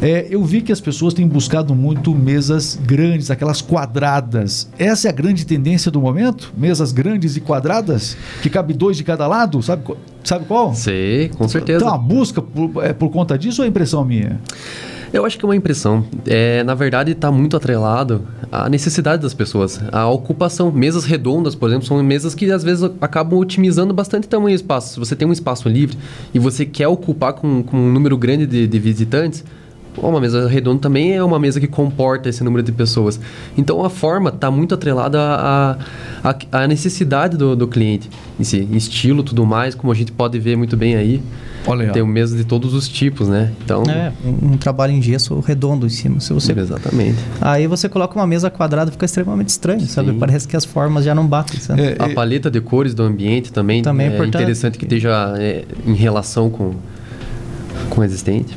É, 0.00 0.26
eu 0.30 0.44
vi 0.44 0.60
que 0.60 0.70
as 0.70 0.80
pessoas 0.80 1.12
têm 1.12 1.26
buscado 1.26 1.74
muito 1.74 2.14
mesas 2.14 2.78
grandes, 2.86 3.30
aquelas 3.32 3.60
quadradas. 3.60 4.68
Essa 4.78 5.08
é 5.08 5.10
a 5.10 5.12
grande 5.14 5.44
tendência 5.44 5.90
do 5.90 6.00
momento? 6.00 6.52
Mesas 6.56 6.92
grandes 6.92 7.36
e 7.36 7.40
quadradas? 7.40 8.16
Que 8.40 8.48
cabe 8.48 8.72
dois 8.74 8.96
de 8.96 9.02
cada 9.02 9.26
lado? 9.26 9.60
Sabe, 9.62 9.82
qual- 9.82 9.98
sabe 10.22 10.44
qual? 10.46 10.72
Sei, 10.74 11.30
com 11.30 11.48
certeza. 11.48 11.84
Então, 11.84 11.94
a 11.94 11.98
busca 11.98 12.40
por, 12.40 12.84
é 12.84 12.92
por 12.92 13.10
conta 13.10 13.36
disso 13.36 13.60
ou 13.62 13.66
é 13.66 13.68
impressão 13.68 14.04
minha? 14.04 14.40
Eu 15.14 15.24
acho 15.24 15.38
que 15.38 15.44
é 15.44 15.48
uma 15.48 15.54
impressão. 15.54 16.04
É, 16.26 16.64
na 16.64 16.74
verdade, 16.74 17.12
está 17.12 17.30
muito 17.30 17.56
atrelado 17.56 18.26
à 18.50 18.68
necessidade 18.68 19.22
das 19.22 19.32
pessoas, 19.32 19.80
à 19.92 20.08
ocupação. 20.08 20.72
Mesas 20.72 21.04
redondas, 21.04 21.54
por 21.54 21.68
exemplo, 21.68 21.86
são 21.86 22.02
mesas 22.02 22.34
que 22.34 22.50
às 22.50 22.64
vezes 22.64 22.82
acabam 23.00 23.38
otimizando 23.38 23.94
bastante 23.94 24.26
tamanho 24.26 24.50
e 24.50 24.56
espaço. 24.56 24.94
Se 24.94 24.98
você 24.98 25.14
tem 25.14 25.28
um 25.28 25.30
espaço 25.30 25.68
livre 25.68 25.96
e 26.34 26.40
você 26.40 26.66
quer 26.66 26.88
ocupar 26.88 27.32
com, 27.34 27.62
com 27.62 27.76
um 27.76 27.92
número 27.92 28.18
grande 28.18 28.44
de, 28.44 28.66
de 28.66 28.78
visitantes, 28.80 29.44
uma 29.96 30.20
mesa 30.20 30.48
redonda 30.48 30.80
também 30.80 31.14
é 31.14 31.22
uma 31.22 31.38
mesa 31.38 31.60
que 31.60 31.66
comporta 31.66 32.28
esse 32.28 32.42
número 32.42 32.62
de 32.62 32.72
pessoas. 32.72 33.20
Então 33.56 33.84
a 33.84 33.90
forma 33.90 34.30
está 34.30 34.50
muito 34.50 34.74
atrelada 34.74 35.20
à, 35.20 35.78
à, 36.22 36.62
à 36.62 36.66
necessidade 36.66 37.36
do, 37.36 37.54
do 37.54 37.66
cliente. 37.68 38.08
Em 38.38 38.44
si, 38.44 38.68
estilo 38.72 39.22
tudo 39.22 39.44
mais, 39.46 39.74
como 39.74 39.92
a 39.92 39.96
gente 39.96 40.12
pode 40.12 40.38
ver 40.38 40.56
muito 40.56 40.76
bem 40.76 40.96
aí. 40.96 41.22
Olha. 41.66 41.90
Tem 41.92 42.06
mesas 42.06 42.36
de 42.36 42.44
todos 42.44 42.74
os 42.74 42.88
tipos, 42.88 43.28
né? 43.28 43.52
Então. 43.64 43.82
É, 43.84 44.12
um, 44.24 44.52
um 44.52 44.56
trabalho 44.56 44.92
em 44.92 45.00
gesso 45.00 45.40
redondo 45.40 45.86
em 45.86 45.90
cima. 45.90 46.20
Se 46.20 46.32
você 46.32 46.52
Exatamente. 46.52 47.18
Aí 47.40 47.66
você 47.66 47.88
coloca 47.88 48.14
uma 48.14 48.26
mesa 48.26 48.50
quadrada, 48.50 48.90
fica 48.90 49.04
extremamente 49.04 49.48
estranho, 49.48 49.80
sabe? 49.86 50.12
Sim. 50.12 50.18
Parece 50.18 50.46
que 50.46 50.56
as 50.56 50.64
formas 50.64 51.04
já 51.04 51.14
não 51.14 51.26
batem, 51.26 51.58
sabe? 51.58 51.82
É, 51.82 51.96
A 51.98 52.08
paleta 52.10 52.50
de 52.50 52.60
cores 52.60 52.94
do 52.94 53.02
ambiente 53.02 53.52
também, 53.52 53.82
Também 53.82 54.06
é 54.06 54.10
é 54.10 54.14
importante. 54.14 54.42
interessante 54.42 54.78
que 54.78 54.84
esteja 54.84 55.34
é, 55.38 55.64
em 55.86 55.94
relação 55.94 56.50
com, 56.50 56.74
com 57.88 58.00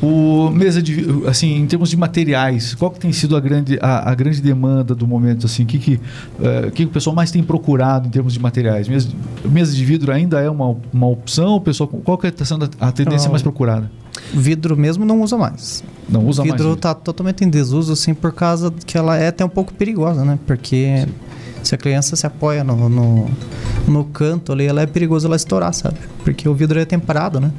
o 0.01 0.51
mesa 0.51 0.81
de 0.81 1.05
assim, 1.27 1.55
em 1.55 1.65
termos 1.65 1.89
de 1.89 1.97
materiais, 1.97 2.75
qual 2.75 2.91
que 2.91 2.99
tem 2.99 3.11
sido 3.11 3.35
a 3.35 3.39
grande, 3.39 3.77
a, 3.81 4.09
a 4.09 4.15
grande 4.15 4.41
demanda 4.41 4.93
do 4.95 5.07
momento 5.07 5.45
assim? 5.45 5.63
O 5.63 5.65
que 5.65 5.79
que, 5.79 5.99
eh, 6.41 6.71
que 6.71 6.83
o 6.85 6.89
pessoal 6.89 7.15
mais 7.15 7.31
tem 7.31 7.43
procurado 7.43 8.07
em 8.07 8.11
termos 8.11 8.33
de 8.33 8.39
materiais? 8.39 8.87
Mesa, 8.87 9.09
mesa 9.45 9.75
de 9.75 9.85
vidro 9.85 10.11
ainda 10.11 10.39
é 10.39 10.49
uma, 10.49 10.75
uma 10.93 11.07
opção? 11.07 11.55
O 11.55 11.61
pessoal, 11.61 11.87
qual 11.87 12.17
que 12.17 12.27
está 12.27 12.45
sendo 12.45 12.69
a, 12.79 12.87
a 12.87 12.91
tendência 12.91 13.25
Não. 13.25 13.31
mais 13.31 13.41
procurada? 13.41 13.89
Vidro 14.33 14.75
mesmo 14.77 15.05
não 15.05 15.21
usa 15.21 15.37
mais. 15.37 15.83
Não 16.09 16.25
usa 16.25 16.41
o 16.41 16.45
mais. 16.45 16.53
vidro 16.57 16.69
vidro. 16.75 16.81
tá 16.81 16.93
totalmente 16.93 17.43
em 17.43 17.49
desuso, 17.49 17.93
assim, 17.93 18.13
por 18.13 18.31
causa 18.31 18.73
que 18.85 18.97
ela 18.97 19.17
é 19.17 19.27
até 19.27 19.43
um 19.43 19.49
pouco 19.49 19.73
perigosa, 19.73 20.23
né? 20.25 20.37
Porque 20.45 21.05
se 21.63 21.75
a 21.75 21.77
criança 21.77 22.15
se 22.15 22.25
apoia 22.25 22.63
no, 22.63 22.87
no, 22.87 23.29
no 23.87 24.03
canto 24.05 24.53
ali, 24.53 24.65
ela 24.65 24.81
é 24.81 24.85
perigoso 24.85 25.27
ela 25.27 25.35
estourar, 25.35 25.73
sabe? 25.73 25.97
Porque 26.23 26.47
o 26.47 26.53
vidro 26.53 26.79
é 26.79 26.85
temperado, 26.85 27.39
né? 27.41 27.51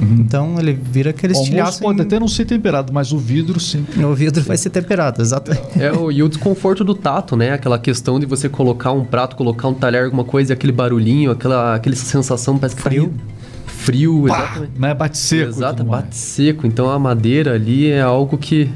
Uhum. 0.00 0.16
Então 0.20 0.56
ele 0.58 0.72
vira 0.74 1.10
aquele 1.10 1.32
estilhaço. 1.32 1.80
pode 1.80 2.00
em- 2.00 2.02
até 2.02 2.18
não 2.20 2.28
ser 2.28 2.44
temperado, 2.44 2.92
mas 2.92 3.10
o 3.12 3.18
vidro 3.18 3.58
sim. 3.58 3.86
O 3.96 4.12
vidro 4.14 4.42
vai 4.42 4.56
ser 4.58 4.68
temperado, 4.70 5.22
exatamente. 5.22 5.80
É, 5.80 5.90
o, 5.92 6.10
e 6.12 6.22
o 6.22 6.28
desconforto 6.28 6.84
do 6.84 6.94
tato, 6.94 7.36
né? 7.36 7.52
Aquela 7.52 7.78
questão 7.78 8.20
de 8.20 8.26
você 8.26 8.48
colocar 8.50 8.92
um 8.92 9.04
prato, 9.04 9.34
colocar 9.36 9.68
um 9.68 9.74
talher, 9.74 10.04
alguma 10.04 10.24
coisa, 10.24 10.52
e 10.52 10.54
aquele 10.54 10.72
barulhinho, 10.72 11.30
aquela, 11.30 11.74
aquela 11.76 11.96
sensação, 11.96 12.58
parece 12.58 12.76
que 12.76 12.82
tá 12.82 12.90
Frio. 12.90 13.04
ri- 13.04 13.34
frio, 13.84 14.24
Pá, 14.28 14.38
exatamente. 14.44 14.80
né? 14.80 14.94
Bate 14.94 15.18
seco. 15.18 15.50
Exato, 15.50 15.84
bate 15.84 16.16
seco. 16.16 16.66
Então 16.66 16.90
a 16.90 16.98
madeira 16.98 17.54
ali 17.54 17.90
é 17.90 18.00
algo 18.00 18.36
que 18.38 18.70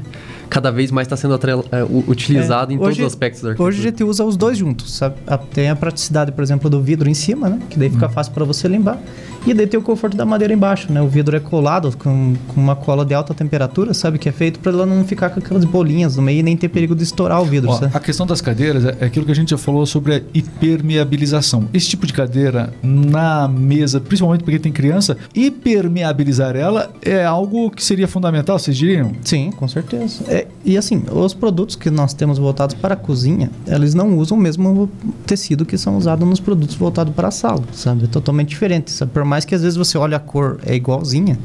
cada 0.49 0.71
vez 0.71 0.89
mais 0.89 1.05
está 1.05 1.15
sendo 1.15 1.35
atrela- 1.35 1.63
é, 1.71 1.83
utilizado 2.07 2.71
É, 2.71 2.75
em 2.75 2.77
hoje- 2.79 2.85
todos 2.85 2.99
os 2.99 3.05
aspectos 3.05 3.41
da 3.43 3.49
Hoje 3.49 3.59
a 3.61 3.65
arquitetura. 3.65 3.89
gente 3.91 4.03
usa 4.03 4.23
os 4.23 4.35
dois 4.35 4.57
juntos, 4.57 4.91
sabe? 4.95 5.15
A- 5.27 5.37
Tem 5.37 5.69
a 5.69 5.75
praticidade, 5.75 6.31
por 6.31 6.41
exemplo, 6.43 6.69
do 6.69 6.81
vidro 6.81 7.07
em 7.07 7.13
cima, 7.13 7.49
né? 7.49 7.59
Que 7.69 7.77
daí 7.77 7.89
fica 7.89 8.07
Hum. 8.07 8.09
fácil 8.09 8.33
para 8.33 8.43
você 8.45 8.67
limpar. 8.67 8.97
E 9.45 9.53
daí 9.53 9.67
tem 9.67 9.79
o 9.79 9.83
conforto 9.83 10.15
da 10.17 10.25
madeira 10.25 10.53
embaixo, 10.53 10.91
né? 10.91 11.01
O 11.01 11.07
vidro 11.07 11.35
é 11.35 11.39
colado 11.39 11.95
com, 11.97 12.35
com 12.47 12.61
uma 12.61 12.75
cola 12.75 13.05
de 13.05 13.13
alta 13.13 13.33
temperatura, 13.33 13.93
sabe? 13.93 14.19
Que 14.19 14.29
é 14.29 14.31
feito 14.31 14.59
para 14.59 14.71
ela 14.71 14.85
não 14.85 15.03
ficar 15.03 15.29
com 15.29 15.39
aquelas 15.39 15.65
bolinhas 15.65 16.15
no 16.15 16.21
meio 16.21 16.39
e 16.39 16.43
nem 16.43 16.55
ter 16.55 16.69
perigo 16.69 16.95
de 16.95 17.03
estourar 17.03 17.41
o 17.41 17.45
vidro, 17.45 17.69
Ó, 17.69 17.79
sabe? 17.79 17.91
a 17.95 17.99
questão 17.99 18.25
das 18.25 18.41
cadeiras 18.41 18.85
é 18.85 19.05
aquilo 19.05 19.25
que 19.25 19.31
a 19.31 19.35
gente 19.35 19.51
já 19.51 19.57
falou 19.57 19.85
sobre 19.85 20.15
a 20.15 20.21
hipermeabilização. 20.33 21.67
Esse 21.73 21.87
tipo 21.87 22.05
de 22.05 22.13
cadeira 22.13 22.73
na 22.83 23.47
mesa, 23.47 23.99
principalmente 23.99 24.43
porque 24.43 24.59
tem 24.59 24.71
criança, 24.71 25.17
hipermeabilizar 25.33 26.55
ela 26.55 26.91
é 27.01 27.23
algo 27.23 27.71
que 27.71 27.83
seria 27.83 28.07
fundamental, 28.07 28.59
vocês 28.59 28.75
diriam? 28.75 29.11
Sim, 29.23 29.51
com 29.51 29.67
certeza. 29.67 30.23
É, 30.27 30.47
e 30.63 30.77
assim, 30.77 31.03
os 31.11 31.33
produtos 31.33 31.75
que 31.75 31.89
nós 31.89 32.13
temos 32.13 32.37
voltados 32.37 32.75
para 32.75 32.93
a 32.93 32.97
cozinha, 32.97 33.49
eles 33.67 33.93
não 33.93 34.17
usam 34.17 34.37
o 34.37 34.41
mesmo 34.41 34.89
tecido 35.25 35.65
que 35.65 35.77
são 35.77 35.97
usados 35.97 36.27
nos 36.27 36.39
produtos 36.39 36.75
voltados 36.75 37.13
para 37.13 37.29
a 37.29 37.31
sala, 37.31 37.63
sabe? 37.73 38.05
É 38.05 38.07
totalmente 38.07 38.49
diferente, 38.49 38.91
sabe? 38.91 39.11
Por 39.11 39.23
mais 39.29 39.45
que 39.45 39.55
às 39.55 39.61
vezes 39.61 39.77
você 39.77 39.97
olhe 39.97 40.15
a 40.15 40.19
cor 40.19 40.59
é 40.65 40.75
igualzinha, 40.75 41.37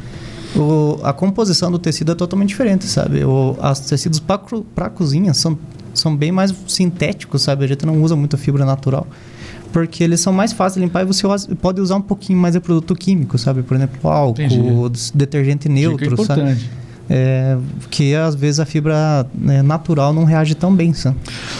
o, 0.56 0.98
a 1.02 1.12
composição 1.12 1.70
do 1.70 1.78
tecido 1.78 2.12
é 2.12 2.14
totalmente 2.14 2.48
diferente, 2.48 2.86
sabe? 2.86 3.24
O, 3.24 3.56
os 3.60 3.80
tecidos 3.80 4.20
para 4.20 4.88
cozinha 4.88 5.34
são, 5.34 5.58
são 5.92 6.16
bem 6.16 6.32
mais 6.32 6.54
sintéticos, 6.66 7.42
sabe? 7.42 7.64
A 7.64 7.68
gente 7.68 7.84
não 7.84 8.02
usa 8.02 8.16
muita 8.16 8.36
fibra 8.36 8.64
natural. 8.64 9.06
Porque 9.72 10.04
eles 10.04 10.20
são 10.20 10.32
mais 10.32 10.52
fáceis 10.52 10.74
de 10.74 10.86
limpar 10.86 11.02
e 11.02 11.04
você 11.04 11.26
pode 11.60 11.80
usar 11.80 11.96
um 11.96 12.02
pouquinho 12.02 12.38
mais 12.38 12.54
de 12.54 12.60
produto 12.60 12.94
químico, 12.94 13.36
sabe? 13.36 13.64
Por 13.64 13.76
exemplo, 13.76 14.08
álcool, 14.08 14.40
Entendi. 14.40 15.12
detergente 15.12 15.68
neutro, 15.68 16.10
Dica 16.10 16.24
sabe? 16.24 16.56
É, 17.08 17.56
que 17.90 18.14
às 18.14 18.34
vezes 18.34 18.60
a 18.60 18.64
fibra 18.64 19.26
né, 19.34 19.62
natural 19.62 20.12
não 20.12 20.24
reage 20.24 20.54
tão 20.54 20.74
bem, 20.74 20.92
sabe? 20.94 21.16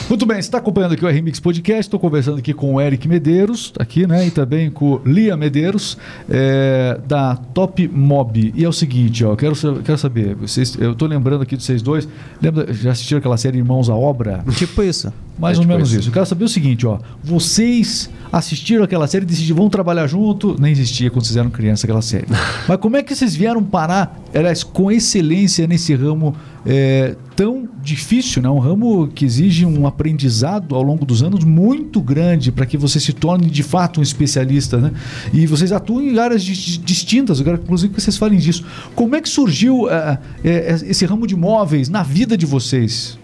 Muito 0.09 0.25
bem, 0.25 0.37
você 0.37 0.49
está 0.49 0.59
acompanhando 0.59 0.93
aqui 0.93 1.05
o 1.05 1.09
RMix 1.09 1.39
Podcast, 1.39 1.81
estou 1.83 2.01
conversando 2.01 2.39
aqui 2.39 2.55
com 2.55 2.75
o 2.75 2.81
Eric 2.81 3.07
Medeiros, 3.07 3.73
aqui, 3.79 4.07
né? 4.07 4.27
E 4.27 4.31
também 4.31 4.71
com 4.71 4.95
o 4.95 5.03
Lia 5.05 5.37
Medeiros, 5.37 5.99
é, 6.31 6.99
da 7.07 7.37
Top 7.37 7.87
Mob. 7.89 8.53
E 8.55 8.65
é 8.65 8.69
o 8.69 8.73
seguinte, 8.73 9.25
ó, 9.25 9.37
quero, 9.37 9.55
quero 9.83 9.99
saber, 9.99 10.35
vocês, 10.35 10.77
eu 10.77 10.93
estou 10.93 11.07
lembrando 11.07 11.43
aqui 11.43 11.57
de 11.57 11.63
vocês 11.63 11.83
dois, 11.83 12.09
lembra, 12.41 12.73
já 12.73 12.93
assistiram 12.93 13.19
aquela 13.19 13.37
série 13.37 13.59
Irmãos 13.59 13.89
à 13.91 13.95
Obra? 13.95 14.45
Tipo 14.57 14.83
isso. 14.83 15.13
Mais 15.39 15.57
É 15.57 15.61
ou 15.61 15.63
tipo 15.65 15.75
menos 15.75 15.91
isso. 15.91 16.01
isso. 16.01 16.09
Eu 16.09 16.13
quero 16.13 16.27
saber 16.27 16.45
o 16.45 16.49
seguinte, 16.49 16.87
ó. 16.87 16.99
Vocês 17.23 18.09
assistiram 18.33 18.85
aquela 18.85 19.07
série 19.07 19.25
e 19.25 19.27
decidiram, 19.27 19.57
vamos 19.57 19.71
trabalhar 19.73 20.07
junto? 20.07 20.57
Nem 20.61 20.71
existia 20.73 21.11
quando 21.11 21.25
vocês 21.25 21.37
eram 21.37 21.51
criança 21.51 21.87
aquela 21.87 22.03
série. 22.03 22.27
Mas 22.69 22.79
como 22.79 22.97
é 22.97 23.03
que 23.03 23.15
vocês 23.15 23.35
vieram 23.35 23.63
parar, 23.63 24.21
aliás, 24.35 24.63
com 24.63 24.91
excelência 24.91 25.67
nesse 25.67 25.95
ramo 25.95 26.35
é, 26.67 27.17
tão 27.37 27.69
difícil, 27.83 28.41
né? 28.43 28.49
Um 28.49 28.59
ramo 28.59 29.09
que 29.09 29.25
exige 29.25 29.67
um 29.67 29.87
aprendizado 29.87 30.75
ao 30.75 30.83
longo 30.83 31.05
dos 31.05 31.23
anos 31.23 31.45
muito 31.45 32.01
grande 32.01 32.51
para 32.53 32.65
que 32.65 32.77
você 32.77 32.99
se 33.01 33.13
torne 33.13 33.51
de 33.51 33.63
fato 33.63 34.01
um 34.01 34.03
especialista, 34.03 34.79
né? 34.79 34.93
E 35.33 35.47
vocês 35.47 35.73
atuam 35.73 36.01
em 36.03 36.19
áreas 36.19 36.43
di- 36.43 36.79
distintas, 36.79 37.39
eu 37.41 37.45
quero 37.45 37.61
inclusive 37.63 37.93
que 37.93 38.01
vocês 38.01 38.17
falem 38.17 38.39
disso. 38.39 38.65
Como 38.95 39.15
é 39.17 39.21
que 39.21 39.29
surgiu 39.29 39.91
é, 39.91 40.19
é, 40.45 40.73
esse 40.87 41.05
ramo 41.05 41.27
de 41.27 41.37
móveis 41.37 41.89
na 41.89 42.03
vida 42.03 42.37
de 42.37 42.47
vocês? 42.47 43.19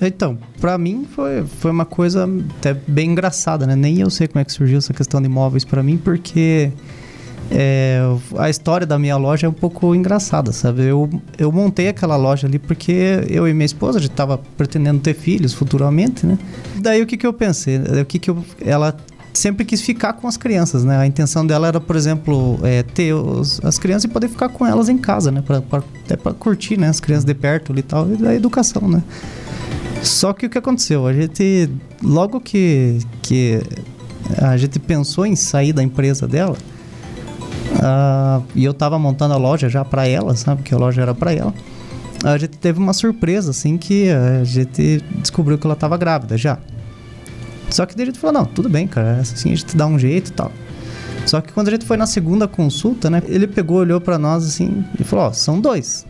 Então, 0.00 0.38
pra 0.60 0.78
mim 0.78 1.06
foi, 1.14 1.44
foi 1.44 1.70
uma 1.70 1.84
coisa 1.84 2.28
até 2.58 2.74
bem 2.86 3.10
engraçada, 3.10 3.66
né? 3.66 3.76
Nem 3.76 4.00
eu 4.00 4.08
sei 4.10 4.26
como 4.28 4.40
é 4.40 4.44
que 4.44 4.52
surgiu 4.52 4.78
essa 4.78 4.92
questão 4.94 5.20
de 5.20 5.26
imóveis 5.26 5.64
pra 5.64 5.82
mim, 5.82 5.96
porque 5.98 6.72
é, 7.50 8.00
a 8.38 8.48
história 8.48 8.86
da 8.86 8.98
minha 8.98 9.16
loja 9.16 9.46
é 9.46 9.50
um 9.50 9.52
pouco 9.52 9.94
engraçada, 9.94 10.52
sabe? 10.52 10.84
Eu, 10.84 11.10
eu 11.36 11.50
montei 11.52 11.88
aquela 11.88 12.16
loja 12.16 12.46
ali 12.46 12.58
porque 12.58 13.24
eu 13.28 13.46
e 13.48 13.52
minha 13.52 13.66
esposa 13.66 13.98
a 13.98 14.00
gente 14.00 14.12
tava 14.12 14.38
pretendendo 14.56 15.00
ter 15.00 15.14
filhos 15.14 15.52
futuramente, 15.52 16.24
né? 16.24 16.38
Daí 16.76 17.02
o 17.02 17.06
que 17.06 17.16
que 17.16 17.26
eu 17.26 17.32
pensei? 17.32 17.76
O 18.00 18.04
que 18.06 18.18
que 18.18 18.30
eu, 18.30 18.42
ela 18.64 18.96
sempre 19.32 19.64
quis 19.64 19.80
ficar 19.82 20.12
com 20.14 20.26
as 20.26 20.36
crianças, 20.36 20.82
né? 20.84 20.96
A 20.96 21.06
intenção 21.06 21.46
dela 21.46 21.68
era, 21.68 21.80
por 21.80 21.94
exemplo, 21.94 22.58
é, 22.62 22.82
ter 22.82 23.12
os- 23.14 23.60
as 23.64 23.78
crianças 23.78 24.04
e 24.04 24.08
poder 24.08 24.28
ficar 24.28 24.48
com 24.48 24.66
elas 24.66 24.88
em 24.88 24.96
casa, 24.98 25.30
né? 25.30 25.42
Pra, 25.42 25.60
pra- 25.60 25.82
até 26.04 26.16
pra 26.16 26.32
curtir, 26.32 26.76
né? 26.78 26.88
As 26.88 27.00
crianças 27.00 27.24
de 27.24 27.34
perto 27.34 27.70
ali 27.72 27.80
e 27.80 27.82
tal, 27.82 28.10
e 28.12 28.16
da 28.16 28.34
educação, 28.34 28.88
né? 28.88 29.02
Só 30.02 30.32
que 30.32 30.46
o 30.46 30.50
que 30.50 30.58
aconteceu? 30.58 31.06
A 31.06 31.12
gente, 31.12 31.70
logo 32.02 32.40
que, 32.40 32.98
que 33.22 33.60
a 34.38 34.56
gente 34.56 34.78
pensou 34.78 35.26
em 35.26 35.36
sair 35.36 35.72
da 35.72 35.82
empresa 35.82 36.26
dela, 36.26 36.56
ah, 37.82 38.40
e 38.54 38.64
eu 38.64 38.74
tava 38.74 38.98
montando 38.98 39.34
a 39.34 39.36
loja 39.36 39.68
já 39.68 39.84
para 39.84 40.06
ela, 40.06 40.34
sabe? 40.36 40.62
Que 40.62 40.74
a 40.74 40.78
loja 40.78 41.02
era 41.02 41.14
para 41.14 41.32
ela. 41.32 41.54
A 42.24 42.36
gente 42.36 42.58
teve 42.58 42.78
uma 42.78 42.92
surpresa, 42.92 43.50
assim, 43.50 43.78
que 43.78 44.10
a 44.10 44.44
gente 44.44 45.02
descobriu 45.16 45.58
que 45.58 45.66
ela 45.66 45.76
tava 45.76 45.96
grávida 45.96 46.36
já. 46.36 46.58
Só 47.70 47.86
que 47.86 47.94
daí 47.94 48.02
a 48.02 48.06
gente 48.06 48.18
falou, 48.18 48.40
não, 48.40 48.44
tudo 48.44 48.68
bem, 48.68 48.86
cara, 48.86 49.20
assim 49.20 49.52
a 49.52 49.56
gente 49.56 49.76
dá 49.76 49.86
um 49.86 49.98
jeito 49.98 50.28
e 50.28 50.32
tal. 50.32 50.50
Só 51.26 51.40
que 51.40 51.52
quando 51.52 51.68
a 51.68 51.70
gente 51.70 51.84
foi 51.84 51.96
na 51.96 52.06
segunda 52.06 52.48
consulta, 52.48 53.08
né? 53.08 53.22
Ele 53.26 53.46
pegou, 53.46 53.78
olhou 53.78 54.00
para 54.00 54.18
nós 54.18 54.44
assim 54.44 54.84
e 54.98 55.04
falou, 55.04 55.26
ó, 55.26 55.32
são 55.32 55.60
dois. 55.60 56.06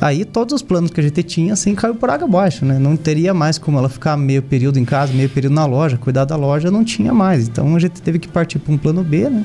Aí 0.00 0.24
todos 0.24 0.54
os 0.54 0.62
planos 0.62 0.90
que 0.90 1.00
a 1.00 1.02
gente 1.02 1.22
tinha, 1.22 1.52
assim, 1.52 1.74
caiu 1.74 1.94
por 1.94 2.10
água 2.10 2.26
abaixo, 2.26 2.64
né? 2.64 2.78
Não 2.78 2.96
teria 2.96 3.32
mais 3.32 3.58
como 3.58 3.78
ela 3.78 3.88
ficar 3.88 4.16
meio 4.16 4.42
período 4.42 4.78
em 4.78 4.84
casa, 4.84 5.12
meio 5.12 5.28
período 5.28 5.54
na 5.54 5.66
loja, 5.66 5.96
cuidar 5.96 6.24
da 6.24 6.34
loja, 6.34 6.70
não 6.70 6.84
tinha 6.84 7.12
mais. 7.12 7.46
Então 7.46 7.74
a 7.76 7.78
gente 7.78 8.00
teve 8.02 8.18
que 8.18 8.28
partir 8.28 8.58
para 8.58 8.72
um 8.72 8.78
plano 8.78 9.04
B, 9.04 9.28
né? 9.28 9.44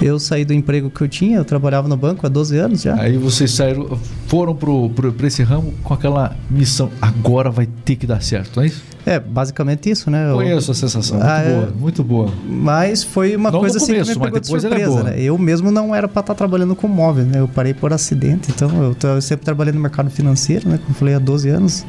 Eu 0.00 0.18
saí 0.18 0.44
do 0.44 0.52
emprego 0.52 0.90
que 0.90 1.00
eu 1.00 1.08
tinha, 1.08 1.38
eu 1.38 1.44
trabalhava 1.44 1.88
no 1.88 1.96
banco 1.96 2.26
há 2.26 2.28
12 2.28 2.56
anos 2.58 2.82
já. 2.82 3.00
Aí 3.00 3.16
vocês 3.16 3.50
saíram, 3.52 3.98
foram 4.26 4.54
pro, 4.54 4.90
pro, 4.90 5.10
pra 5.12 5.26
esse 5.26 5.42
ramo 5.42 5.72
com 5.82 5.94
aquela 5.94 6.36
missão. 6.50 6.90
Agora 7.00 7.50
vai 7.50 7.66
ter 7.84 7.96
que 7.96 8.06
dar 8.06 8.22
certo, 8.22 8.56
não 8.56 8.62
é 8.62 8.66
isso? 8.66 8.82
É, 9.06 9.18
basicamente 9.18 9.88
isso, 9.88 10.10
né? 10.10 10.30
Eu- 10.30 10.34
Conheço 10.34 10.70
a 10.70 10.74
sensação. 10.74 11.16
Muito 11.18 11.30
Ah, 11.30 11.38
é. 11.40 11.50
boa, 11.54 11.72
muito 11.78 12.04
boa. 12.04 12.32
Mas 12.46 13.02
foi 13.04 13.34
uma 13.36 13.50
Não 13.50 13.60
coisa 13.60 13.78
no 13.78 13.84
assim 13.84 13.92
começo, 13.94 14.12
que 14.12 14.18
me 14.18 14.22
mas 14.30 14.32
pegou 14.48 14.58
de 14.60 14.66
é 14.66 14.68
surpresa, 14.68 15.02
né? 15.04 15.20
Eu 15.20 15.38
mesmo 15.38 15.70
não 15.70 15.94
era 15.94 16.06
para 16.06 16.20
estar 16.20 16.34
trabalhando 16.34 16.76
com 16.76 16.86
móveis, 16.88 17.26
né? 17.26 17.40
Eu 17.40 17.48
parei 17.48 17.72
por 17.72 17.92
acidente, 17.92 18.50
então 18.50 18.68
eu, 18.82 18.96
eu 19.10 19.22
sempre 19.22 19.44
trabalhei 19.46 19.72
no 19.72 19.80
mercado 19.80 20.10
financeiro, 20.10 20.68
né? 20.68 20.76
Como 20.78 20.90
eu 20.90 20.94
falei, 20.94 21.14
há 21.14 21.18
12 21.18 21.48
anos. 21.48 21.86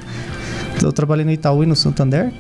Eu 0.82 0.94
trabalhei 0.94 1.26
no 1.26 1.32
Itaú 1.32 1.64
e 1.64 1.66
no 1.66 1.76
Santander. 1.76 2.32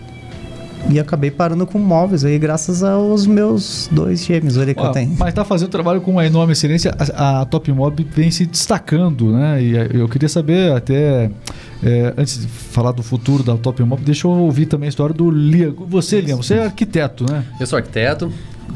E 0.89 0.99
acabei 0.99 1.29
parando 1.29 1.67
com 1.67 1.77
móveis 1.79 2.23
aí, 2.23 2.39
graças 2.39 2.81
aos 2.81 3.27
meus 3.27 3.89
dois 3.91 4.23
gêmeos 4.23 4.57
ali 4.57 4.73
que 4.73 4.79
eu 4.79 4.91
tenho. 4.91 5.13
mas 5.19 5.33
tá 5.33 5.43
fazendo 5.43 5.69
trabalho 5.69 5.99
com 5.99 6.11
uma 6.11 6.25
enorme 6.25 6.53
excelência. 6.53 6.95
A, 7.13 7.41
a 7.41 7.45
Top 7.45 7.69
Mob 7.71 8.07
vem 8.15 8.31
se 8.31 8.45
destacando, 8.45 9.33
né? 9.33 9.61
E 9.61 9.75
eh, 9.77 9.89
eu 9.93 10.07
queria 10.07 10.29
saber 10.29 10.71
até. 10.71 11.29
eh, 11.83 12.13
antes 12.17 12.39
de 12.39 12.47
falar 12.47 12.93
do 12.93 13.03
futuro 13.03 13.43
da 13.43 13.57
Top 13.57 13.83
Mob, 13.83 14.01
deixa 14.01 14.27
eu 14.27 14.31
ouvir 14.31 14.65
também 14.65 14.87
a 14.87 14.89
história 14.89 15.13
do 15.13 15.29
Lia. 15.29 15.73
Você, 15.77 16.21
Lia, 16.21 16.37
você 16.37 16.53
é 16.53 16.63
arquiteto, 16.65 17.25
né? 17.29 17.43
Eu 17.59 17.67
sou 17.67 17.75
arquiteto, 17.77 18.31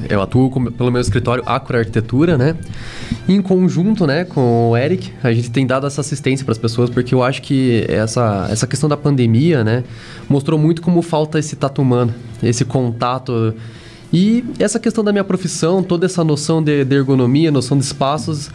eu 0.09 0.21
atuo 0.21 0.49
com- 0.49 0.65
pelo 0.65 0.91
meu 0.91 1.01
escritório 1.01 1.43
Acura 1.45 1.79
Arquitetura, 1.79 2.37
né? 2.37 2.55
Em 3.27 3.41
conjunto, 3.41 4.05
né, 4.07 4.25
com 4.25 4.71
o 4.71 4.77
Eric, 4.77 5.11
a 5.23 5.31
gente 5.31 5.49
tem 5.51 5.65
dado 5.65 5.85
essa 5.87 6.01
assistência 6.01 6.43
para 6.45 6.51
as 6.51 6.57
pessoas, 6.57 6.89
porque 6.89 7.13
eu 7.13 7.23
acho 7.23 7.41
que 7.41 7.85
essa, 7.87 8.47
essa 8.51 8.65
questão 8.67 8.89
da 8.89 8.97
pandemia, 8.97 9.63
né, 9.63 9.83
mostrou 10.27 10.59
muito 10.59 10.81
como 10.81 11.01
falta 11.01 11.39
esse 11.39 11.55
tato 11.55 11.81
humano, 11.81 12.13
esse 12.41 12.65
contato. 12.65 13.53
E 14.13 14.43
essa 14.59 14.79
questão 14.79 15.03
da 15.03 15.11
minha 15.11 15.23
profissão, 15.23 15.81
toda 15.81 16.05
essa 16.05 16.23
noção 16.23 16.61
de, 16.61 16.83
de 16.83 16.95
ergonomia, 16.95 17.49
noção 17.51 17.77
de 17.77 17.83
espaços, 17.85 18.49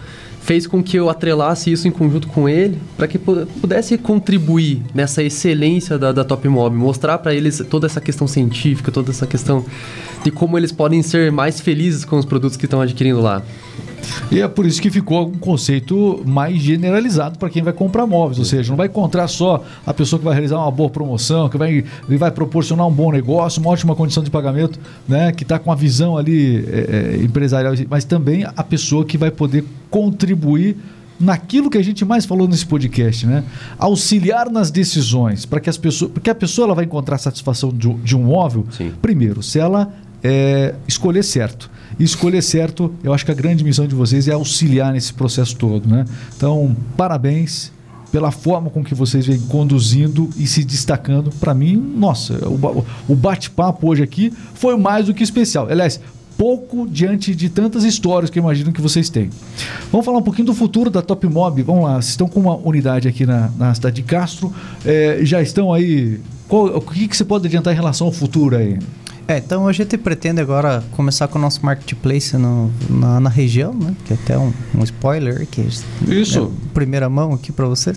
fez 0.46 0.64
com 0.64 0.80
que 0.80 0.96
eu 0.96 1.10
atrelasse 1.10 1.72
isso 1.72 1.88
em 1.88 1.90
conjunto 1.90 2.28
com 2.28 2.48
ele, 2.48 2.78
para 2.96 3.08
que 3.08 3.18
pu- 3.18 3.46
pudesse 3.60 3.98
contribuir 3.98 4.80
nessa 4.94 5.20
excelência 5.20 5.98
da, 5.98 6.12
da 6.12 6.22
Top 6.22 6.48
Mob, 6.48 6.74
mostrar 6.76 7.18
para 7.18 7.34
eles 7.34 7.60
toda 7.68 7.86
essa 7.86 8.00
questão 8.00 8.28
científica, 8.28 8.92
toda 8.92 9.10
essa 9.10 9.26
questão 9.26 9.64
de 10.22 10.30
como 10.30 10.56
eles 10.56 10.70
podem 10.70 11.02
ser 11.02 11.32
mais 11.32 11.60
felizes 11.60 12.04
com 12.04 12.16
os 12.16 12.24
produtos 12.24 12.56
que 12.56 12.64
estão 12.64 12.80
adquirindo 12.80 13.20
lá. 13.20 13.42
E 14.30 14.40
é 14.40 14.48
por 14.48 14.66
isso 14.66 14.80
que 14.82 14.90
ficou 14.90 15.28
um 15.28 15.32
conceito 15.38 16.22
mais 16.26 16.56
generalizado 16.60 17.38
para 17.38 17.48
quem 17.48 17.62
vai 17.62 17.72
comprar 17.72 18.06
móveis. 18.06 18.38
Ou 18.38 18.44
seja, 18.44 18.70
não 18.70 18.76
vai 18.76 18.86
encontrar 18.88 19.28
só 19.28 19.62
a 19.86 19.94
pessoa 19.94 20.18
que 20.18 20.24
vai 20.24 20.34
realizar 20.34 20.58
uma 20.58 20.70
boa 20.70 20.90
promoção, 20.90 21.48
que 21.48 21.56
vai, 21.56 21.84
vai 22.08 22.30
proporcionar 22.30 22.86
um 22.86 22.92
bom 22.92 23.12
negócio, 23.12 23.60
uma 23.60 23.70
ótima 23.70 23.94
condição 23.94 24.22
de 24.22 24.30
pagamento, 24.30 24.78
né? 25.08 25.32
que 25.32 25.42
está 25.42 25.58
com 25.58 25.70
a 25.70 25.74
visão 25.74 26.16
ali 26.16 26.64
é, 26.68 27.16
é, 27.20 27.24
empresarial, 27.24 27.74
mas 27.88 28.04
também 28.04 28.44
a 28.44 28.64
pessoa 28.64 29.04
que 29.04 29.16
vai 29.16 29.30
poder 29.30 29.64
contribuir 29.90 30.76
naquilo 31.18 31.70
que 31.70 31.78
a 31.78 31.82
gente 31.82 32.04
mais 32.04 32.26
falou 32.26 32.46
nesse 32.46 32.66
podcast, 32.66 33.26
né? 33.26 33.42
Auxiliar 33.78 34.50
nas 34.50 34.70
decisões, 34.70 35.46
para 35.46 35.60
que 35.60 35.70
as 35.70 35.78
pessoas, 35.78 36.10
porque 36.10 36.28
a 36.28 36.34
pessoa 36.34 36.66
ela 36.66 36.74
vai 36.74 36.84
encontrar 36.84 37.16
satisfação 37.16 37.70
de, 37.70 37.88
um- 37.88 37.98
de 38.00 38.14
um 38.14 38.22
móvel, 38.24 38.66
Sim. 38.70 38.92
primeiro, 39.00 39.42
se 39.42 39.58
ela 39.58 39.94
é, 40.22 40.74
escolher 40.86 41.22
certo. 41.24 41.70
Escolher 41.98 42.42
certo, 42.42 42.92
eu 43.02 43.12
acho 43.14 43.24
que 43.24 43.30
a 43.30 43.34
grande 43.34 43.64
missão 43.64 43.86
de 43.86 43.94
vocês 43.94 44.28
é 44.28 44.32
auxiliar 44.32 44.92
nesse 44.92 45.12
processo 45.12 45.56
todo, 45.56 45.88
né? 45.88 46.04
Então, 46.36 46.76
parabéns 46.96 47.72
pela 48.12 48.30
forma 48.30 48.70
com 48.70 48.84
que 48.84 48.94
vocês 48.94 49.26
vêm 49.26 49.38
conduzindo 49.40 50.30
e 50.36 50.46
se 50.46 50.64
destacando. 50.64 51.30
Para 51.40 51.52
mim, 51.54 51.76
nossa, 51.76 52.38
o 53.08 53.14
bate-papo 53.14 53.88
hoje 53.88 54.02
aqui 54.02 54.32
foi 54.54 54.76
mais 54.76 55.06
do 55.06 55.14
que 55.14 55.22
especial. 55.22 55.68
Aliás, 55.68 56.00
pouco 56.38 56.86
diante 56.86 57.34
de 57.34 57.48
tantas 57.48 57.82
histórias 57.82 58.30
que 58.30 58.38
eu 58.38 58.42
imagino 58.42 58.72
que 58.72 58.80
vocês 58.80 59.08
têm. 59.08 59.30
Vamos 59.90 60.04
falar 60.04 60.18
um 60.18 60.22
pouquinho 60.22 60.46
do 60.46 60.54
futuro 60.54 60.90
da 60.90 61.00
Top 61.02 61.26
Mob. 61.26 61.62
Vamos 61.62 61.84
lá, 61.84 61.94
vocês 61.94 62.10
estão 62.10 62.28
com 62.28 62.40
uma 62.40 62.56
unidade 62.56 63.08
aqui 63.08 63.24
na, 63.26 63.50
na 63.58 63.74
cidade 63.74 63.96
de 63.96 64.02
Castro. 64.02 64.52
É, 64.84 65.20
já 65.22 65.40
estão 65.42 65.72
aí. 65.72 66.20
Qual- 66.46 66.76
o 66.76 66.80
que, 66.80 67.08
que 67.08 67.16
você 67.16 67.24
pode 67.24 67.46
adiantar 67.46 67.72
em 67.72 67.76
relação 67.76 68.06
ao 68.06 68.12
futuro 68.12 68.56
aí? 68.56 68.78
É, 69.28 69.38
então 69.38 69.66
a 69.66 69.72
gente 69.72 69.98
pretende 69.98 70.40
agora 70.40 70.84
começar 70.92 71.26
com 71.26 71.38
o 71.38 71.42
nosso 71.42 71.64
marketplace 71.64 72.36
no, 72.36 72.70
na, 72.88 73.18
na 73.18 73.28
região, 73.28 73.74
né? 73.74 73.94
Que 74.04 74.12
é 74.12 74.16
até 74.16 74.38
um, 74.38 74.52
um 74.74 74.84
spoiler 74.84 75.46
que 75.46 75.62
Isso. 76.06 76.52
É 76.70 76.72
primeira 76.72 77.08
mão 77.08 77.32
aqui 77.32 77.50
para 77.50 77.66
você. 77.66 77.92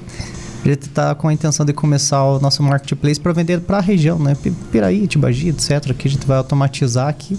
A 0.64 0.68
gente 0.68 0.88
está 0.88 1.14
com 1.14 1.28
a 1.28 1.34
intenção 1.34 1.66
de 1.66 1.72
começar 1.72 2.24
o 2.24 2.40
nosso 2.40 2.64
marketplace 2.64 3.20
para 3.20 3.32
vender 3.32 3.62
para 3.62 3.78
a 3.78 3.82
região, 3.82 4.18
né? 4.18 4.36
Piraí, 4.72 5.08
Tibagi, 5.08 5.50
etc. 5.50 5.94
Que 5.94 6.08
a 6.08 6.12
gente 6.12 6.26
vai 6.26 6.38
automatizar 6.38 7.08
aqui 7.08 7.38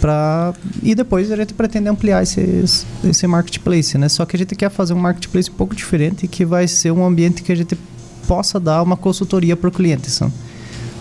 para 0.00 0.54
e 0.80 0.94
depois 0.94 1.30
a 1.32 1.36
gente 1.36 1.52
pretende 1.54 1.88
ampliar 1.88 2.22
esse, 2.22 2.64
esse 3.04 3.26
marketplace, 3.26 3.98
né? 3.98 4.08
Só 4.08 4.24
que 4.24 4.36
a 4.36 4.38
gente 4.38 4.54
quer 4.54 4.70
fazer 4.70 4.94
um 4.94 4.98
marketplace 4.98 5.50
um 5.50 5.54
pouco 5.54 5.74
diferente 5.74 6.28
que 6.28 6.44
vai 6.44 6.68
ser 6.68 6.92
um 6.92 7.04
ambiente 7.04 7.42
que 7.42 7.50
a 7.50 7.56
gente 7.56 7.76
possa 8.28 8.60
dar 8.60 8.80
uma 8.82 8.96
consultoria 8.96 9.56
para 9.56 9.68
o 9.68 9.72
cliente, 9.72 10.08
sabe? 10.08 10.32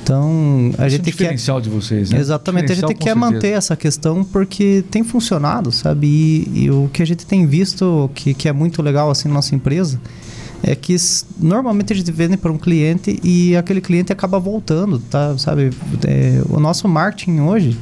Então, 0.07 0.71
a 0.77 0.87
Esse 0.87 0.95
gente 0.95 0.99
é 0.99 1.01
um 1.01 1.11
diferencial 1.11 1.57
quer... 1.57 1.63
de 1.63 1.69
vocês, 1.69 2.11
né? 2.11 2.19
Exatamente, 2.19 2.71
a 2.71 2.75
gente 2.75 2.93
quer 2.93 3.13
certeza. 3.13 3.15
manter 3.15 3.49
essa 3.49 3.75
questão 3.75 4.23
porque 4.23 4.81
tem 4.89 5.03
funcionado, 5.03 5.69
sabe? 5.69 6.07
E, 6.07 6.63
e, 6.63 6.71
o 6.71 6.89
que 6.93 7.03
a 7.03 7.05
gente 7.05 7.25
tem 7.25 7.45
visto 7.45 8.09
que, 8.15 8.33
que 8.33 8.47
é 8.47 8.53
muito 8.53 8.81
legal 8.81 9.11
assim 9.11 9.27
na 9.27 9.33
nossa 9.33 9.53
empresa 9.53 9.99
é 10.63 10.73
que 10.75 10.95
normalmente 11.37 11.91
a 11.91 11.95
gente 11.95 12.09
vende 12.09 12.37
para 12.37 12.49
um 12.49 12.57
cliente 12.57 13.19
e 13.21 13.53
aquele 13.57 13.81
cliente 13.81 14.13
acaba 14.13 14.39
voltando, 14.39 14.97
tá? 14.97 15.37
Sabe? 15.37 15.71
É, 16.07 16.41
o 16.49 16.57
nosso 16.57 16.87
marketing 16.87 17.41
hoje 17.41 17.77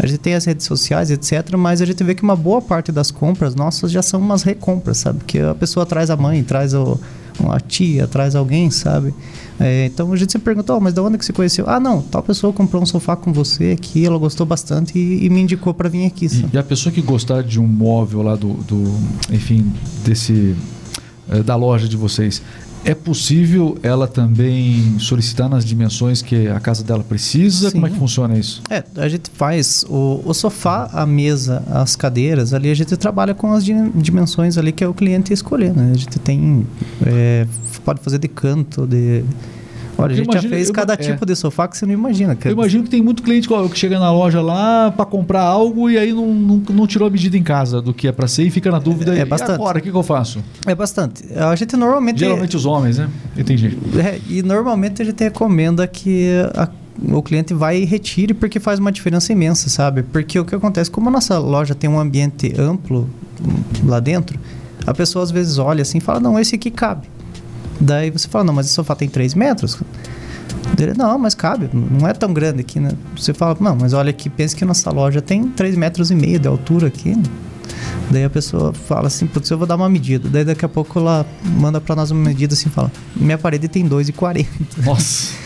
a 0.00 0.06
gente 0.08 0.18
tem 0.18 0.34
as 0.34 0.44
redes 0.46 0.66
sociais, 0.66 1.08
etc., 1.12 1.56
mas 1.56 1.80
a 1.80 1.86
gente 1.86 2.02
vê 2.02 2.16
que 2.16 2.24
uma 2.24 2.34
boa 2.34 2.60
parte 2.60 2.90
das 2.90 3.12
compras 3.12 3.54
nossas 3.54 3.92
já 3.92 4.02
são 4.02 4.18
umas 4.18 4.42
recompras, 4.42 4.98
sabe? 4.98 5.20
Que 5.24 5.38
a 5.38 5.54
pessoa 5.54 5.86
traz 5.86 6.10
a 6.10 6.16
mãe, 6.16 6.42
traz 6.42 6.74
o, 6.74 6.98
uma 7.44 7.60
tia, 7.60 8.06
traz 8.06 8.34
alguém, 8.34 8.70
sabe? 8.70 9.14
É, 9.58 9.86
então 9.86 10.12
a 10.12 10.16
gente 10.16 10.32
se 10.32 10.38
perguntou, 10.38 10.76
oh, 10.76 10.80
mas 10.80 10.94
de 10.94 11.00
onde 11.00 11.18
que 11.18 11.24
você 11.24 11.32
conheceu? 11.32 11.64
Ah, 11.68 11.78
não, 11.78 12.00
tal 12.00 12.22
pessoa 12.22 12.52
comprou 12.52 12.82
um 12.82 12.86
sofá 12.86 13.14
com 13.14 13.32
você 13.32 13.76
aqui, 13.78 14.04
ela 14.04 14.18
gostou 14.18 14.46
bastante 14.46 14.98
e, 14.98 15.26
e 15.26 15.30
me 15.30 15.40
indicou 15.40 15.74
para 15.74 15.88
vir 15.88 16.06
aqui. 16.06 16.26
E, 16.26 16.54
e, 16.54 16.58
a 16.58 16.62
pessoa 16.62 16.92
que 16.92 17.02
gostar 17.02 17.42
de 17.42 17.60
um 17.60 17.66
móvel 17.66 18.22
lá 18.22 18.36
do, 18.36 18.54
do 18.54 18.98
enfim, 19.30 19.70
desse 20.04 20.56
eh, 21.28 21.42
da 21.42 21.54
loja 21.56 21.88
de 21.88 21.96
vocês, 21.96 22.42
é 22.84 22.94
possível 22.94 23.78
ela 23.82 24.08
também 24.08 24.98
solicitar 24.98 25.48
nas 25.48 25.64
dimensões 25.64 26.22
que 26.22 26.48
a 26.48 26.58
casa 26.58 26.82
dela 26.82 27.04
precisa? 27.04 27.68
Sim. 27.68 27.74
Como 27.74 27.86
é 27.86 27.90
que 27.90 27.98
funciona 27.98 28.38
isso? 28.38 28.62
É, 28.70 28.82
a 28.96 29.08
gente 29.08 29.30
faz 29.30 29.84
o, 29.88 30.22
o, 30.24 30.32
sofá, 30.32 30.88
a 30.92 31.04
mesa, 31.04 31.62
as 31.70 31.94
cadeiras, 31.94 32.54
ali 32.54 32.70
a 32.70 32.74
gente 32.74 32.96
trabalha 32.96 33.34
com 33.34 33.52
as 33.52 33.64
dimensões 33.64 34.56
ali 34.56 34.72
que 34.72 34.82
é 34.82 34.88
o 34.88 34.94
cliente 34.94 35.32
escolher, 35.32 35.74
né? 35.74 35.92
A 35.94 35.96
gente 35.96 36.18
tem, 36.18 36.66
é, 37.04 37.46
pode 37.84 38.00
fazer 38.00 38.18
de 38.18 38.28
canto, 38.28 38.86
de 38.86 39.24
Olha, 40.02 40.12
a 40.12 40.16
gente 40.16 40.26
imagino, 40.26 40.42
já 40.42 40.56
fez 40.56 40.70
cada 40.70 40.94
eu, 40.94 40.96
tipo 40.98 41.24
é. 41.24 41.26
de 41.26 41.36
sofá 41.36 41.68
que 41.68 41.76
você 41.76 41.86
não 41.86 41.92
imagina. 41.92 42.36
Eu 42.44 42.52
imagino 42.52 42.84
que 42.84 42.90
tem 42.90 43.02
muito 43.02 43.22
cliente 43.22 43.48
que 43.48 43.78
chega 43.78 43.98
na 43.98 44.12
loja 44.12 44.40
lá 44.40 44.90
para 44.90 45.04
comprar 45.04 45.42
algo 45.42 45.90
e 45.90 45.98
aí 45.98 46.12
não, 46.12 46.32
não, 46.34 46.62
não, 46.70 46.86
tirou 46.86 47.08
a 47.08 47.10
medida 47.10 47.36
em 47.36 47.42
casa 47.42 47.80
do 47.80 47.92
que 47.92 48.08
é 48.08 48.12
para 48.12 48.26
ser 48.26 48.44
e 48.44 48.50
fica 48.50 48.70
na 48.70 48.78
dúvida. 48.78 49.16
É, 49.16 49.20
é 49.20 49.24
bastante. 49.24 49.52
agora, 49.52 49.78
o 49.78 49.82
que, 49.82 49.90
que, 49.90 49.96
eu 49.96 50.02
faço? 50.02 50.42
É 50.66 50.74
bastante. 50.74 51.24
A 51.34 51.54
gente 51.54 51.76
normalmente... 51.76 52.20
Geralmente 52.20 52.56
os 52.56 52.66
homens, 52.66 52.98
né? 52.98 53.08
Entendi. 53.36 53.76
É, 53.98 54.18
e 54.28 54.42
normalmente 54.42 55.02
a 55.02 55.04
gente 55.04 55.22
recomenda 55.22 55.86
que 55.86 56.30
a 56.54 56.68
o 57.12 57.22
cliente 57.22 57.54
vai 57.54 57.80
e 57.80 57.84
retire 57.84 58.34
porque 58.34 58.60
faz 58.60 58.78
uma 58.78 58.92
diferença 58.92 59.32
imensa, 59.32 59.70
sabe? 59.70 60.02
Porque 60.02 60.38
o 60.38 60.44
que 60.44 60.54
acontece, 60.54 60.90
como 60.90 61.08
a 61.08 61.12
nossa 61.12 61.38
loja 61.38 61.74
tem 61.74 61.88
um 61.88 61.98
ambiente 61.98 62.52
amplo 62.58 63.08
lá 63.84 64.00
dentro, 64.00 64.38
a 64.86 64.92
pessoa 64.92 65.22
às 65.22 65.30
vezes 65.30 65.58
olha 65.58 65.82
assim 65.82 65.98
e 65.98 66.00
fala, 66.00 66.20
não, 66.20 66.38
esse 66.38 66.54
aqui 66.54 66.70
cabe. 66.70 67.08
Daí 67.80 68.10
você 68.10 68.28
fala, 68.28 68.44
não, 68.44 68.54
mas 68.54 68.66
esse 68.66 68.74
sofá 68.74 68.94
tem 68.94 69.08
3 69.08 69.34
metros? 69.34 69.80
Ele, 70.78 70.94
não, 70.94 71.18
mas 71.18 71.34
cabe, 71.34 71.68
não 71.72 72.06
é 72.06 72.12
tão 72.12 72.32
grande 72.32 72.60
aqui, 72.60 72.78
né? 72.78 72.90
Você 73.16 73.32
fala, 73.32 73.56
não, 73.60 73.76
mas 73.76 73.92
olha 73.92 74.10
aqui, 74.10 74.28
pensa 74.28 74.54
que 74.56 74.64
nossa 74.64 74.90
loja 74.90 75.20
tem 75.20 75.44
3 75.48 75.76
metros 75.76 76.10
e 76.10 76.14
meio 76.14 76.38
de 76.38 76.48
altura 76.48 76.88
aqui. 76.88 77.16
Daí 78.10 78.24
a 78.24 78.30
pessoa 78.30 78.72
fala 78.72 79.06
assim, 79.06 79.26
putz, 79.26 79.48
eu 79.50 79.58
vou 79.58 79.66
dar 79.66 79.76
uma 79.76 79.88
medida. 79.88 80.28
Daí 80.28 80.44
daqui 80.44 80.64
a 80.64 80.68
pouco 80.68 80.98
ela 80.98 81.24
manda 81.44 81.80
para 81.80 81.96
nós 81.96 82.10
uma 82.10 82.28
medida 82.28 82.54
assim, 82.54 82.68
fala, 82.68 82.90
minha 83.14 83.38
parede 83.38 83.68
tem 83.68 83.88
2,40. 83.88 84.46
Nossa! 84.84 85.39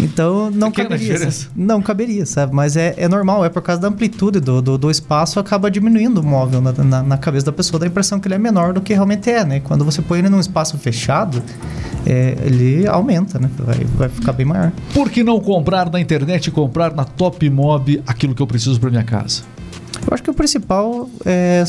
Então 0.00 0.50
não 0.50 0.70
Pequena 0.70 0.90
caberia. 0.90 1.12
Diferença. 1.12 1.48
Não 1.56 1.82
caberia, 1.82 2.26
sabe? 2.26 2.54
Mas 2.54 2.76
é, 2.76 2.94
é 2.96 3.08
normal, 3.08 3.44
é 3.44 3.48
por 3.48 3.62
causa 3.62 3.80
da 3.80 3.88
amplitude 3.88 4.40
do, 4.40 4.62
do, 4.62 4.78
do 4.78 4.90
espaço, 4.90 5.40
acaba 5.40 5.70
diminuindo 5.70 6.20
o 6.20 6.24
móvel 6.24 6.60
na, 6.60 6.72
na, 6.72 7.02
na, 7.02 7.18
cabeça 7.18 7.46
da 7.46 7.52
pessoa, 7.52 7.80
dá 7.80 7.86
a 7.86 7.88
impressão 7.88 8.20
que 8.20 8.28
ele 8.28 8.34
é 8.34 8.38
menor 8.38 8.72
do 8.72 8.80
que 8.80 8.92
realmente 8.94 9.30
é, 9.30 9.44
né? 9.44 9.60
Quando 9.60 9.84
você 9.84 10.00
põe 10.00 10.20
ele 10.20 10.28
num 10.28 10.40
espaço 10.40 10.78
fechado, 10.78 11.42
é, 12.06 12.36
ele 12.42 12.86
aumenta, 12.86 13.38
né? 13.38 13.50
Vai, 13.58 13.84
vai 13.96 14.08
ficar 14.08 14.32
bem 14.32 14.46
maior. 14.46 14.72
Por 14.94 15.10
que 15.10 15.24
não 15.24 15.40
comprar 15.40 15.90
na 15.90 16.00
internet 16.00 16.46
e 16.46 16.50
comprar 16.50 16.94
na 16.94 17.04
Top 17.04 17.48
Mob 17.50 18.02
aquilo 18.06 18.34
que 18.34 18.42
eu 18.42 18.46
preciso 18.46 18.78
para 18.78 18.90
minha 18.90 19.04
casa? 19.04 19.42
Eu 20.06 20.14
acho 20.14 20.22
que 20.22 20.30
o 20.30 20.34
principal 20.34 21.10
é, 21.24 21.64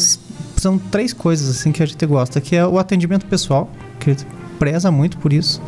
são 0.56 0.78
três 0.78 1.14
coisas 1.14 1.50
assim 1.50 1.72
que 1.72 1.82
a 1.82 1.86
gente 1.86 2.06
gosta, 2.06 2.40
que 2.40 2.56
é 2.56 2.66
o 2.66 2.78
atendimento 2.78 3.26
pessoal, 3.26 3.70
que 4.00 4.16
preza 4.60 4.92
muito 4.92 5.18
por 5.18 5.34
isso 5.34 5.62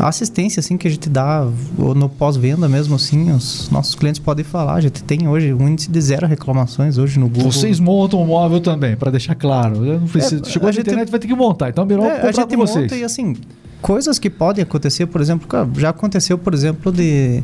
a 0.00 0.08
assistência 0.08 0.60
assim 0.60 0.76
que 0.76 0.88
a 0.88 0.90
gente 0.90 1.08
dá 1.10 1.46
no 1.78 2.08
pós-venda 2.08 2.68
mesmo 2.68 2.94
assim, 2.94 3.30
os 3.30 3.68
nossos 3.70 3.94
clientes 3.94 4.18
podem 4.18 4.44
falar. 4.44 4.74
A 4.74 4.80
gente 4.80 5.02
tem 5.02 5.28
hoje 5.28 5.52
um 5.52 5.68
índice 5.68 5.90
de 5.90 6.00
zero 6.00 6.26
reclamações 6.26 6.96
hoje 6.96 7.20
no 7.20 7.28
Google. 7.28 7.52
Vocês 7.52 7.78
montam 7.78 8.22
o 8.22 8.26
móvel 8.26 8.60
também, 8.60 8.96
para 8.96 9.10
deixar 9.10 9.34
claro. 9.34 9.80
Não 9.80 10.06
precisa, 10.06 10.42
é, 10.44 10.48
chegou 10.48 10.68
a 10.68 10.72
na 10.72 10.80
internet, 10.80 11.10
vai 11.10 11.20
ter 11.20 11.28
que 11.28 11.34
montar. 11.34 11.68
Então, 11.68 11.84
melhor 11.84 12.06
é, 12.06 12.28
a 12.28 12.32
gente 12.32 12.48
com 12.48 12.56
vocês. 12.56 12.84
monta 12.84 12.96
e 12.96 13.04
assim, 13.04 13.36
coisas 13.82 14.18
que 14.18 14.30
podem 14.30 14.62
acontecer, 14.62 15.06
por 15.06 15.20
exemplo, 15.20 15.46
já 15.76 15.90
aconteceu, 15.90 16.38
por 16.38 16.54
exemplo, 16.54 16.90
de 16.90 17.42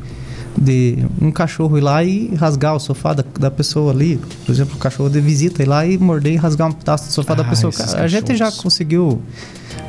de 0.58 0.96
um 1.20 1.30
cachorro 1.30 1.76
ir 1.76 1.82
lá 1.82 2.02
e 2.02 2.34
rasgar 2.34 2.74
o 2.74 2.80
sofá 2.80 3.12
da, 3.12 3.22
da 3.38 3.50
pessoa 3.50 3.92
ali. 3.92 4.18
Por 4.44 4.52
exemplo, 4.52 4.74
o 4.74 4.78
cachorro 4.78 5.10
de 5.10 5.20
visita 5.20 5.62
ir 5.62 5.66
lá 5.66 5.86
e 5.86 5.98
morder 5.98 6.32
e 6.32 6.36
rasgar 6.36 6.68
um 6.68 6.72
pedaço 6.72 7.08
do 7.08 7.12
sofá 7.12 7.34
ah, 7.34 7.36
da 7.36 7.44
pessoa. 7.44 7.72
A 7.98 8.08
gente 8.08 8.34
já 8.34 8.50
conseguiu 8.50 9.20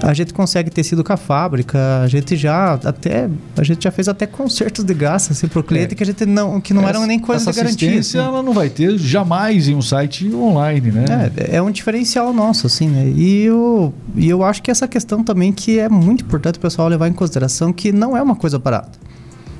a 0.01 0.13
gente 0.13 0.33
consegue 0.33 0.69
tecido 0.69 1.03
com 1.03 1.11
a 1.11 1.17
fábrica, 1.17 2.01
a 2.01 2.07
gente 2.07 2.35
já 2.35 2.73
até 2.73 3.29
a 3.57 3.63
gente 3.63 3.83
já 3.83 3.91
fez 3.91 4.07
até 4.07 4.25
consertos 4.25 4.83
de 4.83 4.93
graça 4.93 5.33
assim, 5.33 5.47
para 5.47 5.59
o 5.59 5.63
cliente 5.63 5.93
é. 5.93 5.95
que 5.95 6.03
a 6.03 6.05
gente 6.05 6.25
não 6.25 6.61
que 6.61 6.73
não 6.73 6.83
essa, 6.83 6.89
eram 6.91 7.05
nem 7.05 7.19
coisa 7.19 7.51
de 7.51 7.57
garantia. 7.57 7.99
Assim. 7.99 8.17
ela 8.17 8.43
não 8.43 8.53
vai 8.53 8.69
ter 8.69 8.97
jamais 8.97 9.67
em 9.67 9.75
um 9.75 9.81
site 9.81 10.33
online, 10.33 10.91
né? 10.91 11.31
É, 11.35 11.57
é 11.57 11.61
um 11.61 11.71
diferencial 11.71 12.33
nosso 12.33 12.67
assim, 12.67 12.87
né? 12.87 13.11
E 13.15 13.43
eu, 13.43 13.93
e 14.15 14.29
eu 14.29 14.43
acho 14.43 14.61
que 14.61 14.69
essa 14.69 14.87
questão 14.87 15.23
também 15.23 15.51
que 15.51 15.79
é 15.79 15.89
muito 15.89 16.23
importante 16.23 16.57
o 16.57 16.61
pessoal 16.61 16.87
levar 16.87 17.07
em 17.07 17.13
consideração 17.13 17.73
que 17.73 17.91
não 17.91 18.15
é 18.15 18.21
uma 18.21 18.35
coisa 18.35 18.59
barata. 18.59 18.99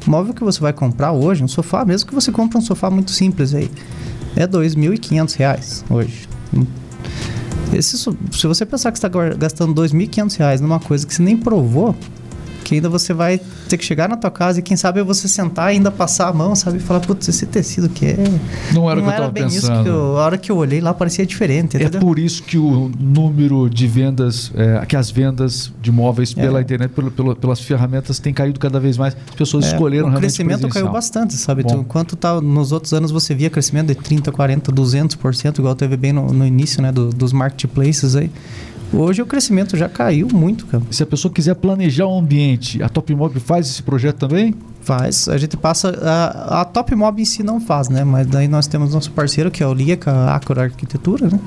O 0.06 0.10
móvel 0.10 0.34
que 0.34 0.44
você 0.44 0.60
vai 0.60 0.72
comprar 0.72 1.12
hoje, 1.12 1.44
um 1.44 1.48
sofá, 1.48 1.84
mesmo 1.84 2.08
que 2.08 2.16
você 2.16 2.32
compre 2.32 2.58
um 2.58 2.62
sofá 2.62 2.90
muito 2.90 3.12
simples 3.12 3.54
aí, 3.54 3.70
é 4.36 4.42
R$ 4.42 4.48
2.500 4.48 5.84
hoje. 5.90 6.30
Esse, 7.74 7.98
se 7.98 8.48
você 8.48 8.66
pensar 8.66 8.92
que 8.92 8.98
está 8.98 9.10
gastando 9.10 9.80
R$ 9.82 9.88
2.500 9.88 10.60
numa 10.60 10.80
coisa 10.80 11.06
que 11.06 11.14
você 11.14 11.22
nem 11.22 11.38
provou, 11.38 11.96
que 12.68 12.76
ainda 12.76 12.90
você 12.90 13.14
vai 13.14 13.40
ter 13.70 13.78
que 13.78 13.86
chegar 13.86 14.10
na 14.10 14.18
tua 14.18 14.30
casa 14.30 14.60
e 14.60 14.62
quem 14.62 14.76
sabe 14.76 15.02
você 15.02 15.26
sentar 15.26 15.72
e 15.72 15.78
ainda 15.78 15.90
passar 15.90 16.28
a 16.28 16.34
mão, 16.34 16.54
sabe? 16.54 16.78
E 16.78 16.80
falar, 16.82 17.00
putz, 17.00 17.26
esse 17.30 17.46
tecido 17.46 17.88
que 17.88 18.08
é. 18.08 18.18
Não 18.74 18.92
era 18.92 19.00
o 19.00 19.04
que 19.04 19.10
eu 19.10 19.14
tava 19.14 19.32
bem 19.32 19.44
pensando. 19.44 19.88
Eu, 19.88 20.18
a 20.18 20.26
hora 20.26 20.38
que 20.38 20.52
eu 20.52 20.58
olhei 20.58 20.82
lá 20.82 20.94
parecia 20.94 21.26
diferente. 21.26 21.78
É 21.78 21.84
entendeu? 21.84 22.02
por 22.02 22.20
isso 22.20 22.44
que 22.44 22.58
o 22.58 22.92
número 23.00 23.70
de 23.70 23.88
vendas, 23.88 24.52
é, 24.54 24.86
que 24.86 24.98
as 24.98 25.10
vendas 25.10 25.72
de 25.82 25.94
móveis 25.94 26.34
é. 26.36 26.42
pela 26.42 26.60
internet, 26.62 26.92
pelo, 26.92 27.10
pelo, 27.10 27.36
pelas 27.38 27.62
ferramentas, 27.62 28.20
tem 28.20 28.34
caído 28.34 28.60
cada 28.60 28.82
vez 28.82 28.98
mais. 28.98 29.16
As 29.30 29.36
pessoas 29.36 29.64
é, 29.64 29.68
escolheram 29.70 30.10
realmente. 30.10 30.18
O 30.18 30.22
crescimento 30.28 30.68
caiu 30.68 30.92
bastante, 30.92 31.36
sabe? 31.36 31.64
Tu, 31.64 31.74
enquanto 31.74 32.18
tá, 32.18 32.42
nos 32.42 32.74
outros 32.74 32.92
anos 32.92 33.12
você 33.12 33.34
via 33.34 33.50
crescimento 33.50 33.88
de 33.88 33.96
30, 33.96 34.30
40, 34.30 34.74
200%, 34.74 35.60
igual 35.60 35.74
teve 35.74 35.96
bem 35.96 36.12
no, 36.12 36.34
no 36.34 36.46
início 36.46 36.82
né, 36.82 36.92
do, 36.92 37.12
dos 37.12 37.32
marketplaces 37.32 38.14
aí. 38.14 38.30
Hoje 38.94 39.22
o 39.22 39.26
crescimento 39.26 39.76
já 39.76 39.90
caiu 39.90 40.28
muito, 40.34 40.66
cara. 40.66 40.84
Se 40.90 41.04
a 41.04 41.06
pessoa 41.06 41.34
quiser 41.34 41.56
planejar 41.56 42.08
um 42.08 42.20
ambiente, 42.20 42.82
a 42.82 42.90
Top 42.90 43.14
Mob 43.14 43.40
faz 43.40 43.68
esse 43.68 43.84
projeto 43.84 44.18
também? 44.18 44.56
Faz. 44.88 45.28
A 45.28 45.38
gente 45.38 45.58
passa. 45.58 46.00
A, 46.02 46.62
a 46.62 46.66
Top 46.66 46.96
Mob 46.96 47.22
em 47.22 47.26
si 47.26 47.44
não 47.44 47.60
faz, 47.60 47.90
né? 47.90 48.06
Mas 48.06 48.26
daí 48.26 48.48
nós 48.48 48.68
temos 48.68 48.94
nosso 48.94 49.12
parceiro, 49.12 49.52
que 49.52 49.62
é 49.62 49.68
o 49.68 49.74
LIAC, 49.74 50.08
a 50.08 50.34
Acor 50.34 50.60
Arquitetura, 50.60 51.28
né? 51.28 51.38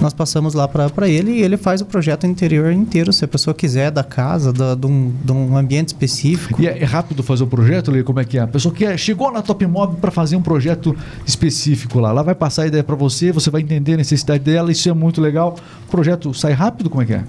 Nós 0.00 0.14
passamos 0.14 0.54
lá 0.54 0.66
para 0.66 1.06
ele 1.06 1.32
e 1.32 1.42
ele 1.42 1.58
faz 1.58 1.82
o 1.82 1.84
projeto 1.84 2.26
interior 2.26 2.72
inteiro. 2.72 3.12
Se 3.12 3.26
a 3.26 3.28
pessoa 3.28 3.52
quiser 3.52 3.90
da 3.90 4.02
casa, 4.02 4.54
da, 4.54 4.74
de, 4.74 4.86
um, 4.86 5.12
de 5.22 5.32
um 5.32 5.54
ambiente 5.54 5.88
específico. 5.88 6.62
E 6.62 6.66
é, 6.66 6.78
é 6.78 6.84
rápido 6.86 7.22
fazer 7.22 7.44
o 7.44 7.46
projeto, 7.46 7.90
Lia? 7.90 8.02
Como 8.02 8.20
é 8.20 8.24
que 8.24 8.38
é? 8.38 8.40
A 8.40 8.46
pessoa 8.46 8.74
que 8.74 8.86
é, 8.86 8.96
chegou 8.96 9.30
na 9.30 9.42
Top 9.42 9.66
Mob 9.66 9.96
para 10.00 10.10
fazer 10.10 10.36
um 10.36 10.42
projeto 10.42 10.96
específico 11.26 12.00
lá. 12.00 12.10
Lá 12.10 12.22
vai 12.22 12.34
passar 12.34 12.62
a 12.62 12.66
ideia 12.68 12.82
para 12.82 12.96
você, 12.96 13.30
você 13.32 13.50
vai 13.50 13.60
entender 13.60 13.94
a 13.94 13.96
necessidade 13.98 14.42
dela, 14.42 14.72
isso 14.72 14.88
é 14.88 14.94
muito 14.94 15.20
legal. 15.20 15.56
O 15.86 15.90
projeto 15.90 16.32
sai 16.32 16.52
rápido? 16.52 16.88
Como 16.88 17.02
é 17.02 17.06
que 17.06 17.12
é? 17.12 17.24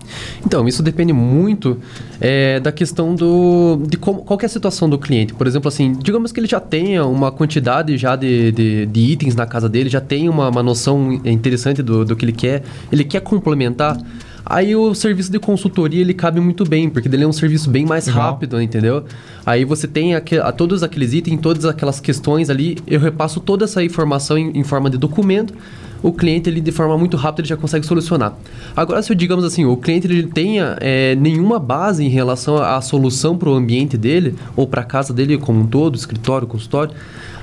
Então, 0.45 0.65
isso 0.69 0.81
depende 0.81 1.11
muito 1.11 1.77
é, 2.21 2.61
da 2.61 2.71
questão 2.71 3.13
do. 3.13 3.81
de 3.89 3.97
como, 3.97 4.21
qual 4.21 4.39
é 4.41 4.45
a 4.45 4.49
situação 4.49 4.89
do 4.89 4.97
cliente. 4.97 5.33
Por 5.33 5.47
exemplo, 5.49 5.67
assim, 5.67 5.93
digamos 6.01 6.31
que 6.31 6.39
ele 6.39 6.47
já 6.47 6.59
tenha 6.59 7.05
uma 7.05 7.31
quantidade 7.31 7.97
já 7.97 8.15
de, 8.15 8.51
de, 8.51 8.85
de 8.85 8.99
itens 9.01 9.35
na 9.35 9.45
casa 9.45 9.67
dele, 9.67 9.89
já 9.89 9.99
tem 10.01 10.29
uma, 10.29 10.49
uma 10.49 10.63
noção 10.63 11.11
interessante 11.25 11.83
do, 11.83 12.05
do 12.05 12.15
que 12.15 12.23
ele 12.23 12.31
quer, 12.31 12.63
ele 12.91 13.03
quer 13.03 13.19
complementar 13.21 13.97
Aí 14.49 14.75
o 14.75 14.95
serviço 14.95 15.31
de 15.31 15.37
consultoria 15.37 16.01
ele 16.01 16.13
cabe 16.13 16.39
muito 16.39 16.65
bem, 16.65 16.89
porque 16.89 17.07
ele 17.07 17.23
é 17.23 17.27
um 17.27 17.31
serviço 17.31 17.69
bem 17.69 17.85
mais 17.85 18.07
Legal. 18.07 18.31
rápido, 18.31 18.59
entendeu? 18.59 19.03
Aí 19.45 19.63
você 19.63 19.87
tem 19.87 20.15
aque- 20.15 20.39
a, 20.39 20.51
todos 20.51 20.81
aqueles 20.81 21.13
itens, 21.13 21.39
todas 21.39 21.65
aquelas 21.65 21.99
questões 21.99 22.49
ali, 22.49 22.75
eu 22.87 22.99
repasso 22.99 23.39
toda 23.39 23.65
essa 23.65 23.83
informação 23.83 24.39
em, 24.39 24.57
em 24.57 24.63
forma 24.63 24.89
de 24.89 24.97
documento. 24.97 25.53
O 26.01 26.11
cliente 26.13 26.49
ele 26.49 26.61
de 26.61 26.71
forma 26.71 26.97
muito 26.97 27.17
rápida 27.17 27.41
ele 27.41 27.49
já 27.49 27.57
consegue 27.57 27.85
solucionar. 27.85 28.33
Agora, 28.75 29.01
se 29.01 29.11
eu 29.11 29.15
digamos 29.15 29.43
assim, 29.43 29.65
o 29.65 29.75
cliente 29.77 30.07
ele 30.07 30.23
tenha 30.23 30.77
é, 30.79 31.15
nenhuma 31.15 31.59
base 31.59 32.03
em 32.03 32.09
relação 32.09 32.57
à 32.57 32.79
solução 32.81 33.37
para 33.37 33.49
o 33.49 33.53
ambiente 33.53 33.97
dele 33.97 34.35
ou 34.55 34.65
para 34.67 34.81
a 34.81 34.85
casa 34.85 35.13
dele 35.13 35.37
como 35.37 35.59
um 35.61 35.67
todo, 35.67 35.95
escritório, 35.95 36.47
consultório, 36.47 36.93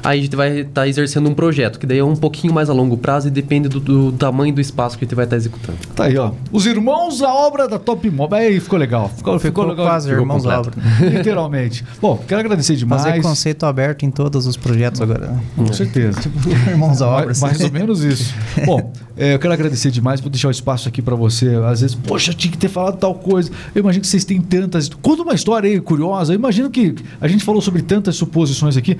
aí 0.02 0.20
a 0.20 0.22
gente 0.22 0.36
vai 0.36 0.60
estar 0.60 0.86
exercendo 0.86 1.28
um 1.28 1.34
projeto 1.34 1.78
que 1.78 1.86
daí 1.86 1.98
é 1.98 2.04
um 2.04 2.14
pouquinho 2.14 2.52
mais 2.54 2.70
a 2.70 2.72
longo 2.72 2.96
prazo 2.96 3.28
e 3.28 3.30
depende 3.30 3.68
do, 3.68 3.80
do 3.80 4.12
tamanho 4.12 4.54
do 4.54 4.60
espaço 4.60 4.96
que 4.96 5.04
a 5.04 5.06
gente 5.06 5.14
vai 5.14 5.24
estar 5.24 5.36
executando. 5.36 5.78
Tá 5.94 6.04
aí, 6.04 6.16
ó. 6.16 6.30
Os 6.52 6.64
irmãos 6.66 7.22
à 7.22 7.32
obra 7.34 7.66
da 7.68 7.78
Top 7.78 8.08
Mob. 8.10 8.34
Aí 8.34 8.58
ficou 8.60 8.78
legal. 8.78 9.08
Ficou, 9.08 9.38
ficou, 9.38 9.64
Ficou 9.64 9.64
legal. 9.66 9.86
quase 9.86 10.08
ficou 10.08 10.22
irmãos 10.22 10.46
à 10.46 10.56
completo. 10.56 10.78
obra. 11.00 11.08
Literalmente. 11.10 11.84
Bom, 12.00 12.22
quero 12.26 12.40
agradecer 12.40 12.76
demais. 12.76 13.02
Fazer 13.02 13.20
conceito 13.20 13.66
aberto 13.66 14.04
em 14.04 14.10
todos 14.10 14.46
os 14.46 14.56
projetos 14.56 15.00
agora. 15.00 15.34
Com 15.56 15.72
certeza. 15.72 16.20
Irmãos 16.70 17.02
à 17.02 17.08
obra. 17.08 17.26
Mais, 17.26 17.40
mais 17.40 17.60
ou 17.60 17.72
menos 17.72 18.02
isso. 18.04 18.34
Bom, 18.64 18.92
é, 19.16 19.34
eu 19.34 19.38
quero 19.38 19.52
agradecer 19.52 19.90
demais, 19.90 20.20
vou 20.20 20.30
deixar 20.30 20.48
o 20.48 20.50
espaço 20.50 20.88
aqui 20.88 21.00
pra 21.02 21.14
você. 21.14 21.48
Às 21.66 21.80
vezes, 21.80 21.94
poxa, 21.94 22.32
tinha 22.32 22.50
que 22.50 22.58
ter 22.58 22.68
falado 22.68 22.96
tal 22.98 23.14
coisa. 23.14 23.50
Eu 23.74 23.80
imagino 23.80 24.02
que 24.02 24.08
vocês 24.08 24.24
têm 24.24 24.40
tantas. 24.40 24.88
Conta 24.88 25.22
uma 25.22 25.34
história 25.34 25.68
aí 25.70 25.80
curiosa. 25.80 26.32
Eu 26.32 26.36
imagino 26.36 26.70
que 26.70 26.94
a 27.20 27.28
gente 27.28 27.44
falou 27.44 27.60
sobre 27.60 27.82
tantas 27.82 28.16
suposições 28.16 28.76
aqui. 28.76 28.96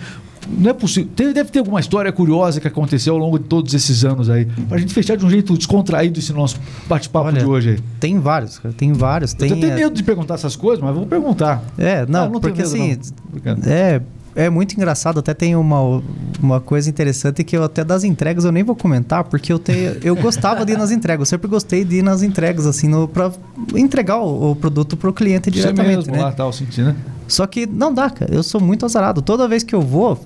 Não 0.49 0.71
é 0.71 0.73
possível. 0.73 1.11
Tem- 1.17 1.33
deve 1.33 1.51
ter 1.51 1.59
alguma 1.59 1.81
história 1.81 2.13
curiosa 2.13 2.61
que 2.61 2.69
aconteceu 2.69 3.15
ao 3.15 3.19
longo 3.19 3.37
de 3.39 3.47
todos 3.47 3.75
esses 3.75 4.05
anos 4.05 4.31
aí. 4.31 4.45
Pra 4.69 4.79
gente 4.79 4.95
fechar 4.95 5.17
de 5.17 5.25
um 5.27 5.31
jeito 5.31 5.55
descontraído 5.57 6.21
esse 6.21 6.33
nosso 6.33 6.57
bate-papo 6.89 7.33
de 7.33 7.45
hoje 7.45 7.71
aí. 7.71 7.79
Tem 7.99 8.19
vários, 8.21 8.59
cara. 8.59 8.73
Tem 8.73 8.93
vários. 8.93 9.33
Tem, 9.35 9.51
eu 9.51 9.57
tenho 9.57 9.73
é, 9.73 9.77
medo 9.77 9.95
de 9.97 10.05
perguntar 10.05 10.35
essas 10.35 10.55
coisas, 10.55 10.83
mas 10.83 10.95
vou 10.95 11.05
perguntar. 11.05 11.65
É, 11.77 12.07
não, 12.07 12.25
Ah, 12.25 12.29
não 12.29 12.41
porque 12.41 12.63
medo, 12.63 12.69
assim, 12.69 12.97
não. 13.45 13.57
É, 13.73 14.01
é 14.37 14.51
muito 14.51 14.75
engraçado. 14.75 15.19
Até 15.19 15.35
tem 15.35 15.57
uma, 15.57 16.03
uma 16.41 16.61
coisa 16.61 16.89
interessante 16.89 17.43
que 17.43 17.57
eu 17.57 17.65
até 17.65 17.83
das 17.83 18.05
entregas 18.05 18.45
eu 18.45 18.53
nem 18.53 18.63
vou 18.63 18.77
comentar, 18.77 19.25
porque 19.25 19.53
eu 19.53 19.59
tenho, 19.59 19.97
eu 20.05 20.15
gostava 20.15 20.65
de 20.65 20.73
ir 20.73 20.79
nas 20.79 20.91
entregas. 20.91 21.29
Eu 21.29 21.37
sempre 21.37 21.49
gostei 21.49 21.85
de 21.85 21.97
ir 21.97 22.03
nas 22.03 22.23
entregas, 22.23 22.67
assim, 22.67 22.87
no, 22.87 23.09
pra 23.09 23.33
entregar 23.75 24.19
o, 24.19 24.53
o 24.53 24.57
produto 24.57 24.97
pro 24.97 25.13
cliente 25.13 25.51
Você 25.51 25.59
diretamente, 25.59 25.97
mesmo 25.97 26.13
né? 26.13 26.23
lá, 26.23 26.33
tal, 26.33 26.53
sentindo, 26.53 26.89
né? 26.89 26.97
Só 27.27 27.47
que 27.47 27.67
não 27.67 27.93
dá, 27.93 28.09
cara. 28.11 28.33
Eu 28.33 28.43
sou 28.43 28.61
muito 28.61 28.85
azarado. 28.85 29.21
Toda 29.23 29.49
vez 29.49 29.63
que 29.65 29.75
eu 29.75 29.81
vou, 29.81 30.21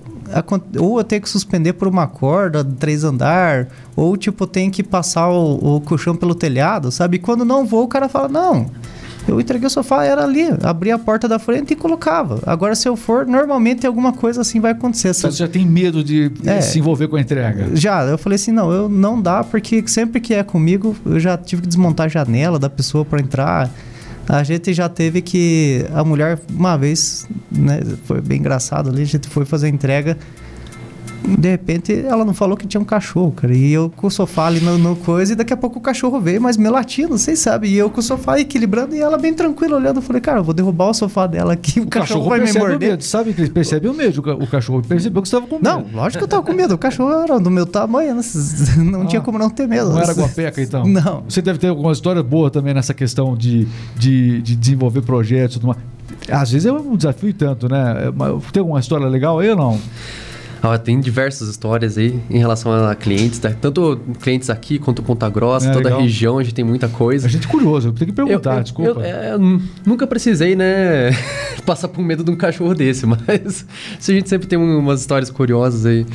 ou 0.77 0.99
eu 0.99 1.03
tenho 1.03 1.21
que 1.21 1.29
suspender 1.29 1.73
por 1.73 1.87
uma 1.87 2.05
corda, 2.05 2.63
três 2.63 3.03
andar, 3.03 3.67
ou 3.95 4.15
tipo, 4.15 4.45
tenho 4.45 4.71
que 4.71 4.83
passar 4.83 5.29
o, 5.29 5.77
o 5.77 5.81
colchão 5.81 6.15
pelo 6.15 6.35
telhado, 6.35 6.91
sabe? 6.91 7.15
E 7.15 7.19
quando 7.19 7.43
não 7.43 7.65
vou, 7.65 7.85
o 7.85 7.87
cara 7.87 8.07
fala, 8.07 8.27
não. 8.27 8.67
Eu 9.27 9.39
entreguei 9.39 9.67
o 9.67 9.69
sofá, 9.69 10.03
era 10.03 10.23
ali, 10.23 10.47
abri 10.63 10.91
a 10.91 10.97
porta 10.97 11.27
da 11.27 11.37
frente 11.39 11.71
e 11.71 11.75
colocava. 11.75 12.39
Agora, 12.45 12.75
se 12.75 12.87
eu 12.87 12.95
for, 12.95 13.25
normalmente 13.25 13.85
alguma 13.85 14.11
coisa 14.13 14.41
assim 14.41 14.59
vai 14.59 14.71
acontecer. 14.71 15.09
Então 15.09 15.21
Sabe? 15.21 15.33
você 15.35 15.39
já 15.43 15.47
tem 15.47 15.65
medo 15.65 16.03
de 16.03 16.31
É. 16.45 16.59
se 16.61 16.79
envolver 16.79 17.07
com 17.07 17.15
a 17.15 17.21
entrega. 17.21 17.69
Já, 17.75 18.03
eu 18.03 18.17
falei 18.17 18.35
assim, 18.35 18.51
não, 18.51 18.71
eu 18.71 18.89
não 18.89 19.21
dá, 19.21 19.43
porque 19.43 19.83
sempre 19.87 20.19
que 20.19 20.33
é 20.33 20.43
comigo, 20.43 20.95
eu 21.05 21.19
já 21.19 21.37
tive 21.37 21.61
que 21.61 21.67
desmontar 21.67 22.07
a 22.07 22.09
janela 22.09 22.57
da 22.57 22.69
pessoa 22.69 23.05
para 23.05 23.19
entrar. 23.21 23.69
A 24.27 24.43
gente 24.43 24.73
já 24.73 24.87
teve 24.87 25.21
que. 25.21 25.85
A 25.93 26.03
mulher, 26.03 26.39
uma 26.49 26.77
vez, 26.77 27.27
né? 27.51 27.81
Foi 28.05 28.21
bem 28.21 28.39
engraçado 28.39 28.89
ali, 28.89 29.01
a 29.01 29.05
gente 29.05 29.27
foi 29.27 29.45
fazer 29.45 29.67
a 29.67 29.69
entrega. 29.69 30.17
De 31.23 31.49
repente, 31.49 31.93
ela 31.93 32.25
não 32.25 32.33
falou 32.33 32.57
que 32.57 32.65
tinha 32.67 32.81
um 32.81 32.85
cachorro, 32.85 33.31
cara. 33.31 33.53
E 33.55 33.71
eu 33.71 33.91
com 33.95 34.07
o 34.07 34.11
sofá 34.11 34.47
ali 34.47 34.59
no, 34.59 34.77
no 34.77 34.95
coisa, 34.95 35.33
e 35.33 35.35
daqui 35.35 35.53
a 35.53 35.57
pouco 35.57 35.77
o 35.77 35.81
cachorro 35.81 36.19
veio, 36.19 36.41
mas 36.41 36.57
me 36.57 36.67
latindo, 36.67 37.17
vocês 37.17 37.37
sabem. 37.39 37.71
E 37.71 37.77
eu 37.77 37.89
com 37.89 37.99
o 37.99 38.03
sofá 38.03 38.39
equilibrando, 38.39 38.95
e 38.95 38.99
ela 38.99 39.17
bem 39.17 39.33
tranquila 39.33 39.77
olhando. 39.77 39.97
Eu 39.97 40.01
falei, 40.01 40.19
cara, 40.21 40.39
eu 40.39 40.43
vou 40.43 40.53
derrubar 40.53 40.89
o 40.89 40.93
sofá 40.93 41.27
dela 41.27 41.53
aqui, 41.53 41.79
o, 41.79 41.83
O 41.83 41.87
cachorro, 41.87 42.21
cachorro 42.21 42.29
vai 42.29 42.39
me 42.39 42.59
morder. 42.59 42.89
medo. 42.91 43.03
Sabe 43.03 43.33
que 43.33 43.41
ele 43.41 43.49
percebe 43.51 43.87
o 43.87 43.93
medo. 43.93 44.19
O 44.19 44.23
ca- 44.23 44.33
O 44.35 44.47
cachorro 44.47 44.81
percebeu 44.81 45.21
que 45.21 45.29
você 45.29 45.35
estava 45.35 45.47
com 45.47 45.55
medo. 45.61 45.69
Não, 45.69 45.85
lógico 46.01 46.17
que 46.19 46.23
eu 46.23 46.27
tava 46.27 46.43
com 46.43 46.53
medo. 46.53 46.73
O 46.73 46.77
cachorro 46.77 47.11
era 47.11 47.39
do 47.39 47.51
meu 47.51 47.65
tamanho, 47.65 48.15
né? 48.15 48.21
não 48.77 49.05
tinha 49.05 49.21
Ah, 49.21 49.23
como 49.23 49.37
não 49.37 49.49
ter 49.49 49.67
medo. 49.67 49.89
Não 49.91 49.99
era 49.99 50.13
guapeca, 50.13 50.59
então? 50.61 50.85
Não. 50.87 51.23
Você 51.29 51.41
deve 51.41 51.59
ter 51.59 51.67
alguma 51.67 51.91
história 51.91 52.23
boa 52.23 52.49
também 52.49 52.73
nessa 52.73 52.93
questão 52.93 53.35
de, 53.37 53.67
de, 53.95 54.41
de 54.41 54.55
desenvolver 54.55 55.01
projetos 55.01 55.57
e 55.57 55.59
tudo 55.59 55.67
mais. 55.67 55.79
Às 56.29 56.51
vezes 56.51 56.65
é 56.65 56.71
um 56.71 56.95
desafio 56.95 57.29
e 57.29 57.33
tanto, 57.33 57.69
né? 57.69 58.07
É, 58.07 58.51
Tem 58.51 58.59
alguma 58.59 58.79
história 58.79 59.05
legal 59.07 59.39
aí 59.39 59.49
ou 59.49 59.55
não? 59.55 59.79
Ah, 60.63 60.77
tem 60.77 60.99
diversas 60.99 61.49
histórias 61.49 61.97
aí 61.97 62.19
em 62.29 62.37
relação 62.37 62.71
a 62.71 62.93
clientes, 62.95 63.39
tá? 63.39 63.49
tanto 63.49 63.99
clientes 64.21 64.49
aqui 64.49 64.77
quanto 64.77 65.01
Ponta 65.01 65.27
Grossa, 65.29 65.67
É, 65.69 65.71
toda 65.71 65.85
legal. 65.85 65.99
a 65.99 66.03
região, 66.03 66.37
a 66.37 66.43
gente 66.43 66.53
tem 66.53 66.63
muita 66.63 66.87
coisa. 66.87 67.25
A 67.27 67.29
gente 67.29 67.47
é 67.47 67.49
curioso, 67.49 67.87
eu 67.89 67.93
tenho 67.93 68.07
que 68.07 68.15
perguntar, 68.15 68.51
Eu- 68.51 68.57
eu- 68.57 68.63
desculpa. 68.63 68.91
eu- 68.91 69.01
é, 69.01 69.37
nunca 69.85 70.05
precisei, 70.05 70.55
né, 70.55 71.09
passar 71.65 71.87
por 71.87 72.01
medo 72.03 72.23
de 72.23 72.29
um 72.31 72.35
cachorro 72.35 72.75
desse, 72.75 73.05
mas 73.09 73.65
a 73.97 74.11
gente 74.11 74.29
sempre 74.29 74.47
tem 74.47 74.57
um- 74.59 74.77
umas 74.79 75.01
histórias 75.01 75.29
curiosas 75.31 75.85
aí 75.85 76.05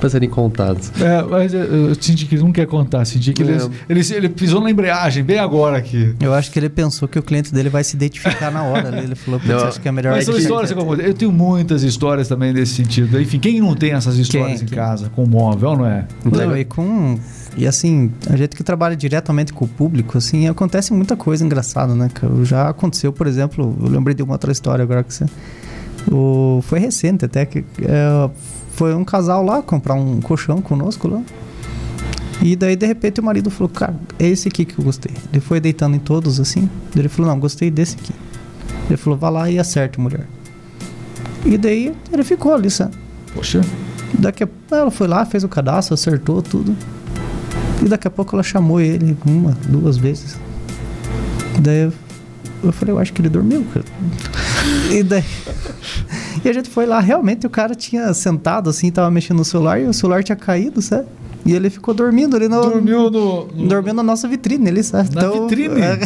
pra 0.00 0.08
serem 0.08 0.28
contadas. 0.28 0.90
É, 1.00 1.22
mas 1.22 1.52
eu, 1.54 1.60
eu 1.62 1.94
senti 1.94 2.24
que 2.26 2.34
ele 2.34 2.42
não 2.42 2.52
quer 2.52 2.66
contar, 2.66 3.04
senti 3.04 3.32
que 3.32 3.42
ele, 3.42 3.52
É. 3.52 3.68
ele, 3.88 4.00
ele 4.14 4.28
pisou 4.30 4.60
na 4.60 4.70
embreagem 4.70 5.22
bem 5.22 5.38
agora 5.38 5.76
aqui. 5.76 6.14
Eu 6.20 6.32
acho 6.34 6.50
que 6.50 6.58
ele 6.58 6.68
pensou 6.68 7.06
que 7.06 7.18
o 7.18 7.22
cliente 7.22 7.52
dele 7.52 7.68
vai 7.68 7.84
se 7.84 7.94
identificar 7.94 8.50
na 8.50 8.62
hora. 8.64 8.90
né? 8.90 9.02
Ele 9.04 9.14
falou, 9.14 9.40
Não, 9.44 9.58
acho 9.68 9.80
que 9.80 9.86
é 9.88 9.92
melhor... 9.92 10.12
Mas 10.14 10.24
são 10.24 10.36
histórias 10.36 10.70
que 10.72 10.76
quieto." 10.78 11.00
eu, 11.00 11.06
eu 11.08 11.14
tenho 11.14 11.30
muitas 11.30 11.82
histórias 11.82 12.26
também 12.26 12.52
nesse 12.52 12.74
sentido. 12.74 13.20
Enfim, 13.20 13.38
quem 13.38 13.60
não 13.60 13.74
tem 13.82 13.94
essas 13.94 14.16
histórias 14.16 14.60
Quem? 14.60 14.66
em 14.66 14.68
Quem? 14.68 14.78
casa 14.78 15.10
com 15.10 15.26
móvel, 15.26 15.76
não 15.76 15.86
é? 15.86 16.06
Não, 16.24 16.56
e 16.56 16.64
com... 16.64 17.18
E 17.56 17.66
assim, 17.66 18.12
a 18.30 18.36
gente 18.36 18.54
que 18.54 18.62
trabalha 18.62 18.94
diretamente 18.94 19.52
com 19.52 19.64
o 19.64 19.68
público, 19.68 20.16
assim, 20.16 20.46
acontece 20.46 20.92
muita 20.92 21.16
coisa 21.16 21.44
engraçada, 21.44 21.92
né? 21.92 22.08
cara? 22.14 22.32
Já 22.44 22.68
aconteceu, 22.68 23.12
por 23.12 23.26
exemplo, 23.26 23.76
eu 23.82 23.88
lembrei 23.88 24.14
de 24.14 24.22
uma 24.22 24.34
outra 24.34 24.52
história 24.52 24.84
agora 24.84 25.02
que 25.02 25.12
você... 25.12 25.26
O, 26.10 26.60
foi 26.62 26.78
recente 26.78 27.24
até 27.24 27.44
que 27.44 27.64
é, 27.82 28.30
foi 28.70 28.94
um 28.94 29.04
casal 29.04 29.44
lá 29.44 29.60
comprar 29.62 29.94
um 29.94 30.20
colchão 30.20 30.62
conosco 30.62 31.08
lá. 31.08 31.20
E 32.40 32.54
daí, 32.54 32.76
de 32.76 32.86
repente, 32.86 33.20
o 33.20 33.24
marido 33.24 33.50
falou, 33.50 33.68
cara, 33.68 33.96
é 34.16 34.28
esse 34.28 34.46
aqui 34.46 34.64
que 34.64 34.78
eu 34.78 34.84
gostei. 34.84 35.12
Ele 35.32 35.40
foi 35.40 35.58
deitando 35.58 35.96
em 35.96 36.00
todos, 36.00 36.38
assim. 36.38 36.68
Daí 36.94 37.02
Ele 37.02 37.08
falou, 37.08 37.32
não, 37.32 37.40
gostei 37.40 37.68
desse 37.68 37.96
aqui. 37.96 38.12
Ele 38.88 38.96
falou, 38.96 39.18
vá 39.18 39.28
lá 39.28 39.50
e 39.50 39.58
acerte, 39.58 40.00
mulher. 40.00 40.26
E 41.44 41.58
daí, 41.58 41.92
ele 42.12 42.22
ficou 42.22 42.54
ali, 42.54 42.70
sabe? 42.70 43.02
Poxa, 43.34 43.60
Daqui 44.18 44.44
a 44.44 44.48
ela 44.70 44.90
foi 44.90 45.08
lá, 45.08 45.24
fez 45.24 45.42
o 45.44 45.48
cadastro, 45.48 45.94
acertou 45.94 46.42
tudo. 46.42 46.76
E 47.84 47.88
daqui 47.88 48.06
a 48.06 48.10
pouco 48.10 48.36
ela 48.36 48.42
chamou 48.42 48.80
ele 48.80 49.16
uma, 49.26 49.56
duas 49.68 49.96
vezes. 49.96 50.38
Daí 51.60 51.90
eu, 52.62 52.72
falei, 52.72 52.94
eu 52.94 52.98
acho 52.98 53.12
que 53.12 53.20
ele 53.20 53.28
dormiu, 53.28 53.64
cara. 53.72 53.84
E 54.92 55.02
daí. 55.02 55.24
E 56.44 56.48
a 56.48 56.52
gente 56.52 56.68
foi 56.68 56.86
lá, 56.86 57.00
realmente 57.00 57.46
o 57.46 57.50
cara 57.50 57.74
tinha 57.74 58.12
sentado 58.14 58.70
assim, 58.70 58.90
tava 58.90 59.10
mexendo 59.10 59.38
no 59.38 59.44
celular 59.44 59.80
e 59.80 59.86
o 59.86 59.92
celular 59.92 60.22
tinha 60.22 60.36
caído, 60.36 60.80
sabe? 60.80 61.06
E 61.44 61.52
ele 61.52 61.68
ficou 61.70 61.92
dormindo 61.92 62.36
ali 62.36 62.48
no. 62.48 62.60
dormiu 62.60 63.10
no. 63.10 63.46
no- 63.46 63.66
Dormiu 63.68 63.92
na 63.94 64.02
nossa 64.02 64.28
vitrine, 64.28 64.68
ele 64.68 64.82
sabe? 64.82 65.14
Na 65.14 65.28
vitrine? 65.28 65.80
é, 65.80 65.96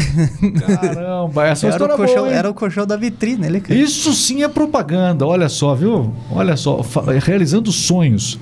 Caramba, 0.77 1.47
essa 1.47 1.67
era, 1.67 1.75
história 1.77 1.95
o 1.95 1.97
colchão, 1.99 2.17
boa, 2.25 2.33
era 2.33 2.51
o 2.51 2.55
colchão 2.55 2.87
da 2.87 2.97
vitrine, 2.97 3.47
ele. 3.47 3.63
Isso 3.71 4.13
sim 4.13 4.43
é 4.43 4.49
propaganda, 4.49 5.27
olha 5.27 5.49
só, 5.49 5.75
viu? 5.75 6.13
Olha 6.31 6.57
só, 6.57 6.81
realizando 7.23 7.71
sonhos. 7.73 8.39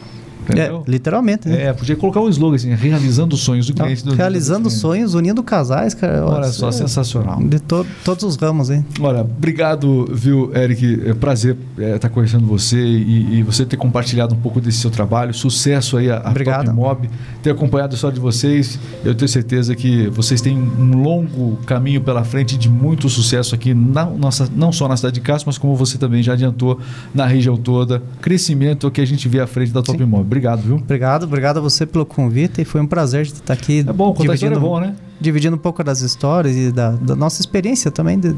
É, 0.53 0.71
literalmente. 0.87 1.49
né? 1.49 1.65
É, 1.67 1.73
podia 1.73 1.97
colocar 1.97 2.21
um 2.21 2.29
slogan 2.29 2.57
assim, 2.57 2.75
realizando 2.75 3.37
sonhos 3.37 3.67
do 3.67 3.75
cliente. 3.75 4.05
do- 4.05 4.15
realizando 4.15 4.65
do- 4.65 4.71
sonhos, 4.71 5.15
unindo 5.15 5.43
casais, 5.43 5.95
cara. 5.95 6.25
Olha 6.27 6.45
só, 6.49 6.69
é- 6.69 6.73
sensacional. 6.73 7.43
De 7.43 7.59
to- 7.61 7.87
todos 8.05 8.25
os 8.25 8.37
ramos, 8.37 8.71
hein? 8.71 8.85
Olha, 9.01 9.21
obrigado, 9.21 10.09
viu, 10.13 10.51
Eric? 10.55 11.03
É 11.07 11.15
prazer 11.15 11.57
estar 11.79 12.09
conhecendo 12.09 12.47
você 12.47 12.79
e, 12.79 13.39
e 13.39 13.43
você 13.43 13.65
ter 13.65 13.77
compartilhado 13.77 14.35
um 14.35 14.39
pouco 14.39 14.61
desse 14.61 14.79
seu 14.79 14.91
trabalho. 14.91 15.33
Sucesso 15.33 15.97
aí 15.97 16.11
a, 16.11 16.19
a. 16.19 16.35
Top 16.35 16.71
Mob, 16.71 17.11
ter 17.43 17.51
acompanhado 17.51 17.93
a 17.93 17.97
história 17.97 18.15
de 18.15 18.21
vocês. 18.21 18.79
Eu 19.05 19.15
tenho 19.15 19.29
certeza 19.29 19.75
que 19.75 20.09
vocês 20.09 20.41
têm 20.41 20.57
um 20.59 21.03
longo 21.03 21.57
caminho 21.67 22.01
pela 22.01 22.25
frente 22.25 22.57
de 22.59 22.69
muito 22.69 23.09
sucesso 23.09 23.55
aqui, 23.55 23.73
na 23.75 24.05
nossa, 24.05 24.49
não 24.55 24.73
só 24.73 24.87
na 24.89 24.97
cidade 24.97 25.15
de 25.15 25.21
Castro, 25.21 25.49
mas 25.49 25.59
como 25.59 25.75
você 25.77 25.97
também 25.99 26.23
já 26.23 26.33
adiantou 26.35 26.79
na 27.15 27.27
região 27.27 27.57
toda. 27.57 28.03
Crescimento 28.21 28.87
é 28.87 28.89
o 28.89 28.91
que 28.91 29.01
a 29.01 29.07
gente 29.07 29.29
vê 29.29 29.41
à 29.41 29.47
frente 29.47 29.73
da 29.73 29.83
Top 29.83 29.99
Sim. 29.99 30.05
Mob. 30.05 30.25
Obrigado, 30.35 30.63
viu? 30.63 30.77
Obrigado, 30.77 31.23
obrigado 31.23 31.59
a 31.59 31.61
você 31.61 31.87
pelo 31.87 32.05
convite 32.05 32.61
e 32.61 32.65
foi 32.65 32.81
um 32.81 32.87
prazer 32.89 33.25
de 33.25 33.35
estar 33.35 33.55
aqui 33.55 33.85
É 33.87 33.93
bom, 33.93 34.13
contar 34.13 34.35
história 34.35 34.57
é 34.57 34.59
bom, 34.59 34.81
né? 34.81 34.97
Dividindo 35.21 35.57
um 35.57 35.59
pouco 35.59 35.83
das 35.83 36.01
histórias 36.01 36.57
e 36.57 36.73
da, 36.73 36.91
da 36.91 37.15
nossa 37.15 37.41
experiência 37.41 37.91
também 37.91 38.19
de, 38.19 38.35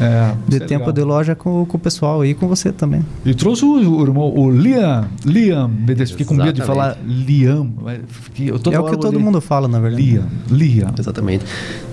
É, 0.00 0.34
de 0.46 0.56
é 0.56 0.60
tempo 0.60 0.86
legal. 0.86 0.92
de 0.92 1.02
loja 1.02 1.34
com, 1.34 1.64
com 1.64 1.76
o 1.76 1.80
pessoal 1.80 2.24
e 2.24 2.34
com 2.34 2.46
você 2.48 2.72
também. 2.72 3.04
E 3.24 3.34
trouxe 3.34 3.64
o, 3.64 3.72
o 3.72 4.02
irmão, 4.02 4.32
o 4.34 4.50
Liam. 4.50 5.06
Liam, 5.24 5.68
meu 5.68 5.94
Deus, 5.96 6.10
fiquei 6.10 6.26
com 6.26 6.34
medo 6.34 6.52
de 6.52 6.62
falar. 6.62 6.98
Liam. 7.04 7.72
fiquei- 8.06 8.50
é 8.50 8.52
o 8.78 8.84
que 8.84 8.96
todo 8.98 9.18
mundo 9.18 9.40
fala, 9.40 9.66
na 9.68 9.80
verdade. 9.80 10.02
Liam, 10.02 10.24
Liam. 10.50 10.94
Exatamente. 10.98 11.44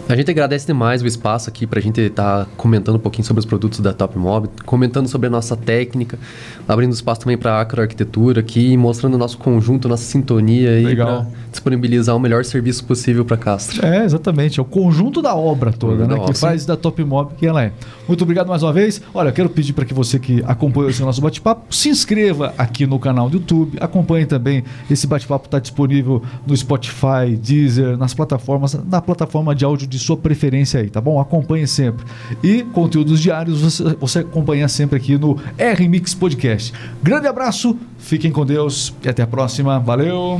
A 0.09 0.15
gente 0.15 0.31
agradece 0.31 0.65
demais 0.65 1.01
o 1.01 1.07
espaço 1.07 1.49
aqui 1.49 1.67
para 1.67 1.79
a 1.79 1.81
gente 1.81 1.99
estar 1.99 2.45
tá 2.45 2.51
comentando 2.55 2.95
um 2.95 2.99
pouquinho 2.99 3.25
sobre 3.25 3.39
os 3.39 3.45
produtos 3.45 3.81
da 3.81 3.91
Top 3.91 4.17
Mob, 4.17 4.47
comentando 4.65 5.07
sobre 5.09 5.27
a 5.27 5.29
nossa 5.29 5.57
técnica, 5.57 6.17
abrindo 6.65 6.93
espaço 6.93 7.21
também 7.21 7.37
para 7.37 7.55
a 7.55 7.61
acroarquitetura 7.61 8.39
aqui, 8.39 8.77
mostrando 8.77 9.15
o 9.15 9.17
nosso 9.17 9.37
conjunto, 9.37 9.89
nossa 9.89 10.03
sintonia 10.03 10.69
aí 10.69 10.95
para 10.95 11.27
disponibilizar 11.51 12.15
o 12.15 12.19
melhor 12.19 12.45
serviço 12.45 12.85
possível 12.85 13.25
para 13.25 13.35
Castro. 13.35 13.85
É, 13.85 14.05
exatamente. 14.05 14.26
É 14.59 14.61
o 14.61 14.65
conjunto 14.65 15.21
da 15.21 15.35
obra 15.35 15.73
toda, 15.73 16.07
né? 16.07 16.17
que 16.25 16.33
faz 16.33 16.65
da 16.65 16.77
Top 16.77 17.03
Mob 17.03 17.33
que 17.37 17.45
ela 17.45 17.63
é. 17.63 17.73
Muito 18.07 18.21
obrigado 18.23 18.47
mais 18.47 18.63
uma 18.63 18.71
vez. 18.71 19.01
Olha, 19.13 19.29
eu 19.29 19.33
quero 19.33 19.49
pedir 19.49 19.73
para 19.73 19.83
que 19.83 19.93
você 19.93 20.17
que 20.17 20.41
acompanhou 20.45 20.89
esse 20.89 21.01
nosso 21.01 21.21
bate-papo, 21.21 21.73
se 21.73 21.89
inscreva 21.89 22.53
aqui 22.57 22.87
no 22.87 22.97
canal 22.97 23.29
do 23.29 23.37
YouTube, 23.37 23.77
acompanhe 23.81 24.25
também 24.25 24.63
esse 24.89 25.05
bate-papo 25.05 25.45
está 25.45 25.59
disponível 25.59 26.21
no 26.45 26.55
Spotify, 26.55 27.35
Deezer, 27.41 27.97
nas 27.97 28.13
plataformas, 28.13 28.73
na 28.89 29.01
plataforma 29.01 29.53
de 29.53 29.65
áudio 29.65 29.87
de 29.87 29.97
de 29.97 30.03
sua 30.03 30.15
preferência 30.15 30.79
aí, 30.79 30.89
tá 30.89 31.01
bom? 31.01 31.19
Acompanhe 31.19 31.67
sempre. 31.67 32.05
E 32.41 32.63
conteúdos 32.63 33.19
diários 33.19 33.61
você, 33.61 33.83
você 33.99 34.19
acompanha 34.19 34.67
sempre 34.67 34.97
aqui 34.97 35.17
no 35.17 35.37
R-Mix 35.57 36.13
Podcast. 36.13 36.71
Grande 37.03 37.27
abraço, 37.27 37.75
fiquem 37.97 38.31
com 38.31 38.45
Deus 38.45 38.93
e 39.03 39.09
até 39.09 39.23
a 39.23 39.27
próxima. 39.27 39.79
Valeu! 39.79 40.39